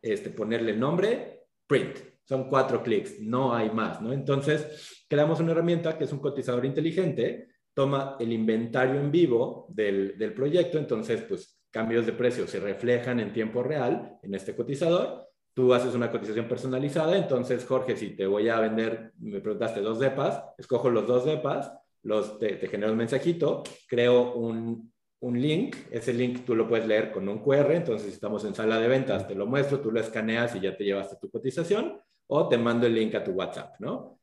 este, 0.00 0.30
ponerle 0.30 0.76
nombre, 0.76 1.46
print. 1.66 1.98
Son 2.22 2.48
cuatro 2.48 2.84
clics, 2.84 3.18
no 3.18 3.52
hay 3.52 3.68
más, 3.70 4.00
¿no? 4.00 4.12
Entonces, 4.12 5.04
creamos 5.08 5.40
una 5.40 5.50
herramienta 5.50 5.98
que 5.98 6.04
es 6.04 6.12
un 6.12 6.20
cotizador 6.20 6.64
inteligente, 6.64 7.48
toma 7.74 8.16
el 8.20 8.32
inventario 8.32 9.00
en 9.00 9.10
vivo 9.10 9.66
del, 9.70 10.16
del 10.16 10.34
proyecto, 10.34 10.78
entonces, 10.78 11.22
pues, 11.22 11.60
cambios 11.72 12.06
de 12.06 12.12
precio 12.12 12.46
se 12.46 12.60
reflejan 12.60 13.18
en 13.18 13.32
tiempo 13.32 13.64
real 13.64 14.20
en 14.22 14.36
este 14.36 14.54
cotizador 14.54 15.31
tú 15.54 15.74
haces 15.74 15.94
una 15.94 16.10
cotización 16.10 16.48
personalizada, 16.48 17.16
entonces 17.16 17.64
Jorge, 17.64 17.96
si 17.96 18.10
te 18.16 18.26
voy 18.26 18.48
a 18.48 18.60
vender, 18.60 19.12
me 19.18 19.40
preguntaste 19.40 19.80
dos 19.80 19.98
depas, 20.00 20.42
escojo 20.58 20.90
los 20.90 21.06
dos 21.06 21.24
depas, 21.24 21.72
los, 22.02 22.38
te, 22.38 22.56
genero 22.68 22.92
un 22.92 22.98
mensajito, 22.98 23.62
creo 23.86 24.32
un, 24.32 24.92
un, 25.20 25.40
link, 25.40 25.76
ese 25.90 26.12
link 26.12 26.44
tú 26.44 26.54
lo 26.54 26.66
puedes 26.66 26.86
leer 26.86 27.12
con 27.12 27.28
un 27.28 27.38
QR, 27.38 27.72
entonces 27.72 28.08
si 28.08 28.14
estamos 28.14 28.44
en 28.44 28.54
sala 28.54 28.78
de 28.78 28.88
ventas, 28.88 29.28
te 29.28 29.34
lo 29.34 29.46
muestro, 29.46 29.80
tú 29.80 29.92
lo 29.92 30.00
escaneas 30.00 30.54
y 30.56 30.60
ya 30.60 30.76
te 30.76 30.84
llevaste 30.84 31.16
tu 31.20 31.30
cotización, 31.30 32.00
o 32.26 32.48
te 32.48 32.56
mando 32.56 32.86
el 32.86 32.94
link 32.94 33.14
a 33.14 33.22
tu 33.22 33.32
WhatsApp, 33.32 33.74
¿no? 33.78 34.18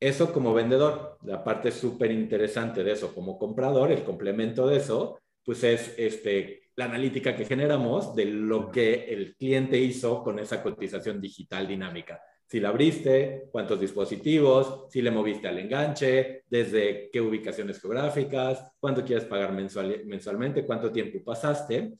Eso 0.00 0.32
como 0.32 0.52
vendedor, 0.52 1.18
la 1.22 1.42
parte 1.42 1.70
súper 1.70 2.10
interesante 2.10 2.82
de 2.82 2.92
eso 2.92 3.14
como 3.14 3.38
comprador, 3.38 3.92
el 3.92 4.04
complemento 4.04 4.66
de 4.66 4.78
eso, 4.78 5.20
pues 5.44 5.62
es 5.64 5.94
este, 5.96 6.63
la 6.76 6.86
analítica 6.86 7.36
que 7.36 7.44
generamos 7.44 8.14
de 8.14 8.24
lo 8.26 8.70
que 8.70 9.04
el 9.04 9.36
cliente 9.36 9.78
hizo 9.78 10.22
con 10.22 10.38
esa 10.38 10.62
cotización 10.62 11.20
digital 11.20 11.68
dinámica. 11.68 12.20
Si 12.46 12.60
la 12.60 12.68
abriste, 12.68 13.48
cuántos 13.50 13.80
dispositivos, 13.80 14.86
si 14.90 15.00
le 15.00 15.10
moviste 15.10 15.48
al 15.48 15.58
enganche, 15.58 16.44
desde 16.48 17.10
qué 17.12 17.20
ubicaciones 17.20 17.80
geográficas, 17.80 18.72
cuánto 18.78 19.04
quieres 19.04 19.24
pagar 19.24 19.52
mensualmente, 19.52 20.66
cuánto 20.66 20.92
tiempo 20.92 21.22
pasaste. 21.24 21.94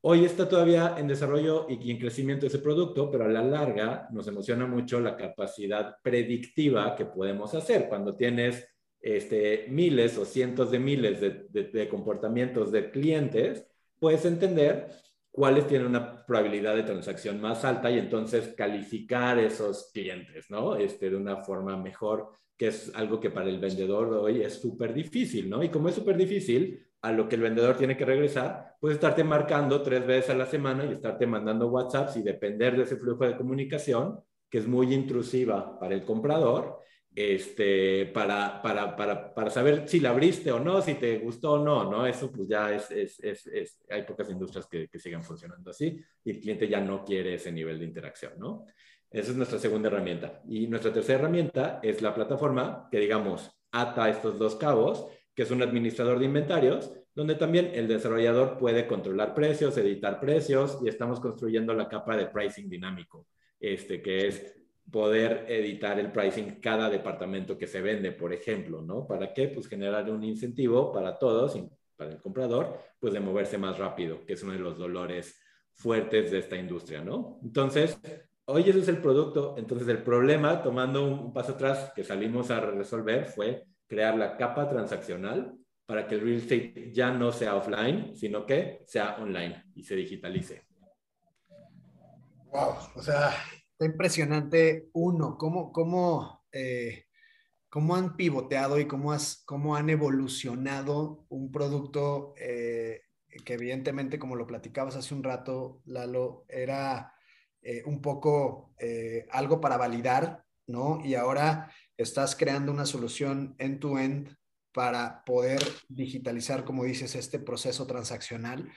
Hoy 0.00 0.24
está 0.24 0.48
todavía 0.48 0.96
en 0.98 1.08
desarrollo 1.08 1.66
y 1.68 1.90
en 1.90 1.98
crecimiento 1.98 2.46
ese 2.46 2.58
producto, 2.58 3.10
pero 3.10 3.24
a 3.24 3.28
la 3.28 3.42
larga 3.42 4.08
nos 4.12 4.26
emociona 4.28 4.66
mucho 4.66 5.00
la 5.00 5.16
capacidad 5.16 5.96
predictiva 6.02 6.94
que 6.94 7.06
podemos 7.06 7.54
hacer 7.54 7.88
cuando 7.88 8.16
tienes 8.16 8.66
este, 9.00 9.66
miles 9.68 10.16
o 10.18 10.24
cientos 10.24 10.70
de 10.70 10.78
miles 10.78 11.20
de 11.20 11.88
comportamientos 11.88 12.72
de 12.72 12.90
clientes 12.90 13.66
puedes 13.98 14.24
entender 14.24 14.88
cuáles 15.30 15.66
tienen 15.66 15.88
una 15.88 16.24
probabilidad 16.24 16.74
de 16.74 16.82
transacción 16.82 17.40
más 17.40 17.64
alta 17.64 17.90
y 17.90 17.98
entonces 17.98 18.54
calificar 18.56 19.38
esos 19.38 19.90
clientes, 19.92 20.46
¿no? 20.50 20.76
Este, 20.76 21.10
de 21.10 21.16
una 21.16 21.36
forma 21.36 21.76
mejor, 21.76 22.30
que 22.56 22.68
es 22.68 22.90
algo 22.94 23.20
que 23.20 23.30
para 23.30 23.50
el 23.50 23.58
vendedor 23.58 24.14
hoy 24.14 24.40
es 24.42 24.54
súper 24.54 24.94
difícil, 24.94 25.50
¿no? 25.50 25.62
Y 25.62 25.68
como 25.68 25.90
es 25.90 25.94
súper 25.94 26.16
difícil, 26.16 26.86
a 27.02 27.12
lo 27.12 27.28
que 27.28 27.36
el 27.36 27.42
vendedor 27.42 27.76
tiene 27.76 27.96
que 27.96 28.04
regresar, 28.04 28.76
pues 28.80 28.94
estarte 28.94 29.22
marcando 29.24 29.82
tres 29.82 30.06
veces 30.06 30.30
a 30.30 30.34
la 30.34 30.46
semana 30.46 30.84
y 30.84 30.94
estarte 30.94 31.26
mandando 31.26 31.68
WhatsApps 31.68 32.16
y 32.16 32.22
depender 32.22 32.76
de 32.76 32.84
ese 32.84 32.96
flujo 32.96 33.24
de 33.24 33.36
comunicación, 33.36 34.18
que 34.50 34.58
es 34.58 34.66
muy 34.66 34.92
intrusiva 34.94 35.78
para 35.78 35.94
el 35.94 36.04
comprador, 36.04 36.80
este, 37.16 38.04
para, 38.06 38.60
para, 38.60 38.94
para, 38.94 39.34
para, 39.34 39.48
saber 39.48 39.88
si 39.88 40.00
la 40.00 40.10
abriste 40.10 40.52
o 40.52 40.60
no, 40.60 40.82
si 40.82 40.94
te 40.94 41.16
gustó 41.18 41.54
o 41.54 41.64
no, 41.64 41.90
¿no? 41.90 42.06
Eso 42.06 42.30
pues 42.30 42.46
ya 42.46 42.74
es, 42.74 42.90
es, 42.90 43.18
es, 43.46 43.80
hay 43.88 44.02
pocas 44.02 44.28
industrias 44.28 44.66
que, 44.66 44.86
que 44.86 44.98
siguen 44.98 45.24
funcionando 45.24 45.70
así 45.70 45.98
y 46.22 46.30
el 46.30 46.40
cliente 46.40 46.68
ya 46.68 46.78
no 46.78 47.02
quiere 47.02 47.34
ese 47.34 47.50
nivel 47.50 47.78
de 47.78 47.86
interacción, 47.86 48.34
¿no? 48.36 48.66
Esa 49.10 49.30
es 49.30 49.36
nuestra 49.36 49.58
segunda 49.58 49.88
herramienta. 49.88 50.42
Y 50.46 50.66
nuestra 50.66 50.92
tercera 50.92 51.20
herramienta 51.20 51.80
es 51.82 52.02
la 52.02 52.14
plataforma 52.14 52.86
que, 52.90 52.98
digamos, 52.98 53.50
ata 53.72 54.10
estos 54.10 54.38
dos 54.38 54.56
cabos, 54.56 55.06
que 55.34 55.44
es 55.44 55.50
un 55.50 55.62
administrador 55.62 56.18
de 56.18 56.26
inventarios, 56.26 56.92
donde 57.14 57.34
también 57.34 57.70
el 57.72 57.88
desarrollador 57.88 58.58
puede 58.58 58.86
controlar 58.86 59.32
precios, 59.32 59.78
editar 59.78 60.20
precios 60.20 60.80
y 60.84 60.88
estamos 60.88 61.18
construyendo 61.18 61.72
la 61.72 61.88
capa 61.88 62.14
de 62.14 62.26
pricing 62.26 62.68
dinámico, 62.68 63.26
este, 63.58 64.02
que 64.02 64.26
es 64.26 64.54
poder 64.90 65.46
editar 65.48 65.98
el 65.98 66.12
pricing 66.12 66.60
cada 66.60 66.88
departamento 66.88 67.58
que 67.58 67.66
se 67.66 67.80
vende, 67.80 68.12
por 68.12 68.32
ejemplo, 68.32 68.82
¿no? 68.82 69.06
¿Para 69.06 69.32
qué? 69.32 69.48
Pues 69.48 69.68
generar 69.68 70.08
un 70.10 70.22
incentivo 70.22 70.92
para 70.92 71.18
todos, 71.18 71.58
para 71.96 72.10
el 72.10 72.20
comprador, 72.20 72.78
pues 72.98 73.12
de 73.12 73.20
moverse 73.20 73.58
más 73.58 73.78
rápido, 73.78 74.24
que 74.24 74.34
es 74.34 74.42
uno 74.42 74.52
de 74.52 74.58
los 74.58 74.78
dolores 74.78 75.40
fuertes 75.74 76.30
de 76.30 76.38
esta 76.38 76.56
industria, 76.56 77.02
¿no? 77.02 77.38
Entonces, 77.42 77.98
hoy 78.46 78.62
ese 78.68 78.78
es 78.78 78.88
el 78.88 78.98
producto. 78.98 79.54
Entonces, 79.58 79.88
el 79.88 80.02
problema, 80.02 80.62
tomando 80.62 81.04
un 81.04 81.32
paso 81.32 81.52
atrás 81.52 81.92
que 81.94 82.04
salimos 82.04 82.50
a 82.50 82.60
resolver, 82.60 83.26
fue 83.26 83.64
crear 83.86 84.16
la 84.16 84.36
capa 84.36 84.68
transaccional 84.68 85.54
para 85.84 86.06
que 86.06 86.16
el 86.16 86.20
real 86.22 86.36
estate 86.38 86.90
ya 86.92 87.12
no 87.12 87.30
sea 87.32 87.54
offline, 87.54 88.14
sino 88.16 88.44
que 88.44 88.82
sea 88.86 89.16
online 89.20 89.64
y 89.74 89.84
se 89.84 89.94
digitalice. 89.94 90.66
Wow, 92.50 92.74
o 92.94 93.02
sea, 93.02 93.32
Está 93.78 93.92
impresionante, 93.92 94.88
uno, 94.94 95.36
cómo, 95.36 95.70
cómo, 95.70 96.46
eh, 96.50 97.04
cómo 97.68 97.94
han 97.94 98.16
pivoteado 98.16 98.80
y 98.80 98.86
cómo, 98.86 99.12
has, 99.12 99.42
cómo 99.44 99.76
han 99.76 99.90
evolucionado 99.90 101.26
un 101.28 101.52
producto 101.52 102.32
eh, 102.38 103.02
que 103.44 103.52
evidentemente, 103.52 104.18
como 104.18 104.34
lo 104.34 104.46
platicabas 104.46 104.96
hace 104.96 105.14
un 105.14 105.22
rato, 105.22 105.82
Lalo, 105.84 106.46
era 106.48 107.12
eh, 107.60 107.82
un 107.84 108.00
poco 108.00 108.74
algo 109.30 109.60
para 109.60 109.76
validar, 109.76 110.42
¿no? 110.66 111.04
Y 111.04 111.14
ahora 111.14 111.70
estás 111.98 112.34
creando 112.34 112.72
una 112.72 112.86
solución 112.86 113.56
end-to-end 113.58 114.34
para 114.72 115.22
poder 115.26 115.62
digitalizar, 115.90 116.64
como 116.64 116.84
dices, 116.84 117.14
este 117.14 117.38
proceso 117.38 117.86
transaccional. 117.86 118.72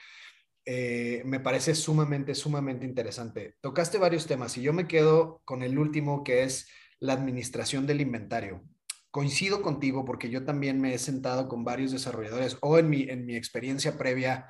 Eh, 0.66 1.22
me 1.24 1.40
parece 1.40 1.74
sumamente, 1.74 2.34
sumamente 2.34 2.84
interesante. 2.84 3.56
Tocaste 3.60 3.98
varios 3.98 4.26
temas 4.26 4.56
y 4.56 4.62
yo 4.62 4.72
me 4.72 4.86
quedo 4.86 5.40
con 5.44 5.62
el 5.62 5.78
último 5.78 6.22
que 6.22 6.42
es 6.42 6.68
la 6.98 7.14
administración 7.14 7.86
del 7.86 8.00
inventario. 8.00 8.62
Coincido 9.10 9.62
contigo 9.62 10.04
porque 10.04 10.30
yo 10.30 10.44
también 10.44 10.80
me 10.80 10.94
he 10.94 10.98
sentado 10.98 11.48
con 11.48 11.64
varios 11.64 11.92
desarrolladores 11.92 12.58
o 12.60 12.78
en 12.78 12.90
mi, 12.90 13.02
en 13.02 13.26
mi 13.26 13.34
experiencia 13.34 13.98
previa 13.98 14.46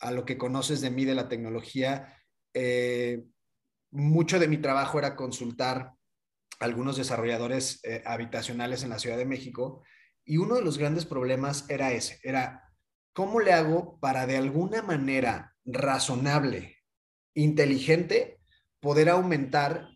a 0.00 0.10
lo 0.10 0.24
que 0.24 0.38
conoces 0.38 0.80
de 0.80 0.90
mí 0.90 1.04
de 1.04 1.14
la 1.14 1.28
tecnología, 1.28 2.16
eh, 2.54 3.22
mucho 3.92 4.38
de 4.38 4.48
mi 4.48 4.58
trabajo 4.58 4.98
era 4.98 5.14
consultar 5.14 5.92
algunos 6.58 6.96
desarrolladores 6.96 7.80
eh, 7.84 8.02
habitacionales 8.04 8.82
en 8.82 8.90
la 8.90 8.98
Ciudad 8.98 9.16
de 9.16 9.26
México 9.26 9.82
y 10.24 10.36
uno 10.36 10.56
de 10.56 10.62
los 10.62 10.78
grandes 10.78 11.06
problemas 11.06 11.68
era 11.68 11.92
ese, 11.92 12.18
era 12.22 12.69
cómo 13.12 13.40
le 13.40 13.52
hago 13.52 13.98
para 14.00 14.26
de 14.26 14.36
alguna 14.36 14.82
manera 14.82 15.54
razonable, 15.64 16.76
inteligente, 17.34 18.40
poder 18.80 19.08
aumentar 19.08 19.88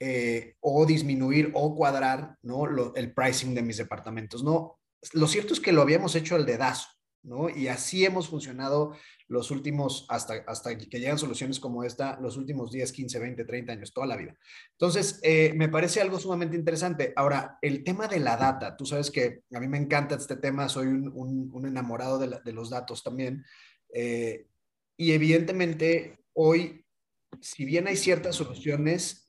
eh, 0.00 0.56
o 0.60 0.84
disminuir 0.86 1.50
o 1.54 1.74
cuadrar 1.74 2.36
¿no? 2.42 2.66
el 2.94 3.14
pricing 3.14 3.54
de 3.54 3.62
mis 3.62 3.76
departamentos. 3.76 4.42
¿no? 4.42 4.80
Lo 5.12 5.26
cierto 5.28 5.54
es 5.54 5.60
que 5.60 5.72
lo 5.72 5.82
habíamos 5.82 6.14
hecho 6.14 6.34
al 6.34 6.46
dedazo, 6.46 6.88
¿no? 7.24 7.48
Y 7.48 7.68
así 7.68 8.04
hemos 8.04 8.28
funcionado 8.28 8.94
los 9.28 9.50
últimos, 9.50 10.06
hasta, 10.08 10.44
hasta 10.46 10.76
que 10.76 11.00
llegan 11.00 11.18
soluciones 11.18 11.58
como 11.58 11.82
esta, 11.82 12.18
los 12.20 12.36
últimos 12.36 12.70
10, 12.70 12.92
15, 12.92 13.18
20, 13.18 13.44
30 13.44 13.72
años, 13.72 13.92
toda 13.92 14.06
la 14.06 14.16
vida. 14.16 14.36
Entonces, 14.72 15.18
eh, 15.22 15.52
me 15.56 15.68
parece 15.68 16.00
algo 16.00 16.18
sumamente 16.18 16.56
interesante. 16.56 17.12
Ahora, 17.16 17.58
el 17.62 17.82
tema 17.82 18.06
de 18.06 18.20
la 18.20 18.36
data, 18.36 18.76
tú 18.76 18.86
sabes 18.86 19.10
que 19.10 19.42
a 19.52 19.60
mí 19.60 19.66
me 19.66 19.78
encanta 19.78 20.14
este 20.14 20.36
tema, 20.36 20.68
soy 20.68 20.86
un, 20.86 21.66
enamorado 21.66 22.18
de, 22.18 22.52
los 22.52 22.70
datos 22.70 23.02
también. 23.02 23.44
Eh, 23.92 24.46
y 24.96 25.12
evidentemente, 25.12 26.18
hoy, 26.34 26.84
si 27.40 27.64
bien 27.64 27.88
hay 27.88 27.96
ciertas 27.96 28.36
soluciones, 28.36 29.23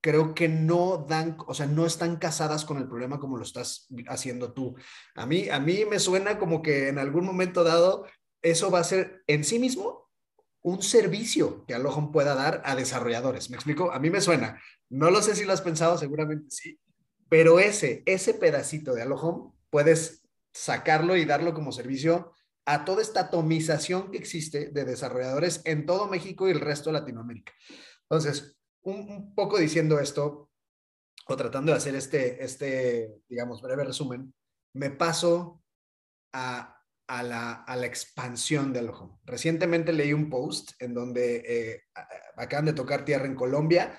creo 0.00 0.34
que 0.34 0.48
no 0.48 1.06
dan, 1.08 1.36
o 1.46 1.54
sea, 1.54 1.66
no 1.66 1.86
están 1.86 2.16
casadas 2.16 2.64
con 2.64 2.78
el 2.78 2.86
problema 2.86 3.18
como 3.18 3.36
lo 3.36 3.42
estás 3.42 3.88
haciendo 4.08 4.52
tú. 4.52 4.76
A 5.14 5.26
mí, 5.26 5.48
a 5.48 5.58
mí 5.58 5.84
me 5.84 5.98
suena 5.98 6.38
como 6.38 6.62
que 6.62 6.88
en 6.88 6.98
algún 6.98 7.24
momento 7.24 7.64
dado 7.64 8.06
eso 8.42 8.70
va 8.70 8.80
a 8.80 8.84
ser 8.84 9.22
en 9.26 9.44
sí 9.44 9.58
mismo 9.58 10.08
un 10.62 10.82
servicio 10.82 11.64
que 11.66 11.74
Alohom 11.74 12.12
pueda 12.12 12.34
dar 12.34 12.62
a 12.64 12.76
desarrolladores. 12.76 13.50
¿Me 13.50 13.56
explico? 13.56 13.92
A 13.92 13.98
mí 13.98 14.10
me 14.10 14.20
suena. 14.20 14.60
No 14.88 15.10
lo 15.10 15.22
sé 15.22 15.34
si 15.34 15.44
lo 15.44 15.52
has 15.52 15.62
pensado, 15.62 15.98
seguramente 15.98 16.46
sí. 16.50 16.78
Pero 17.28 17.58
ese, 17.58 18.02
ese 18.06 18.34
pedacito 18.34 18.94
de 18.94 19.02
Alohom 19.02 19.52
puedes 19.70 20.28
sacarlo 20.52 21.16
y 21.16 21.24
darlo 21.24 21.54
como 21.54 21.72
servicio 21.72 22.32
a 22.64 22.84
toda 22.84 23.02
esta 23.02 23.20
atomización 23.20 24.10
que 24.10 24.18
existe 24.18 24.70
de 24.70 24.84
desarrolladores 24.84 25.62
en 25.64 25.86
todo 25.86 26.06
México 26.06 26.48
y 26.48 26.52
el 26.52 26.60
resto 26.60 26.90
de 26.90 27.00
Latinoamérica. 27.00 27.52
Entonces, 28.02 28.57
un, 28.82 29.34
poco 29.34 29.58
diciendo 29.58 29.98
esto, 30.00 30.50
o 31.26 31.36
tratando 31.36 31.72
de 31.72 31.78
hacer 31.78 31.94
este, 31.94 32.42
este, 32.42 33.22
digamos, 33.28 33.60
breve 33.60 33.84
resumen, 33.84 34.32
me 34.74 34.90
paso 34.90 35.62
a 36.32 36.78
a 37.08 37.22
la, 37.22 37.52
a 37.52 37.74
la 37.74 37.86
expansión 37.86 38.72
del 38.72 38.90
ojo. 38.90 39.18
Recientemente 39.24 39.92
leí 39.92 40.12
un 40.12 40.28
post 40.28 40.72
en 40.78 40.92
donde 40.94 41.42
eh, 41.46 41.82
acaban 42.36 42.66
de 42.66 42.74
tocar 42.74 43.04
tierra 43.04 43.24
en 43.24 43.34
Colombia. 43.34 43.98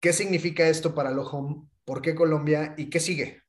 ¿Qué 0.00 0.12
significa 0.12 0.68
esto 0.68 0.94
para 0.94 1.10
el 1.10 1.18
ojo? 1.20 1.68
¿Por 1.84 2.02
qué 2.02 2.16
Colombia? 2.16 2.74
¿Y 2.76 2.90
qué 2.90 2.98
sigue? 2.98 3.42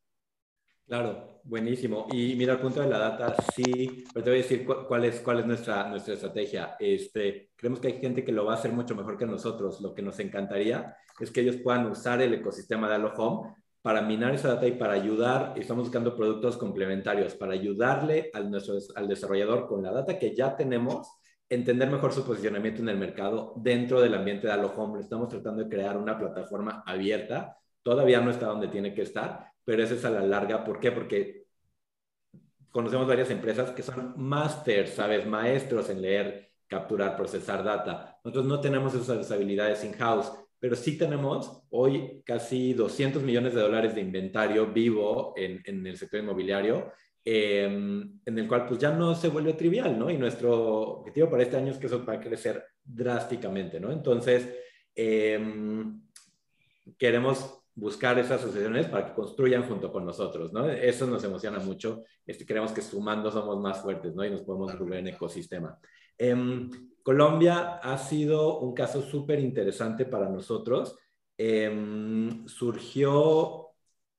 Claro, 0.86 1.37
buenísimo. 1.48 2.08
Y 2.12 2.36
mira, 2.36 2.54
el 2.54 2.60
punto 2.60 2.82
de 2.82 2.90
la 2.90 3.00
data, 3.00 3.36
sí, 3.56 4.04
pero 4.14 4.24
te 4.24 4.30
voy 4.30 4.40
a 4.40 4.44
decir 4.44 4.66
cuál 4.66 5.06
es, 5.06 5.22
cuál 5.22 5.40
es 5.40 5.46
nuestra, 5.46 5.88
nuestra 5.88 6.14
estrategia. 6.14 6.76
Este, 6.80 7.52
creemos 7.56 7.80
que 7.80 7.88
hay 7.88 8.00
gente 8.00 8.24
que 8.24 8.32
lo 8.32 8.46
va 8.46 8.54
a 8.54 8.58
hacer 8.58 8.72
mucho 8.72 8.96
mejor 8.96 9.18
que 9.18 9.26
nosotros. 9.26 9.82
Lo 9.82 9.94
que 9.94 10.02
nos 10.02 10.20
encantaría 10.20 10.96
es 11.20 11.32
que 11.32 11.42
ellos 11.42 11.58
puedan 11.58 11.86
usar 11.86 12.22
el 12.22 12.34
ecosistema 12.34 12.90
de 12.90 12.96
Alohome 12.96 13.56
para 13.82 14.02
minar 14.02 14.36
esa 14.36 14.50
data 14.50 14.68
y 14.68 14.74
para 14.74 14.94
ayudar, 14.94 15.54
estamos 15.56 15.86
buscando 15.86 16.16
productos 16.16 16.58
complementarios 16.58 17.36
para 17.36 17.54
ayudarle 17.54 18.30
al, 18.34 18.52
nuestro, 18.52 18.76
al 18.96 19.08
desarrollador 19.08 19.68
con 19.68 19.82
la 19.82 19.94
data 19.94 20.20
que 20.20 20.36
ya 20.36 20.58
tenemos, 20.58 21.08
entender 21.48 21.90
mejor 21.90 22.12
su 22.12 22.26
posicionamiento 22.26 22.82
en 22.82 22.90
el 22.90 22.98
mercado 22.98 23.54
dentro 23.56 24.02
del 24.02 24.14
ambiente 24.16 24.48
de 24.48 24.54
Alohome. 24.54 25.00
Estamos 25.00 25.30
tratando 25.30 25.64
de 25.64 25.70
crear 25.70 25.96
una 25.96 26.18
plataforma 26.20 26.84
abierta. 26.86 27.56
Todavía 27.82 28.20
no 28.20 28.32
está 28.32 28.48
donde 28.48 28.68
tiene 28.68 28.94
que 28.94 29.04
estar, 29.04 29.54
pero 29.68 29.84
esa 29.84 29.96
es 29.96 30.06
a 30.06 30.10
la 30.10 30.22
larga. 30.22 30.64
¿Por 30.64 30.80
qué? 30.80 30.94
Porque 30.94 31.48
conocemos 32.70 33.06
varias 33.06 33.30
empresas 33.32 33.72
que 33.72 33.84
son 33.84 34.14
máster, 34.16 34.88
¿sabes? 34.88 35.28
Maestros 35.28 35.90
en 35.90 36.02
leer, 36.02 36.54
capturar, 36.68 37.18
procesar 37.18 37.66
data. 37.66 38.18
Nosotros 38.24 38.46
no 38.46 38.62
tenemos 38.62 38.94
esas 38.94 39.30
habilidades 39.30 39.84
in-house 39.84 40.32
pero 40.60 40.76
sí 40.76 40.98
tenemos 40.98 41.64
hoy 41.70 42.22
casi 42.26 42.74
200 42.74 43.22
millones 43.22 43.54
de 43.54 43.62
dólares 43.62 43.94
de 43.94 44.02
inventario 44.02 44.68
vivo 44.68 45.34
en, 45.36 45.62
en 45.66 45.86
el 45.86 45.98
sector 45.98 46.20
inmobiliario, 46.20 46.92
em, 47.24 48.20
en 48.26 48.40
el 48.40 48.48
cual 48.48 48.66
pues 48.66 48.80
ya 48.80 48.92
no 48.92 49.14
se 49.14 49.28
vuelve 49.30 49.54
trivial, 49.54 49.98
¿no? 49.98 50.10
Y 50.10 50.18
nuestro 50.18 51.00
objetivo 51.00 51.30
para 51.30 51.44
este 51.44 51.58
año 51.58 51.72
es 51.72 51.78
que 51.78 51.86
eso 51.86 52.04
va 52.04 52.14
a 52.14 52.20
crecer 52.20 52.64
drásticamente, 52.84 53.80
¿no? 53.80 53.92
Entonces, 53.92 54.50
em, 54.96 56.02
queremos 56.98 57.62
buscar 57.78 58.18
esas 58.18 58.42
asociaciones 58.42 58.88
para 58.88 59.06
que 59.06 59.14
construyan 59.14 59.68
junto 59.68 59.92
con 59.92 60.04
nosotros, 60.04 60.52
¿no? 60.52 60.68
Eso 60.68 61.06
nos 61.06 61.24
emociona 61.24 61.60
mucho. 61.60 62.04
Este, 62.26 62.44
creemos 62.44 62.72
que 62.72 62.82
sumando 62.82 63.30
somos 63.30 63.60
más 63.60 63.84
fuertes, 63.84 64.16
¿no? 64.16 64.26
Y 64.26 64.32
nos 64.32 64.42
podemos 64.42 64.78
volver 64.78 65.00
en 65.00 65.10
ecosistema. 65.10 65.78
Em, 66.18 66.72
Colombia 67.04 67.76
ha 67.76 67.96
sido 68.00 68.60
un 68.60 68.74
caso 68.74 69.04
súper 69.04 69.40
interesante 69.40 70.06
para 70.06 70.28
nosotros. 70.28 70.98
Em, 71.38 72.48
surgió 72.48 73.68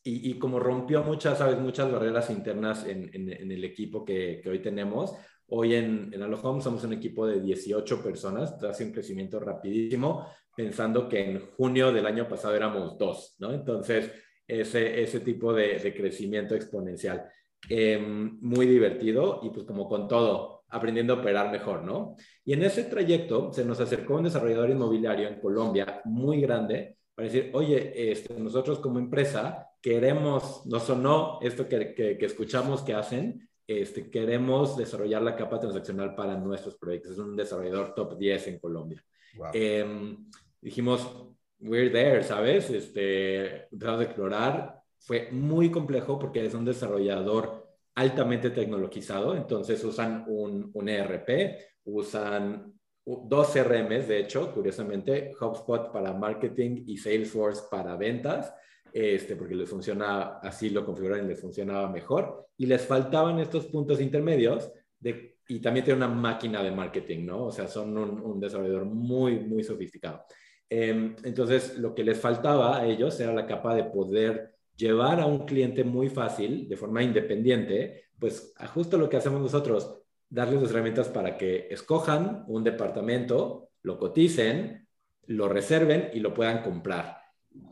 y, 0.04 0.38
como 0.38 0.60
rompió 0.60 1.02
muchas, 1.02 1.36
sabes, 1.36 1.58
muchas 1.58 1.90
barreras 1.92 2.30
internas 2.30 2.86
en, 2.86 3.10
el 3.12 3.64
equipo 3.64 4.04
que, 4.04 4.40
hoy 4.48 4.62
tenemos. 4.62 5.14
Hoy 5.48 5.74
en, 5.74 6.14
en 6.14 6.22
Alohome 6.22 6.62
somos 6.62 6.84
un 6.84 6.92
equipo 6.92 7.26
de 7.26 7.40
18 7.40 8.02
personas, 8.02 8.56
tras 8.56 8.80
un 8.80 8.92
crecimiento 8.92 9.38
rapidísimo, 9.40 10.26
pensando 10.58 11.08
que 11.08 11.20
en 11.20 11.50
junio 11.56 11.92
del 11.92 12.04
año 12.04 12.28
pasado 12.28 12.52
éramos 12.52 12.98
dos, 12.98 13.36
¿no? 13.38 13.52
Entonces, 13.52 14.10
ese, 14.44 15.00
ese 15.00 15.20
tipo 15.20 15.52
de, 15.54 15.94
crecimiento 15.96 16.56
exponencial. 16.56 17.30
Em, 17.68 18.40
muy 18.40 18.66
divertido 18.66 19.38
y 19.44 19.50
pues 19.50 19.64
como 19.64 19.88
con 19.88 20.08
todo, 20.08 20.64
aprendiendo 20.68 21.14
a 21.14 21.20
operar 21.20 21.52
mejor, 21.52 21.84
¿no? 21.84 22.16
Y 22.44 22.54
en 22.54 22.64
ese 22.64 22.82
trayecto 22.82 23.52
se 23.52 23.64
nos 23.64 23.78
acercó 23.78 24.16
un 24.16 24.24
desarrollador 24.24 24.70
inmobiliario 24.70 25.28
en 25.28 25.40
Colombia 25.40 26.00
muy 26.06 26.40
grande 26.40 26.96
para 27.14 27.28
decir, 27.28 27.52
oye, 27.54 28.10
este, 28.10 28.34
nosotros 28.34 28.80
como 28.80 28.98
empresa 28.98 29.68
queremos, 29.80 30.66
no 30.66 30.80
sonó 30.80 31.38
esto 31.40 31.68
que, 31.68 31.94
que, 31.94 32.18
escuchamos 32.26 32.82
que 32.82 32.94
hacen, 32.94 33.48
este, 33.64 34.10
queremos 34.10 34.76
desarrollar 34.76 35.22
la 35.22 35.36
capa 35.36 35.60
transaccional 35.60 36.16
para 36.16 36.36
nuestros 36.36 36.76
proyectos. 36.76 37.12
Es 37.12 37.18
un 37.18 37.36
desarrollador 37.36 37.94
top 37.94 38.18
10 38.18 38.48
en 38.48 38.58
Colombia. 38.58 39.04
Em, 39.52 40.28
dijimos, 40.60 41.08
we're 41.60 41.90
there, 41.90 42.22
¿sabes? 42.22 42.70
Este, 42.70 43.66
empezamos 43.72 44.00
a 44.00 44.04
explorar. 44.04 44.82
Fue 44.98 45.28
muy 45.30 45.70
complejo 45.70 46.18
porque 46.18 46.44
es 46.44 46.54
un 46.54 46.64
desarrollador 46.64 47.66
altamente 47.94 48.50
tecnologizado, 48.50 49.34
entonces 49.34 49.82
usan 49.82 50.24
un, 50.28 50.70
un 50.72 50.88
ERP, 50.88 51.58
usan 51.84 52.78
dos 53.04 53.48
CRMs, 53.52 54.06
de 54.06 54.20
hecho, 54.20 54.52
curiosamente, 54.52 55.32
HubSpot 55.40 55.90
para 55.90 56.12
marketing 56.12 56.84
y 56.86 56.96
Salesforce 56.96 57.62
para 57.70 57.96
ventas, 57.96 58.54
este, 58.92 59.34
porque 59.34 59.54
les 59.54 59.68
funciona, 59.68 60.38
así 60.38 60.70
lo 60.70 60.84
configuraron 60.84 61.26
y 61.26 61.28
les 61.28 61.40
funcionaba 61.40 61.90
mejor, 61.90 62.48
y 62.56 62.66
les 62.66 62.86
faltaban 62.86 63.38
estos 63.40 63.66
puntos 63.66 64.00
intermedios 64.00 64.70
de, 64.98 65.38
y 65.48 65.60
también 65.60 65.84
tienen 65.84 66.02
una 66.02 66.14
máquina 66.14 66.62
de 66.62 66.70
marketing, 66.70 67.24
¿no? 67.24 67.44
O 67.46 67.50
sea, 67.50 67.66
son 67.66 67.96
un, 67.96 68.38
desarrollador 68.38 68.84
muy, 68.84 69.40
muy 69.40 69.64
sofisticado. 69.64 70.24
Em, 70.70 71.16
entonces, 71.24 71.78
lo 71.78 71.94
que 71.94 72.04
les 72.04 72.20
faltaba 72.20 72.78
a 72.78 72.86
ellos 72.86 73.18
era 73.20 73.32
la 73.32 73.46
capa 73.46 73.74
de 73.74 73.84
poder 73.84 74.54
llevar 74.76 75.20
a 75.20 75.26
un 75.26 75.46
cliente 75.46 75.82
muy 75.84 76.08
fácil, 76.08 76.68
de 76.68 76.76
forma 76.76 77.02
independiente, 77.02 78.04
pues 78.18 78.54
justo 78.74 78.98
lo 78.98 79.08
que 79.08 79.16
hacemos 79.16 79.40
nosotros, 79.40 80.02
darles 80.28 80.62
las 80.62 80.70
herramientas 80.70 81.08
para 81.08 81.36
que 81.36 81.68
escojan 81.70 82.44
un 82.48 82.62
departamento, 82.62 83.70
lo 83.82 83.98
coticen, 83.98 84.86
lo 85.26 85.48
reserven 85.48 86.10
y 86.12 86.20
lo 86.20 86.34
puedan 86.34 86.62
comprar. 86.62 87.18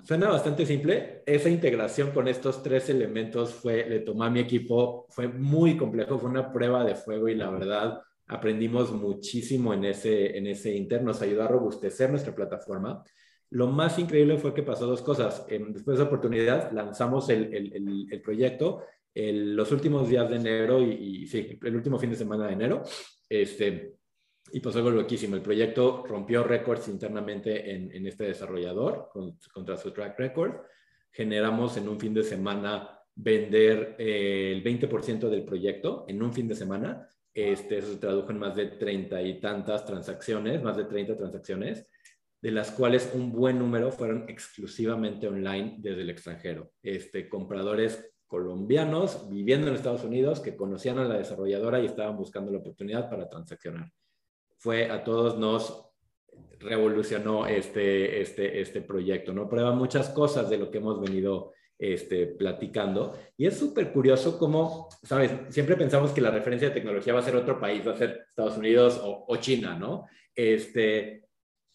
Suena 0.02 0.28
bastante 0.28 0.66
simple. 0.66 1.22
Esa 1.26 1.48
integración 1.48 2.10
con 2.10 2.28
estos 2.28 2.62
tres 2.62 2.88
elementos 2.88 3.54
fue, 3.54 3.88
le 3.88 4.00
tomó 4.00 4.24
a 4.24 4.30
mi 4.30 4.40
equipo, 4.40 5.06
fue 5.10 5.28
muy 5.28 5.76
complejo, 5.76 6.18
fue 6.18 6.30
una 6.30 6.52
prueba 6.52 6.84
de 6.84 6.94
fuego 6.94 7.28
y 7.28 7.34
la 7.34 7.50
verdad 7.50 8.00
aprendimos 8.26 8.92
muchísimo 8.92 9.72
en 9.74 9.84
ese, 9.84 10.36
en 10.36 10.46
ese 10.46 10.74
inter, 10.74 11.02
nos 11.02 11.22
ayudó 11.22 11.44
a 11.44 11.48
robustecer 11.48 12.10
nuestra 12.10 12.34
plataforma 12.34 13.02
lo 13.50 13.68
más 13.68 13.98
increíble 13.98 14.38
fue 14.38 14.52
que 14.52 14.62
pasó 14.62 14.86
dos 14.86 15.02
cosas. 15.02 15.46
Después 15.48 15.84
de 15.86 15.94
esa 15.94 16.04
oportunidad 16.04 16.72
lanzamos 16.72 17.28
el, 17.28 17.54
el, 17.54 18.08
el, 18.10 18.20
proyecto 18.20 18.82
los 19.14 19.72
últimos 19.72 20.08
días 20.08 20.28
de 20.28 20.36
enero 20.36 20.82
y, 20.82 21.26
sí, 21.26 21.58
el 21.62 21.76
último 21.76 21.98
fin 21.98 22.10
de 22.10 22.16
semana 22.16 22.46
de 22.46 22.52
enero, 22.52 22.82
este, 23.28 23.94
y 24.52 24.60
pasó 24.60 24.78
algo 24.78 24.90
loquísimo. 24.90 25.36
El 25.36 25.42
proyecto 25.42 26.04
rompió 26.06 26.44
récords 26.44 26.88
internamente 26.88 27.72
en, 27.72 28.06
este 28.06 28.24
desarrollador 28.24 29.08
contra 29.52 29.76
su 29.76 29.92
track 29.92 30.18
record. 30.18 30.52
Generamos 31.10 31.76
en 31.76 31.88
un 31.88 31.98
fin 31.98 32.12
de 32.12 32.24
semana 32.24 32.90
vender 33.14 33.96
eh, 33.98 34.52
el 34.54 34.62
20% 34.62 35.30
del 35.30 35.44
proyecto 35.44 36.04
en 36.08 36.22
un 36.22 36.32
fin 36.32 36.46
de 36.46 36.54
semana. 36.54 37.08
Este, 37.36 37.76
eso 37.76 37.92
se 37.92 37.98
tradujo 37.98 38.30
en 38.30 38.38
más 38.38 38.56
de 38.56 38.64
treinta 38.64 39.20
y 39.20 39.38
tantas 39.38 39.84
transacciones, 39.84 40.62
más 40.62 40.74
de 40.74 40.84
30 40.84 41.18
transacciones, 41.18 41.86
de 42.40 42.50
las 42.50 42.70
cuales 42.70 43.10
un 43.12 43.30
buen 43.30 43.58
número 43.58 43.92
fueron 43.92 44.24
exclusivamente 44.26 45.28
online 45.28 45.76
desde 45.80 46.00
el 46.00 46.08
extranjero. 46.08 46.72
Este, 46.82 47.28
compradores 47.28 48.10
colombianos 48.26 49.28
viviendo 49.28 49.68
en 49.68 49.74
Estados 49.74 50.02
Unidos 50.02 50.40
que 50.40 50.56
conocían 50.56 50.98
a 50.98 51.04
la 51.04 51.18
desarrolladora 51.18 51.78
y 51.78 51.84
estaban 51.84 52.16
buscando 52.16 52.50
la 52.50 52.58
oportunidad 52.58 53.10
para 53.10 53.28
transaccionar. 53.28 53.92
Fue 54.56 54.90
a 54.90 55.04
todos 55.04 55.38
nos 55.38 55.90
revolucionó 56.58 57.46
este, 57.46 58.22
este, 58.22 58.62
este 58.62 58.80
proyecto, 58.80 59.34
¿no? 59.34 59.46
Prueba 59.46 59.74
muchas 59.74 60.08
cosas 60.08 60.48
de 60.48 60.56
lo 60.56 60.70
que 60.70 60.78
hemos 60.78 61.02
venido 61.02 61.52
este, 61.78 62.26
platicando. 62.26 63.16
Y 63.36 63.46
es 63.46 63.56
súper 63.56 63.92
curioso 63.92 64.38
cómo, 64.38 64.88
¿sabes? 65.02 65.32
Siempre 65.50 65.76
pensamos 65.76 66.12
que 66.12 66.20
la 66.20 66.30
referencia 66.30 66.68
de 66.68 66.74
tecnología 66.74 67.12
va 67.12 67.20
a 67.20 67.24
ser 67.24 67.36
otro 67.36 67.60
país, 67.60 67.86
va 67.86 67.92
a 67.92 67.96
ser 67.96 68.26
Estados 68.28 68.56
Unidos 68.56 69.00
o, 69.02 69.36
China, 69.36 69.76
¿no? 69.78 70.06
Este, 70.34 71.24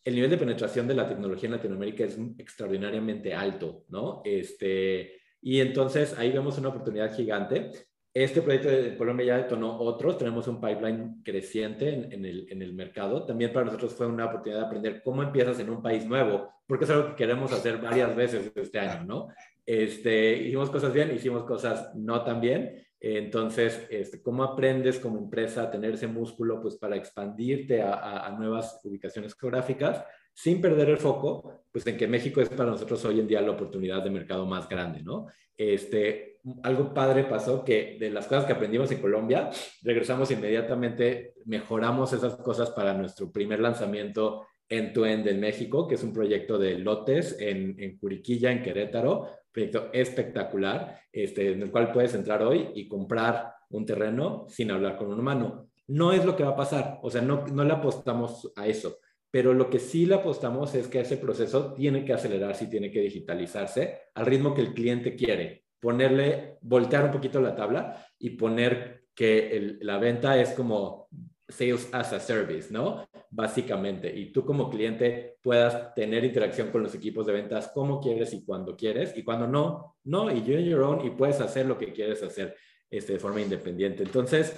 el 0.04 0.16
nivel 0.16 0.32
de 0.32 0.38
penetración 0.38 0.88
de 0.88 0.96
la 0.96 1.08
tecnología 1.08 1.48
en 1.48 1.56
Latinoamérica 1.56 2.04
es 2.06 2.18
extraordinariamente 2.38 3.34
alto, 3.34 3.86
¿no? 3.90 4.22
Este, 4.26 5.20
y 5.42 5.60
entonces 5.60 6.18
ahí 6.18 6.32
vemos 6.32 6.58
una 6.58 6.70
oportunidad 6.70 7.16
gigante. 7.16 7.72
Este 8.14 8.42
proyecto 8.42 8.70
de 8.70 8.98
Colombia 8.98 9.26
ya 9.28 9.38
detonó 9.38 9.80
otros, 9.80 10.18
tenemos 10.18 10.48
un 10.48 10.60
pipeline 10.60 11.22
creciente 11.24 11.90
en, 11.90 12.26
el, 12.26 12.46
en, 12.50 12.62
el, 12.62 12.74
mercado. 12.74 13.26
También 13.26 13.54
para 13.54 13.68
nosotros 13.68 13.94
fue 13.94 14.06
una 14.06 14.26
oportunidad 14.26 14.62
de 14.62 14.66
aprender 14.66 15.02
cómo 15.02 15.24
empiezas 15.24 15.60
en 15.60 15.70
un 15.70 15.82
país 15.82 16.06
nuevo, 16.06 16.52
porque 16.68 16.84
es 16.84 16.92
algo 16.92 17.10
que 17.10 17.16
queremos 17.16 17.54
hacer 17.54 17.78
varias 17.78 18.14
veces 18.14 18.52
este 18.54 18.80
año, 18.80 19.06
¿no? 19.06 19.28
Este, 19.66 20.34
hicimos 20.38 20.70
cosas 20.70 20.94
bien, 20.94 21.14
hicimos 21.16 21.44
cosas 21.44 21.96
no 21.96 22.24
tan 22.24 22.42
bien. 22.42 22.84
Entonces, 23.00 23.88
este, 23.90 24.22
¿cómo 24.22 24.44
aprendes 24.44 25.00
como 25.00 25.18
empresa 25.18 25.64
a 25.64 25.72
tener 25.72 25.96
ese 25.96 26.08
músculo 26.08 26.62
pues, 26.62 26.76
para 26.76 26.96
expandirte 26.96 27.82
a, 27.82 28.26
a 28.26 28.32
nuevas 28.38 28.80
ubicaciones 28.84 29.36
geográficas? 29.36 30.04
sin 30.34 30.62
perder 30.62 30.90
el 30.90 30.98
foco, 30.98 31.66
pues 31.72 31.86
en 31.88 31.98
que 31.98 32.08
México 32.08 32.42
es 32.42 32.50
para 32.50 32.72
nosotros 32.72 33.04
hoy 33.06 33.20
en 33.20 33.28
día 33.28 33.42
la 33.42 33.52
oportunidad 33.52 34.04
de 34.04 34.10
mercado 34.10 34.46
más 34.46 34.68
grande, 34.68 35.02
¿no? 35.04 35.28
Este, 35.56 36.40
algo 36.64 36.94
padre 36.94 37.26
pasó 37.26 37.64
que 37.64 37.98
de 38.00 38.10
las 38.10 38.28
cosas 38.28 38.46
que 38.46 38.54
aprendimos 38.54 38.92
en 38.92 39.02
Colombia, 39.02 39.50
regresamos 39.84 40.32
inmediatamente, 40.32 41.36
mejoramos 41.46 42.14
esas 42.14 42.38
cosas 42.38 42.72
para 42.72 42.94
nuestro 42.94 43.32
primer 43.32 43.60
lanzamiento 43.60 44.48
end-to-end 44.68 45.28
en 45.28 45.40
México, 45.40 45.88
que 45.88 45.96
es 45.96 46.04
un 46.04 46.14
proyecto 46.14 46.58
de 46.58 46.80
lotes 46.80 47.38
en, 47.40 47.76
en 47.78 47.98
Curiquilla, 47.98 48.52
en 48.52 48.64
Querétaro, 48.64 49.28
proyecto 49.52 49.90
espectacular, 49.94 51.00
este, 51.12 51.52
en 51.52 51.62
el 51.64 51.72
cual 51.72 51.92
puedes 51.92 52.14
entrar 52.14 52.42
hoy 52.44 52.70
y 52.76 52.88
comprar 52.88 53.54
un 53.70 53.86
terreno 53.86 54.46
sin 54.50 54.72
hablar 54.72 54.98
con 54.98 55.08
un 55.08 55.20
humano. 55.20 55.70
No 55.88 56.14
es 56.14 56.26
lo 56.26 56.36
que 56.36 56.44
va 56.44 56.52
a 56.52 56.56
pasar, 56.56 57.00
o 57.02 57.10
sea, 57.10 57.22
no, 57.22 57.46
no 57.48 57.64
le 57.64 57.74
apostamos 57.74 58.52
a 58.56 58.68
eso 58.68 58.98
pero 59.32 59.54
lo 59.54 59.70
que 59.70 59.80
sí 59.80 60.06
le 60.06 60.16
apostamos 60.16 60.76
es 60.76 60.88
que 60.90 61.00
ese 61.00 61.16
proceso 61.16 61.74
tiene 61.74 62.04
que 62.04 62.14
acelerarse 62.14 62.66
y 62.66 62.70
tiene 62.70 62.92
que 62.92 63.00
digitalizarse 63.00 64.00
al 64.14 64.26
ritmo 64.26 64.54
que 64.54 64.62
el 64.62 64.74
cliente 64.74 65.16
quiere. 65.16 65.64
Ponerle, 65.80 66.58
voltear 66.62 67.06
un 67.06 67.12
poquito 67.12 67.40
la 67.40 67.56
tabla 67.56 68.06
y 68.20 68.32
poner 68.32 69.06
que 69.16 69.78
la 69.82 69.98
venta 69.98 70.40
es 70.40 70.52
como 70.52 71.08
sales 71.52 71.90
as 71.92 72.14
a 72.14 72.20
service, 72.20 72.72
¿no? 72.72 73.08
Básicamente, 73.30 74.14
y 74.14 74.32
tú 74.32 74.46
como 74.46 74.70
cliente 74.70 75.38
puedas 75.42 75.94
tener 75.94 76.24
interacción 76.24 76.72
con 76.72 76.84
los 76.84 76.96
equipos 76.96 77.26
de 77.26 77.34
ventas 77.34 77.70
como 77.74 78.00
quieres 78.00 78.34
y 78.34 78.44
cuando 78.44 78.76
quieres, 78.76 79.16
y 79.18 79.24
cuando 79.24 79.48
no, 79.48 79.98
no, 80.06 80.32
y 80.32 80.44
you 80.44 80.56
on 80.56 80.64
your 80.64 80.82
own, 80.82 81.06
y 81.06 81.12
puedes 81.12 81.40
hacer 81.42 81.66
lo 81.66 81.78
que 81.78 81.94
quieres 81.94 82.24
hacer 82.24 82.56
este, 82.90 83.14
de 83.14 83.20
forma 83.20 83.42
independiente. 83.42 84.04
Entonces, 84.04 84.54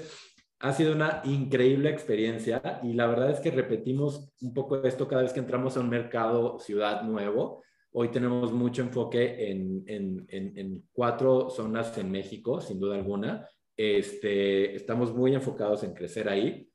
ha 0.64 0.72
sido 0.72 0.94
una 0.94 1.22
increíble 1.26 1.90
experiencia 1.90 2.80
y 2.84 2.94
la 2.94 3.06
verdad 3.08 3.32
es 3.32 3.42
que 3.42 3.52
repetimos 3.52 4.34
un 4.40 4.54
poco 4.54 4.82
esto 4.86 5.10
cada 5.10 5.22
vez 5.24 5.34
que 5.34 5.42
entramos 5.42 5.76
a 5.76 5.82
un 5.82 5.90
mercado 5.90 6.58
ciudad 6.58 7.04
nuevo. 7.04 7.62
Hoy 7.92 8.08
tenemos 8.10 8.54
mucho 8.54 8.82
enfoque 8.82 9.52
en, 9.52 9.84
en, 9.88 10.26
en, 10.30 10.88
cuatro 10.94 11.50
zonas 11.50 11.96
en 11.98 12.10
México, 12.10 12.62
sin 12.62 12.80
duda 12.80 12.96
alguna. 12.96 13.46
Este, 13.76 14.74
estamos 14.74 15.14
muy 15.14 15.36
enfocados 15.36 15.84
en 15.84 15.94
crecer 15.94 16.30
ahí. 16.30 16.72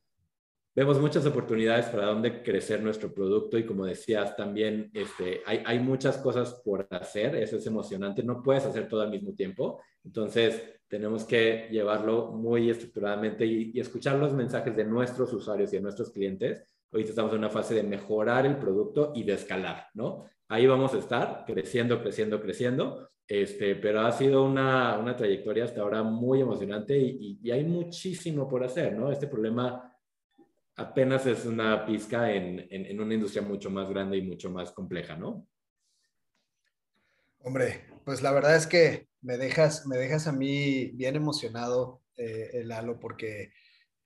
Vemos 0.74 1.00
muchas 1.00 1.26
oportunidades 1.26 1.86
para 1.86 2.06
dónde 2.06 2.42
crecer 2.42 2.82
nuestro 2.82 3.12
producto 3.12 3.58
y 3.58 3.66
como 3.66 3.84
decías, 3.84 4.36
también 4.36 4.90
este, 4.94 5.42
hay, 5.44 5.62
hay 5.66 5.80
muchas 5.80 6.18
cosas 6.18 6.60
por 6.64 6.86
hacer. 6.90 7.34
Eso 7.36 7.56
es 7.56 7.66
emocionante. 7.66 8.22
No 8.22 8.42
puedes 8.42 8.64
hacer 8.64 8.88
todo 8.88 9.00
al 9.00 9.10
mismo 9.10 9.34
tiempo. 9.34 9.80
Entonces, 10.04 10.78
tenemos 10.88 11.24
que 11.24 11.68
llevarlo 11.70 12.32
muy 12.32 12.70
estructuradamente 12.70 13.44
y, 13.44 13.78
escuchar 13.78 14.16
los 14.16 14.32
mensajes 14.32 14.74
de 14.74 14.84
nuestros 14.84 15.32
usuarios 15.32 15.72
y 15.72 15.76
de 15.76 15.82
nuestros 15.82 16.10
clientes. 16.10 16.64
Hoy 16.90 17.02
estamos 17.02 17.32
en 17.32 17.38
una 17.38 17.50
fase 17.50 17.74
de 17.74 17.82
mejorar 17.82 18.46
el 18.46 18.56
producto 18.56 19.12
y 19.14 19.22
de 19.22 19.34
escalar, 19.34 19.86
¿no? 19.94 20.24
Ahí 20.48 20.66
vamos 20.66 20.94
a 20.94 20.98
estar 20.98 21.44
creciendo, 21.46 22.00
creciendo, 22.00 22.40
creciendo, 22.40 23.10
este, 23.26 23.76
pero 23.76 24.00
ha 24.00 24.12
sido 24.12 24.44
una, 24.44 24.98
una 24.98 25.14
trayectoria 25.14 25.64
hasta 25.64 25.82
ahora 25.82 26.02
muy 26.02 26.40
emocionante 26.40 26.96
y, 26.96 27.38
y, 27.42 27.50
hay 27.50 27.64
muchísimo 27.64 28.48
por 28.48 28.64
hacer, 28.64 28.94
¿no? 28.94 29.12
Este 29.12 29.26
problema 29.26 29.94
apenas 30.78 31.26
es 31.26 31.44
una 31.44 31.84
pizca 31.84 32.32
en, 32.32 32.66
en, 32.70 33.00
una 33.00 33.14
industria 33.14 33.42
mucho 33.42 33.68
más 33.70 33.90
grande 33.90 34.16
y 34.16 34.22
mucho 34.22 34.48
más 34.50 34.70
compleja, 34.70 35.16
¿no? 35.16 35.46
Hombre, 37.40 37.84
pues 38.04 38.22
la 38.22 38.32
verdad 38.32 38.56
es 38.56 38.66
que 38.66 39.08
me 39.20 39.36
dejas, 39.36 39.86
me 39.86 39.96
dejas 39.96 40.26
a 40.26 40.32
mí 40.32 40.90
bien 40.94 41.16
emocionado, 41.16 42.02
eh, 42.16 42.62
Lalo, 42.64 42.98
porque 42.98 43.52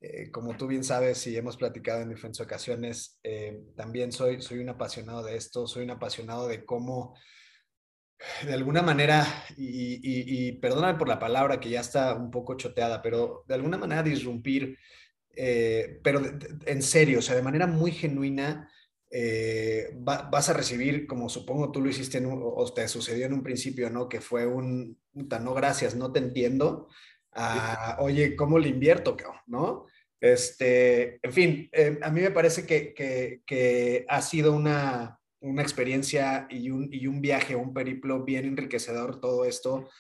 eh, 0.01 0.31
como 0.31 0.57
tú 0.57 0.67
bien 0.67 0.83
sabes 0.83 1.27
y 1.27 1.37
hemos 1.37 1.57
platicado 1.57 2.01
en 2.01 2.09
diferentes 2.09 2.41
ocasiones, 2.41 3.21
eh, 3.23 3.63
también 3.77 4.11
soy, 4.11 4.41
soy 4.41 4.59
un 4.59 4.71
apasionado 4.71 5.23
de 5.23 5.37
esto, 5.37 5.67
soy 5.67 5.85
un 5.85 5.91
apasionado 5.91 6.49
de 6.49 6.65
cómo, 6.65 7.15
de 8.45 8.53
alguna 8.53 8.83
manera, 8.83 9.27
y, 9.57 10.53
perdóname 10.53 10.99
por 10.99 11.09
la 11.09 11.19
palabra 11.19 11.61
que 11.61 11.71
ya 11.71 11.81
está 11.81 12.15
un 12.15 12.31
poco 12.31 12.57
choteada, 12.57 13.03
pero 13.03 13.45
de 13.47 13.55
alguna 13.55 13.79
manera 13.79 14.03
disrumpir, 14.03 14.79
eh, 15.37 16.01
pero 16.03 16.23
en 16.67 16.83
serio, 16.83 17.19
o 17.19 17.23
sea, 17.23 17.35
de 17.35 17.43
manera 17.43 17.67
muy 17.67 17.93
genuina, 17.93 18.71
eh, 19.11 19.91
vas 19.95 20.49
a 20.49 20.55
recibir, 20.55 21.07
como 21.07 21.29
supongo 21.29 21.71
tú 21.71 21.83
lo 21.83 21.91
hiciste 21.91 22.19
en 22.19 22.27
o 22.29 22.73
te 22.75 22.89
sucedió 22.89 23.27
en 23.27 23.35
un 23.35 23.43
principio, 23.43 23.91
¿no? 23.91 24.09
Que 24.09 24.21
fue 24.21 24.47
un, 24.47 24.99
no 25.13 25.55
gracias, 25.55 25.95
no 25.95 26.13
te 26.13 26.19
entiendo. 26.19 26.89
oye, 27.99 28.37
¿cómo 28.37 28.59
le 28.59 28.69
invierto, 28.69 29.17
¿no? 29.47 29.87
Este, 30.23 31.19
en 31.21 31.33
fin, 31.33 31.69
eh, 31.73 31.99
a 32.01 32.09
mí 32.11 32.21
me 32.21 32.31
parece 32.31 32.65
que, 32.65 32.95
que, 32.95 34.07
ha 34.09 34.23
sido 34.23 34.53
una, 34.53 35.19
una 35.41 35.63
experiencia 35.63 36.47
y 36.49 36.71
un, 36.71 36.89
y 36.93 37.09
un, 37.09 37.21
viaje, 37.21 37.57
un 37.57 37.75
periplo 37.75 38.23
bien 38.23 38.45
enriquecedor 38.45 39.21
todo 39.21 39.45
esto. 39.45 39.91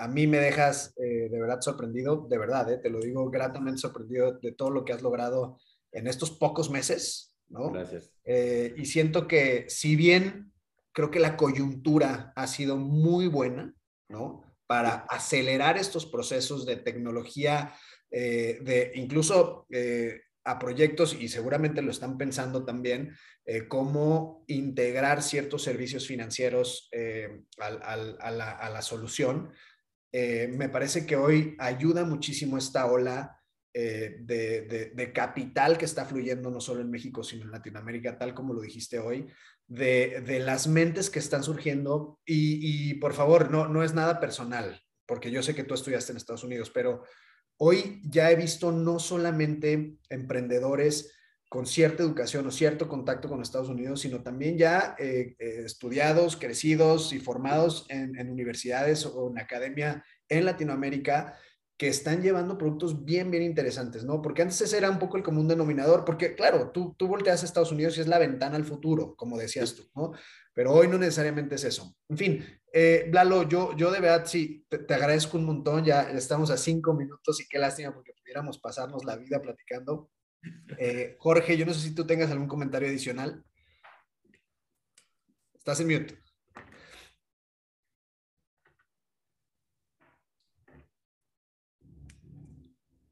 A 0.00 0.08
mí 0.08 0.26
me 0.26 0.38
dejas 0.38 0.94
eh, 0.96 1.28
de 1.30 1.40
verdad 1.40 1.60
sorprendido, 1.60 2.26
de 2.28 2.38
verdad, 2.38 2.80
te 2.80 2.90
lo 2.90 3.00
digo 3.00 3.30
gratamente 3.30 3.80
sorprendido 3.80 4.32
de 4.32 4.52
todo 4.52 4.70
lo 4.70 4.84
que 4.84 4.92
has 4.92 5.02
logrado 5.02 5.58
en 5.92 6.06
estos 6.06 6.30
pocos 6.30 6.70
meses, 6.70 7.34
¿no? 7.48 7.70
Gracias. 7.70 8.12
Eh, 8.24 8.74
y 8.76 8.84
siento 8.84 9.26
que 9.26 9.66
si 9.68 9.96
bien 9.96 10.52
creo 10.92 11.10
que 11.10 11.20
la 11.20 11.36
coyuntura 11.36 12.32
ha 12.36 12.46
sido 12.46 12.76
muy 12.76 13.26
buena, 13.26 13.74
¿no? 14.08 14.44
Para 14.66 15.06
acelerar 15.08 15.76
estos 15.76 16.06
procesos 16.06 16.64
de 16.64 16.76
tecnología, 16.76 17.74
eh, 18.10 18.58
de 18.62 18.92
incluso 18.94 19.66
eh, 19.70 20.20
a 20.44 20.58
proyectos, 20.58 21.14
y 21.14 21.28
seguramente 21.28 21.82
lo 21.82 21.90
están 21.90 22.16
pensando 22.16 22.64
también, 22.64 23.14
cómo 23.66 24.44
integrar 24.46 25.24
ciertos 25.24 25.62
servicios 25.64 26.06
financieros 26.06 26.88
a, 27.58 27.96
la, 27.96 28.52
a, 28.52 28.70
la, 28.70 28.82
solución. 28.82 29.50
Me 30.12 30.68
parece 30.68 31.06
que 31.06 31.16
hoy 31.16 31.56
ayuda 31.58 32.04
muchísimo 32.04 32.58
esta 32.58 32.86
ola 32.86 33.40
eh, 33.72 34.16
de, 34.22 35.12
capital 35.14 35.78
que 35.78 35.84
está 35.84 36.04
fluyendo 36.04 36.50
no 36.50 36.60
solo 36.60 36.80
en 36.80 36.90
México, 36.90 37.22
sino 37.22 37.44
en 37.44 37.52
Latinoamérica, 37.52 38.18
tal 38.18 38.34
como 38.34 38.52
lo 38.52 38.62
dijiste 38.62 38.98
hoy, 38.98 39.28
de, 39.68 40.40
las 40.44 40.66
mentes 40.66 41.08
que 41.08 41.20
están 41.20 41.44
surgiendo. 41.44 42.18
Y, 42.24 42.94
por 42.94 43.14
favor, 43.14 43.50
no, 43.50 43.68
no 43.68 43.84
es 43.84 43.94
nada 43.94 44.18
personal, 44.18 44.82
porque 45.06 45.30
yo 45.30 45.42
sé 45.42 45.54
que 45.54 45.62
tú 45.62 45.74
estudiaste 45.74 46.10
en 46.10 46.16
Estados 46.16 46.42
Unidos, 46.42 46.70
pero 46.70 47.04
hoy 47.58 48.00
ya 48.04 48.30
he 48.32 48.36
visto 48.36 48.72
no 48.72 48.98
solamente 48.98 49.96
emprendedores 50.08 51.14
con 51.50 51.66
cierta 51.66 52.04
educación 52.04 52.46
o 52.46 52.50
cierto 52.52 52.88
contacto 52.88 53.28
con 53.28 53.42
Estados 53.42 53.68
Unidos, 53.68 54.00
sino 54.00 54.22
también 54.22 54.56
ya 54.56 54.94
eh, 54.98 55.34
eh, 55.36 55.62
estudiados, 55.66 56.36
crecidos 56.36 57.12
y 57.12 57.18
formados 57.18 57.86
en, 57.88 58.16
en 58.16 58.30
universidades 58.30 59.04
o 59.04 59.28
en 59.30 59.38
academia 59.40 60.04
en 60.28 60.44
Latinoamérica 60.44 61.36
que 61.76 61.88
están 61.88 62.22
llevando 62.22 62.56
productos 62.56 63.04
bien, 63.04 63.30
bien 63.30 63.42
interesantes, 63.42 64.04
¿no? 64.04 64.22
Porque 64.22 64.42
antes 64.42 64.60
ese 64.60 64.76
era 64.78 64.90
un 64.90 64.98
poco 64.98 65.16
el 65.16 65.22
común 65.22 65.48
denominador, 65.48 66.04
porque 66.04 66.36
claro, 66.36 66.70
tú, 66.70 66.94
tú 66.96 67.08
volteas 67.08 67.42
a 67.42 67.46
Estados 67.46 67.72
Unidos 67.72 67.96
y 67.96 68.02
es 68.02 68.06
la 68.06 68.18
ventana 68.18 68.56
al 68.56 68.66
futuro, 68.66 69.16
como 69.16 69.38
decías 69.38 69.74
tú, 69.74 69.90
¿no? 69.94 70.12
Pero 70.52 70.72
hoy 70.72 70.88
no 70.88 70.98
necesariamente 70.98 71.54
es 71.54 71.64
eso. 71.64 71.96
En 72.08 72.16
fin, 72.16 72.44
eh, 72.72 73.08
Lalo, 73.12 73.48
yo, 73.48 73.74
yo 73.76 73.90
de 73.90 73.98
verdad 73.98 74.26
sí, 74.26 74.64
te, 74.68 74.94
agradezco 74.94 75.38
un 75.38 75.46
montón, 75.46 75.84
ya 75.84 76.02
estamos 76.10 76.50
a 76.50 76.56
cinco 76.56 76.92
minutos 76.92 77.40
y 77.40 77.48
qué 77.48 77.58
lástima 77.58 77.92
porque 77.92 78.12
pudiéramos 78.12 78.58
pasarnos 78.58 79.04
la 79.04 79.16
vida 79.16 79.40
platicando. 79.40 80.10
Eh, 80.78 81.16
Jorge, 81.18 81.56
yo 81.56 81.66
no 81.66 81.74
sé 81.74 81.80
si 81.80 81.94
tú 81.94 82.06
tengas 82.06 82.30
algún 82.30 82.48
comentario 82.48 82.88
adicional. 82.88 83.44
Estás 85.54 85.80
en 85.80 85.88
mute. 85.88 86.18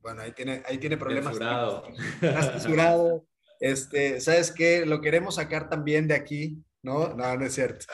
Bueno, 0.00 0.22
ahí 0.22 0.32
tiene, 0.32 0.62
ahí 0.66 0.78
tiene 0.78 0.96
problemas. 0.96 1.34
Censurado. 1.34 1.84
censurado. 2.20 3.26
Este, 3.60 4.20
¿sabes 4.20 4.52
qué? 4.52 4.86
Lo 4.86 5.00
queremos 5.00 5.34
sacar 5.34 5.68
también 5.68 6.08
de 6.08 6.14
aquí, 6.14 6.64
¿no? 6.82 7.14
No, 7.14 7.36
no 7.36 7.44
es 7.44 7.54
cierto. 7.54 7.84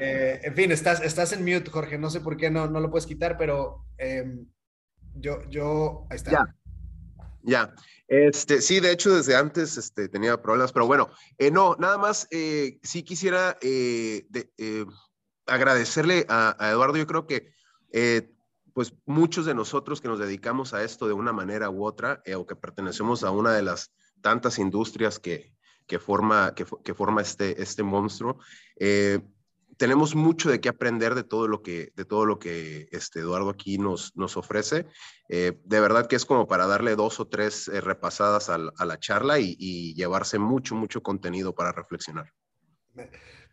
Eh, 0.00 0.40
en 0.42 0.54
fin, 0.54 0.72
estás, 0.72 1.02
estás 1.02 1.32
en 1.32 1.44
mute, 1.44 1.70
Jorge. 1.70 1.98
No 1.98 2.08
sé 2.08 2.20
por 2.20 2.36
qué 2.36 2.50
no, 2.50 2.66
no 2.68 2.80
lo 2.80 2.90
puedes 2.90 3.06
quitar, 3.06 3.36
pero 3.36 3.84
em, 3.98 4.46
yo, 5.14 5.46
yo, 5.50 6.06
ahí 6.08 6.16
está. 6.16 6.30
Ya. 6.30 6.56
Ya, 7.42 7.74
este, 8.10 8.60
sí, 8.60 8.80
de 8.80 8.90
hecho 8.90 9.14
desde 9.14 9.36
antes 9.36 9.76
este, 9.76 10.08
tenía 10.08 10.42
problemas, 10.42 10.72
pero 10.72 10.84
bueno, 10.84 11.10
eh, 11.38 11.52
no, 11.52 11.76
nada 11.78 11.96
más, 11.96 12.26
eh, 12.32 12.80
sí 12.82 13.04
quisiera 13.04 13.56
eh, 13.62 14.26
agradecerle 15.46 16.26
a, 16.28 16.56
Eduardo, 16.72 16.96
yo 16.96 17.06
creo 17.06 17.28
que 17.28 17.54
pues 18.74 18.92
muchos 19.06 19.46
de 19.46 19.54
nosotros 19.54 20.00
que 20.00 20.08
nos 20.08 20.18
dedicamos 20.18 20.74
a 20.74 20.82
esto 20.82 21.06
de 21.06 21.12
una 21.12 21.32
manera 21.32 21.70
u 21.70 21.84
otra, 21.84 22.20
o 22.36 22.46
que 22.48 22.56
pertenecemos 22.56 23.22
a 23.22 23.30
una 23.30 23.52
de 23.52 23.62
las 23.62 23.92
tantas 24.20 24.58
industrias 24.58 25.20
que, 25.20 25.54
que 25.86 26.00
forma, 26.00 26.52
que, 26.56 26.66
que, 26.82 26.94
forma 26.94 27.22
este, 27.22 27.62
este 27.62 27.84
monstruo, 27.84 28.40
tenemos 29.80 30.14
mucho 30.14 30.50
de 30.50 30.60
qué 30.60 30.68
aprender 30.68 31.14
de 31.14 31.24
todo 31.24 31.48
lo 31.48 31.62
que, 31.62 31.90
de 31.96 32.04
todo 32.04 32.26
lo 32.26 32.38
que 32.38 32.86
este 32.92 33.20
Eduardo 33.20 33.48
aquí 33.48 33.78
nos, 33.78 34.14
nos 34.14 34.36
ofrece. 34.36 34.84
Eh, 35.30 35.58
de 35.64 35.80
verdad 35.80 36.06
que 36.06 36.16
es 36.16 36.26
como 36.26 36.46
para 36.46 36.66
darle 36.66 36.96
dos 36.96 37.18
o 37.18 37.28
tres 37.28 37.66
eh, 37.66 37.80
repasadas 37.80 38.50
a, 38.50 38.58
la 38.58 38.98
charla 38.98 39.38
y, 39.38 39.94
llevarse 39.94 40.38
mucho, 40.38 40.74
mucho 40.74 41.02
contenido 41.02 41.54
para 41.54 41.72
reflexionar. 41.72 42.30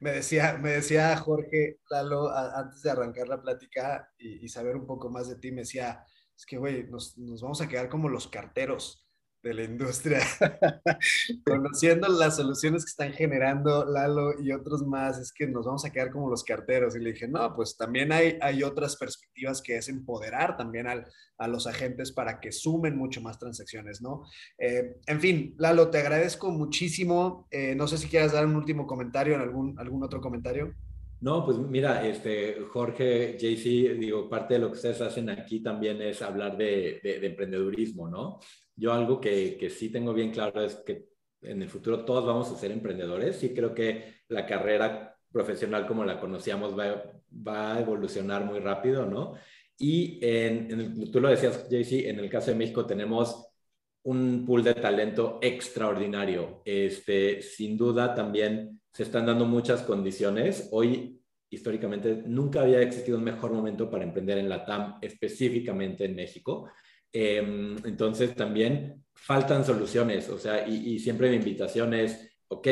Me, 0.02 0.12
decía, 0.12 0.60
me 0.62 0.72
decía 0.72 1.16
Jorge 1.16 1.80
Lalo 1.90 2.30
antes 2.30 2.82
de 2.82 2.92
arrancar 2.92 3.30
la 3.30 3.42
plática 3.42 4.10
y, 4.18 4.50
saber 4.50 4.76
un 4.76 4.86
poco 4.86 5.10
más 5.10 5.30
de 5.30 5.38
ti, 5.38 5.54
me 5.54 5.62
decía, 5.62 6.04
es 6.36 6.46
que, 6.46 6.58
güey, 6.58 6.90
nos, 6.90 7.18
nos 7.18 7.42
vamos 7.42 7.62
a 7.62 7.70
quedar 7.70 7.88
como 7.88 8.10
los 8.10 8.28
carteros 8.28 9.07
de 9.44 9.54
la 9.54 9.64
industria, 9.64 10.20
conociendo 11.46 12.08
las 12.08 12.38
soluciones 12.38 12.84
que 12.84 12.90
están 12.90 13.14
generando 13.14 13.86
Lalo 13.86 14.40
y 14.42 14.52
otros 14.52 14.86
más, 14.86 15.20
es 15.20 15.32
que 15.32 15.48
nos 15.48 15.66
vamos 15.66 15.86
a 15.86 15.92
quedar 15.92 16.12
como 16.12 16.30
los 16.30 16.44
carteros. 16.44 16.96
Y 16.96 17.00
le 17.00 17.14
dije, 17.14 17.28
no, 17.28 17.54
pues 17.56 17.78
también 17.78 18.12
hay, 18.12 18.38
hay 18.42 18.64
otras 18.64 18.96
perspectivas 18.98 19.62
que 19.62 19.78
es 19.78 19.90
empoderar 19.90 20.58
también 20.58 20.88
al, 20.88 21.06
a 21.38 21.48
los 21.48 21.68
agentes 21.68 22.12
para 22.12 22.40
que 22.40 22.52
sumen 22.52 22.98
mucho 22.98 23.22
más 23.22 23.40
transacciones, 23.40 24.02
¿no? 24.02 24.24
Eh, 24.58 24.98
en 25.06 25.22
fin, 25.22 25.56
Lalo, 25.58 25.90
te 25.90 26.00
agradezco 26.00 26.52
muchísimo. 26.52 27.48
Eh, 27.52 27.76
no 27.76 27.88
sé 27.88 27.98
si 27.98 28.08
quieras 28.08 28.34
dar 28.34 28.46
un 28.46 28.56
último 28.56 28.88
comentario, 28.88 29.36
en 29.36 29.42
algún, 29.42 29.80
algún 29.80 30.04
otro 30.04 30.22
comentario. 30.22 30.74
No, 31.20 31.44
pues 31.44 31.58
mira, 31.58 32.08
este, 32.08 32.58
Jorge, 32.72 33.38
JC, 33.40 33.98
digo, 34.00 34.30
parte 34.30 34.54
de 34.54 34.60
lo 34.60 34.68
que 34.68 34.76
ustedes 34.76 35.02
hacen 35.02 35.32
aquí 35.32 35.62
también 35.62 36.00
es 36.00 36.22
hablar 36.22 36.56
de, 36.56 37.00
de, 37.04 37.20
de 37.20 37.28
emprendedurismo, 37.28 38.08
¿no? 38.08 38.40
Yo 38.78 38.94
algo 38.94 39.20
que, 39.20 39.58
que, 39.58 39.70
sí 39.70 39.90
tengo 39.90 40.14
bien 40.14 40.32
claro 40.32 40.64
es 40.64 40.76
que 40.76 41.10
en 41.42 41.62
el 41.62 41.70
futuro 41.70 42.06
todos 42.06 42.26
vamos 42.26 42.50
a 42.52 42.58
ser 42.58 42.72
emprendedores. 42.72 43.36
Sí 43.36 43.54
creo 43.54 43.74
que 43.74 44.22
la 44.30 44.46
carrera 44.46 45.18
profesional 45.32 45.86
como 45.86 46.06
la 46.06 46.20
conocíamos 46.20 46.78
va, 46.78 47.04
va 47.46 47.76
a 47.76 47.82
evolucionar 47.82 48.46
muy 48.46 48.60
rápido, 48.60 49.06
¿no? 49.06 49.34
Y 49.78 50.20
en, 50.22 51.12
tú 51.12 51.20
lo 51.20 51.30
decías, 51.30 51.68
JC, 51.70 52.10
en 52.10 52.20
el 52.20 52.30
caso 52.30 52.52
de 52.52 52.58
México 52.58 52.86
tenemos 52.86 53.48
un 54.04 54.46
pool 54.46 54.64
de 54.64 54.74
talento 54.74 55.38
extraordinario. 55.42 56.62
Este, 56.66 57.42
sin 57.42 57.78
duda 57.78 58.16
también 58.16 58.82
se 58.92 59.04
están 59.04 59.26
dando 59.26 59.46
muchas 59.46 59.84
condiciones. 59.84 60.70
Hoy, 60.72 61.22
históricamente, 61.50 62.24
nunca 62.26 62.62
había 62.62 62.82
existido 62.82 63.18
un 63.18 63.26
mejor 63.26 63.52
momento 63.52 63.90
para 63.90 64.06
emprender 64.06 64.38
en 64.38 64.50
la 64.50 64.66
TAM, 64.66 64.98
específicamente 65.02 66.06
en 66.06 66.16
México. 66.16 66.70
Em, 67.12 67.78
entonces 67.86 68.36
también 68.36 69.04
faltan 69.14 69.66
soluciones, 69.66 70.30
o 70.30 70.38
sea, 70.38 70.68
y, 70.68 71.00
siempre 71.00 71.30
mi 71.30 71.38
invitación 71.38 71.94
es, 71.94 72.40
ok, 72.48 72.68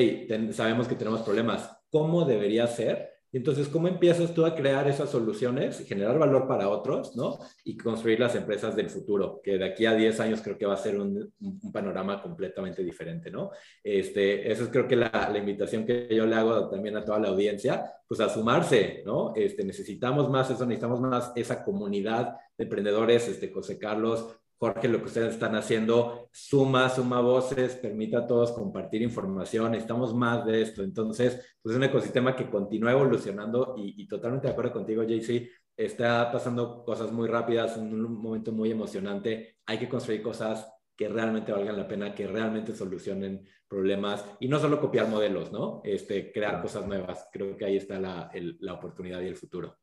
sabemos 0.51 0.87
que 0.87 0.95
tenemos 0.95 1.21
problemas, 1.21 1.69
¿cómo 1.89 2.25
debería 2.25 2.67
ser? 2.67 3.09
Entonces, 3.35 3.67
¿cómo 3.67 3.89
empiezas 3.89 4.33
tú 4.33 4.45
a 4.45 4.55
crear 4.55 4.87
esas 4.87 5.09
soluciones, 5.09 5.85
generar 5.85 6.17
valor 6.17 6.47
para 6.47 6.69
otros, 6.69 7.17
¿no? 7.17 7.37
Y 7.65 7.75
construir 7.75 8.17
las 8.17 8.33
empresas 8.33 8.77
del 8.77 8.89
futuro, 8.89 9.41
que 9.43 9.57
de 9.57 9.65
aquí 9.65 9.85
a 9.85 9.93
10 9.93 10.21
años 10.21 10.41
creo 10.41 10.57
que 10.57 10.65
va 10.65 10.75
a 10.75 10.77
ser 10.77 10.97
un, 10.97 11.33
panorama 11.73 12.21
completamente 12.21 12.81
diferente, 12.81 13.29
¿no? 13.29 13.51
Este, 13.83 14.49
esa 14.49 14.63
es 14.63 14.69
creo 14.69 14.87
que 14.87 14.95
la, 14.95 15.33
invitación 15.37 15.85
que 15.85 16.07
yo 16.15 16.25
le 16.25 16.33
hago 16.33 16.69
también 16.69 16.95
a 16.95 17.03
toda 17.03 17.19
la 17.19 17.27
audiencia, 17.27 17.91
pues 18.07 18.21
a 18.21 18.29
sumarse, 18.29 19.03
¿no? 19.05 19.33
Este, 19.35 19.65
necesitamos 19.65 20.29
más 20.29 20.49
eso, 20.49 20.65
necesitamos 20.65 21.01
más 21.01 21.33
esa 21.35 21.61
comunidad 21.65 22.37
de 22.57 22.63
emprendedores, 22.63 23.27
este, 23.27 23.51
José 23.51 23.77
Carlos, 23.77 24.27
Jorge, 24.57 24.87
lo 24.87 24.99
que 24.99 25.05
ustedes 25.05 25.33
están 25.33 25.55
haciendo 25.55 26.29
suma, 26.31 26.89
suma 26.89 27.19
voces, 27.19 27.75
permita 27.75 28.19
a 28.19 28.27
todos 28.27 28.51
compartir 28.53 29.01
información, 29.01 29.71
necesitamos 29.71 30.13
más 30.13 30.45
de 30.45 30.61
esto. 30.61 30.83
Entonces, 30.83 31.57
pues 31.61 31.73
es 31.73 31.77
un 31.77 31.83
ecosistema 31.83 32.35
que 32.35 32.49
continúa 32.49 32.91
evolucionando 32.91 33.75
y, 33.77 34.07
totalmente 34.07 34.47
de 34.47 34.53
acuerdo 34.53 34.73
contigo, 34.73 35.03
JC, 35.03 35.49
está 35.75 36.31
pasando 36.31 36.83
cosas 36.85 37.11
muy 37.11 37.27
rápidas, 37.27 37.77
en 37.77 37.93
un 37.93 38.21
momento 38.21 38.51
muy 38.51 38.71
emocionante. 38.71 39.57
Hay 39.65 39.77
que 39.77 39.89
construir 39.89 40.21
cosas 40.21 40.67
que 40.95 41.09
realmente 41.09 41.51
valgan 41.51 41.77
la 41.77 41.87
pena, 41.87 42.15
que 42.15 42.25
realmente 42.25 42.73
solucionen 42.73 43.45
problemas 43.67 44.23
y 44.39 44.47
no 44.47 44.59
solo 44.59 44.79
copiar 44.79 45.09
modelos, 45.09 45.51
¿no? 45.51 45.81
Este, 45.83 46.31
crear 46.31 46.61
cosas 46.61 46.87
nuevas. 46.87 47.27
Creo 47.33 47.57
que 47.57 47.65
ahí 47.65 47.75
está 47.75 47.99
la, 47.99 48.31
la 48.59 48.73
oportunidad 48.73 49.19
y 49.21 49.27
el 49.27 49.35
futuro. 49.35 49.77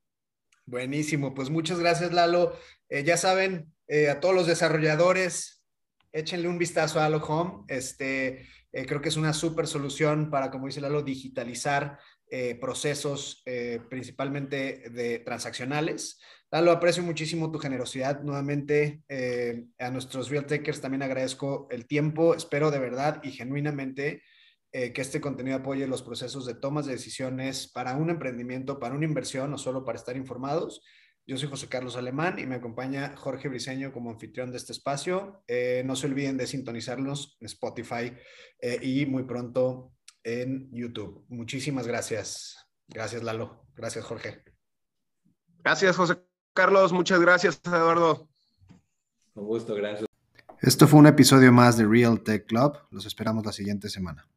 Buenísimo, 0.65 1.35
pues 1.35 1.51
muchas 1.51 1.81
gracias 1.81 2.13
Lalo. 2.13 2.53
Eh, 2.89 3.03
ya 3.05 3.17
saben, 3.17 3.72
eh, 3.89 4.09
a 4.09 4.21
todos 4.21 4.35
los 4.35 4.47
desarrolladores, 4.47 5.65
échenle 6.13 6.49
un 6.49 6.59
vistazo 6.59 7.01
a 7.01 7.07
Halo 7.07 7.25
Home. 7.25 7.65
Este, 7.69 8.47
eh, 8.73 8.87
creo 8.87 9.01
que 9.01 9.09
es 9.09 9.17
una 9.17 9.33
súper 9.33 9.67
solución 9.67 10.31
para, 10.31 10.51
como 10.51 10.67
dice 10.67 10.81
Lalo, 10.81 11.03
digitalizar 11.03 11.99
procesos 12.63 13.45
principalmente 13.91 14.89
de 14.89 15.19
transaccionales. 15.19 16.19
Lalo, 16.51 16.71
aprecio 16.71 17.03
muchísimo 17.03 17.53
tu 17.53 17.59
generosidad. 17.59 18.23
Nuevamente, 18.23 19.03
a 19.79 19.91
nuestros 19.91 20.31
Real 20.31 20.47
Takers 20.47 20.81
también 20.81 21.03
agradezco 21.03 21.69
el 21.71 21.87
tiempo. 21.87 22.35
Espero 22.35 22.71
de 22.71 22.79
verdad 22.79 23.21
y 23.23 23.33
genuinamente 23.33 24.23
eh, 24.75 24.95
que 24.95 25.03
este 25.03 25.21
contenido 25.21 25.59
apoye 25.59 25.87
los 25.87 26.03
procesos 26.03 26.47
de 26.47 26.55
tomas 26.55 26.87
de 26.87 26.93
decisiones 26.93 27.71
para 27.71 27.95
un 27.95 28.09
emprendimiento, 28.09 28.81
para 28.81 28.95
una 28.95 29.05
inversión, 29.05 29.51
no 29.51 29.59
solo 29.59 29.85
para 29.85 29.99
estar 29.99 30.17
informados. 30.17 30.83
Yo 31.25 31.37
soy 31.37 31.49
José 31.49 31.69
Carlos 31.69 31.97
Alemán 31.97 32.39
y 32.39 32.47
me 32.47 32.57
acompaña 32.57 33.15
Jorge 33.17 33.49
Briseño 33.49 33.93
como 33.93 34.11
anfitrión 34.11 34.51
de 34.51 34.57
este 34.57 34.73
espacio. 34.73 35.45
Eh, 35.47 35.83
no 35.87 35.95
se 35.95 36.09
olviden 36.09 36.37
de 36.37 36.49
sintonizarnos 36.49 37.37
en 37.41 37.47
Spotify 37.47 38.13
eh, 38.61 38.79
y 38.83 39.07
muy 39.07 39.23
pronto 39.23 39.93
en 40.25 40.69
YouTube. 40.73 41.25
Muchísimas 41.29 41.87
gracias. 41.87 42.57
Gracias, 42.89 43.23
Lalo. 43.23 43.67
Gracias, 43.75 44.05
Jorge. 44.05 44.43
Gracias, 45.63 45.97
José 45.97 46.17
Carlos. 46.53 46.93
Muchas 46.93 47.21
gracias, 47.21 47.61
Eduardo. 47.65 48.29
Con 49.33 49.47
gusto, 49.47 49.75
gracias. 49.77 50.09
Esto 50.61 50.89
fue 50.89 51.01
un 51.01 51.07
episodio 51.07 51.53
más 51.53 51.77
de 51.77 51.87
Real 51.87 52.21
Tech 52.23 52.47
Club. 52.47 52.79
Los 52.91 53.07
esperamos 53.07 53.47
la 53.47 53.53
siguiente 53.53 53.89
semana. 53.89 54.29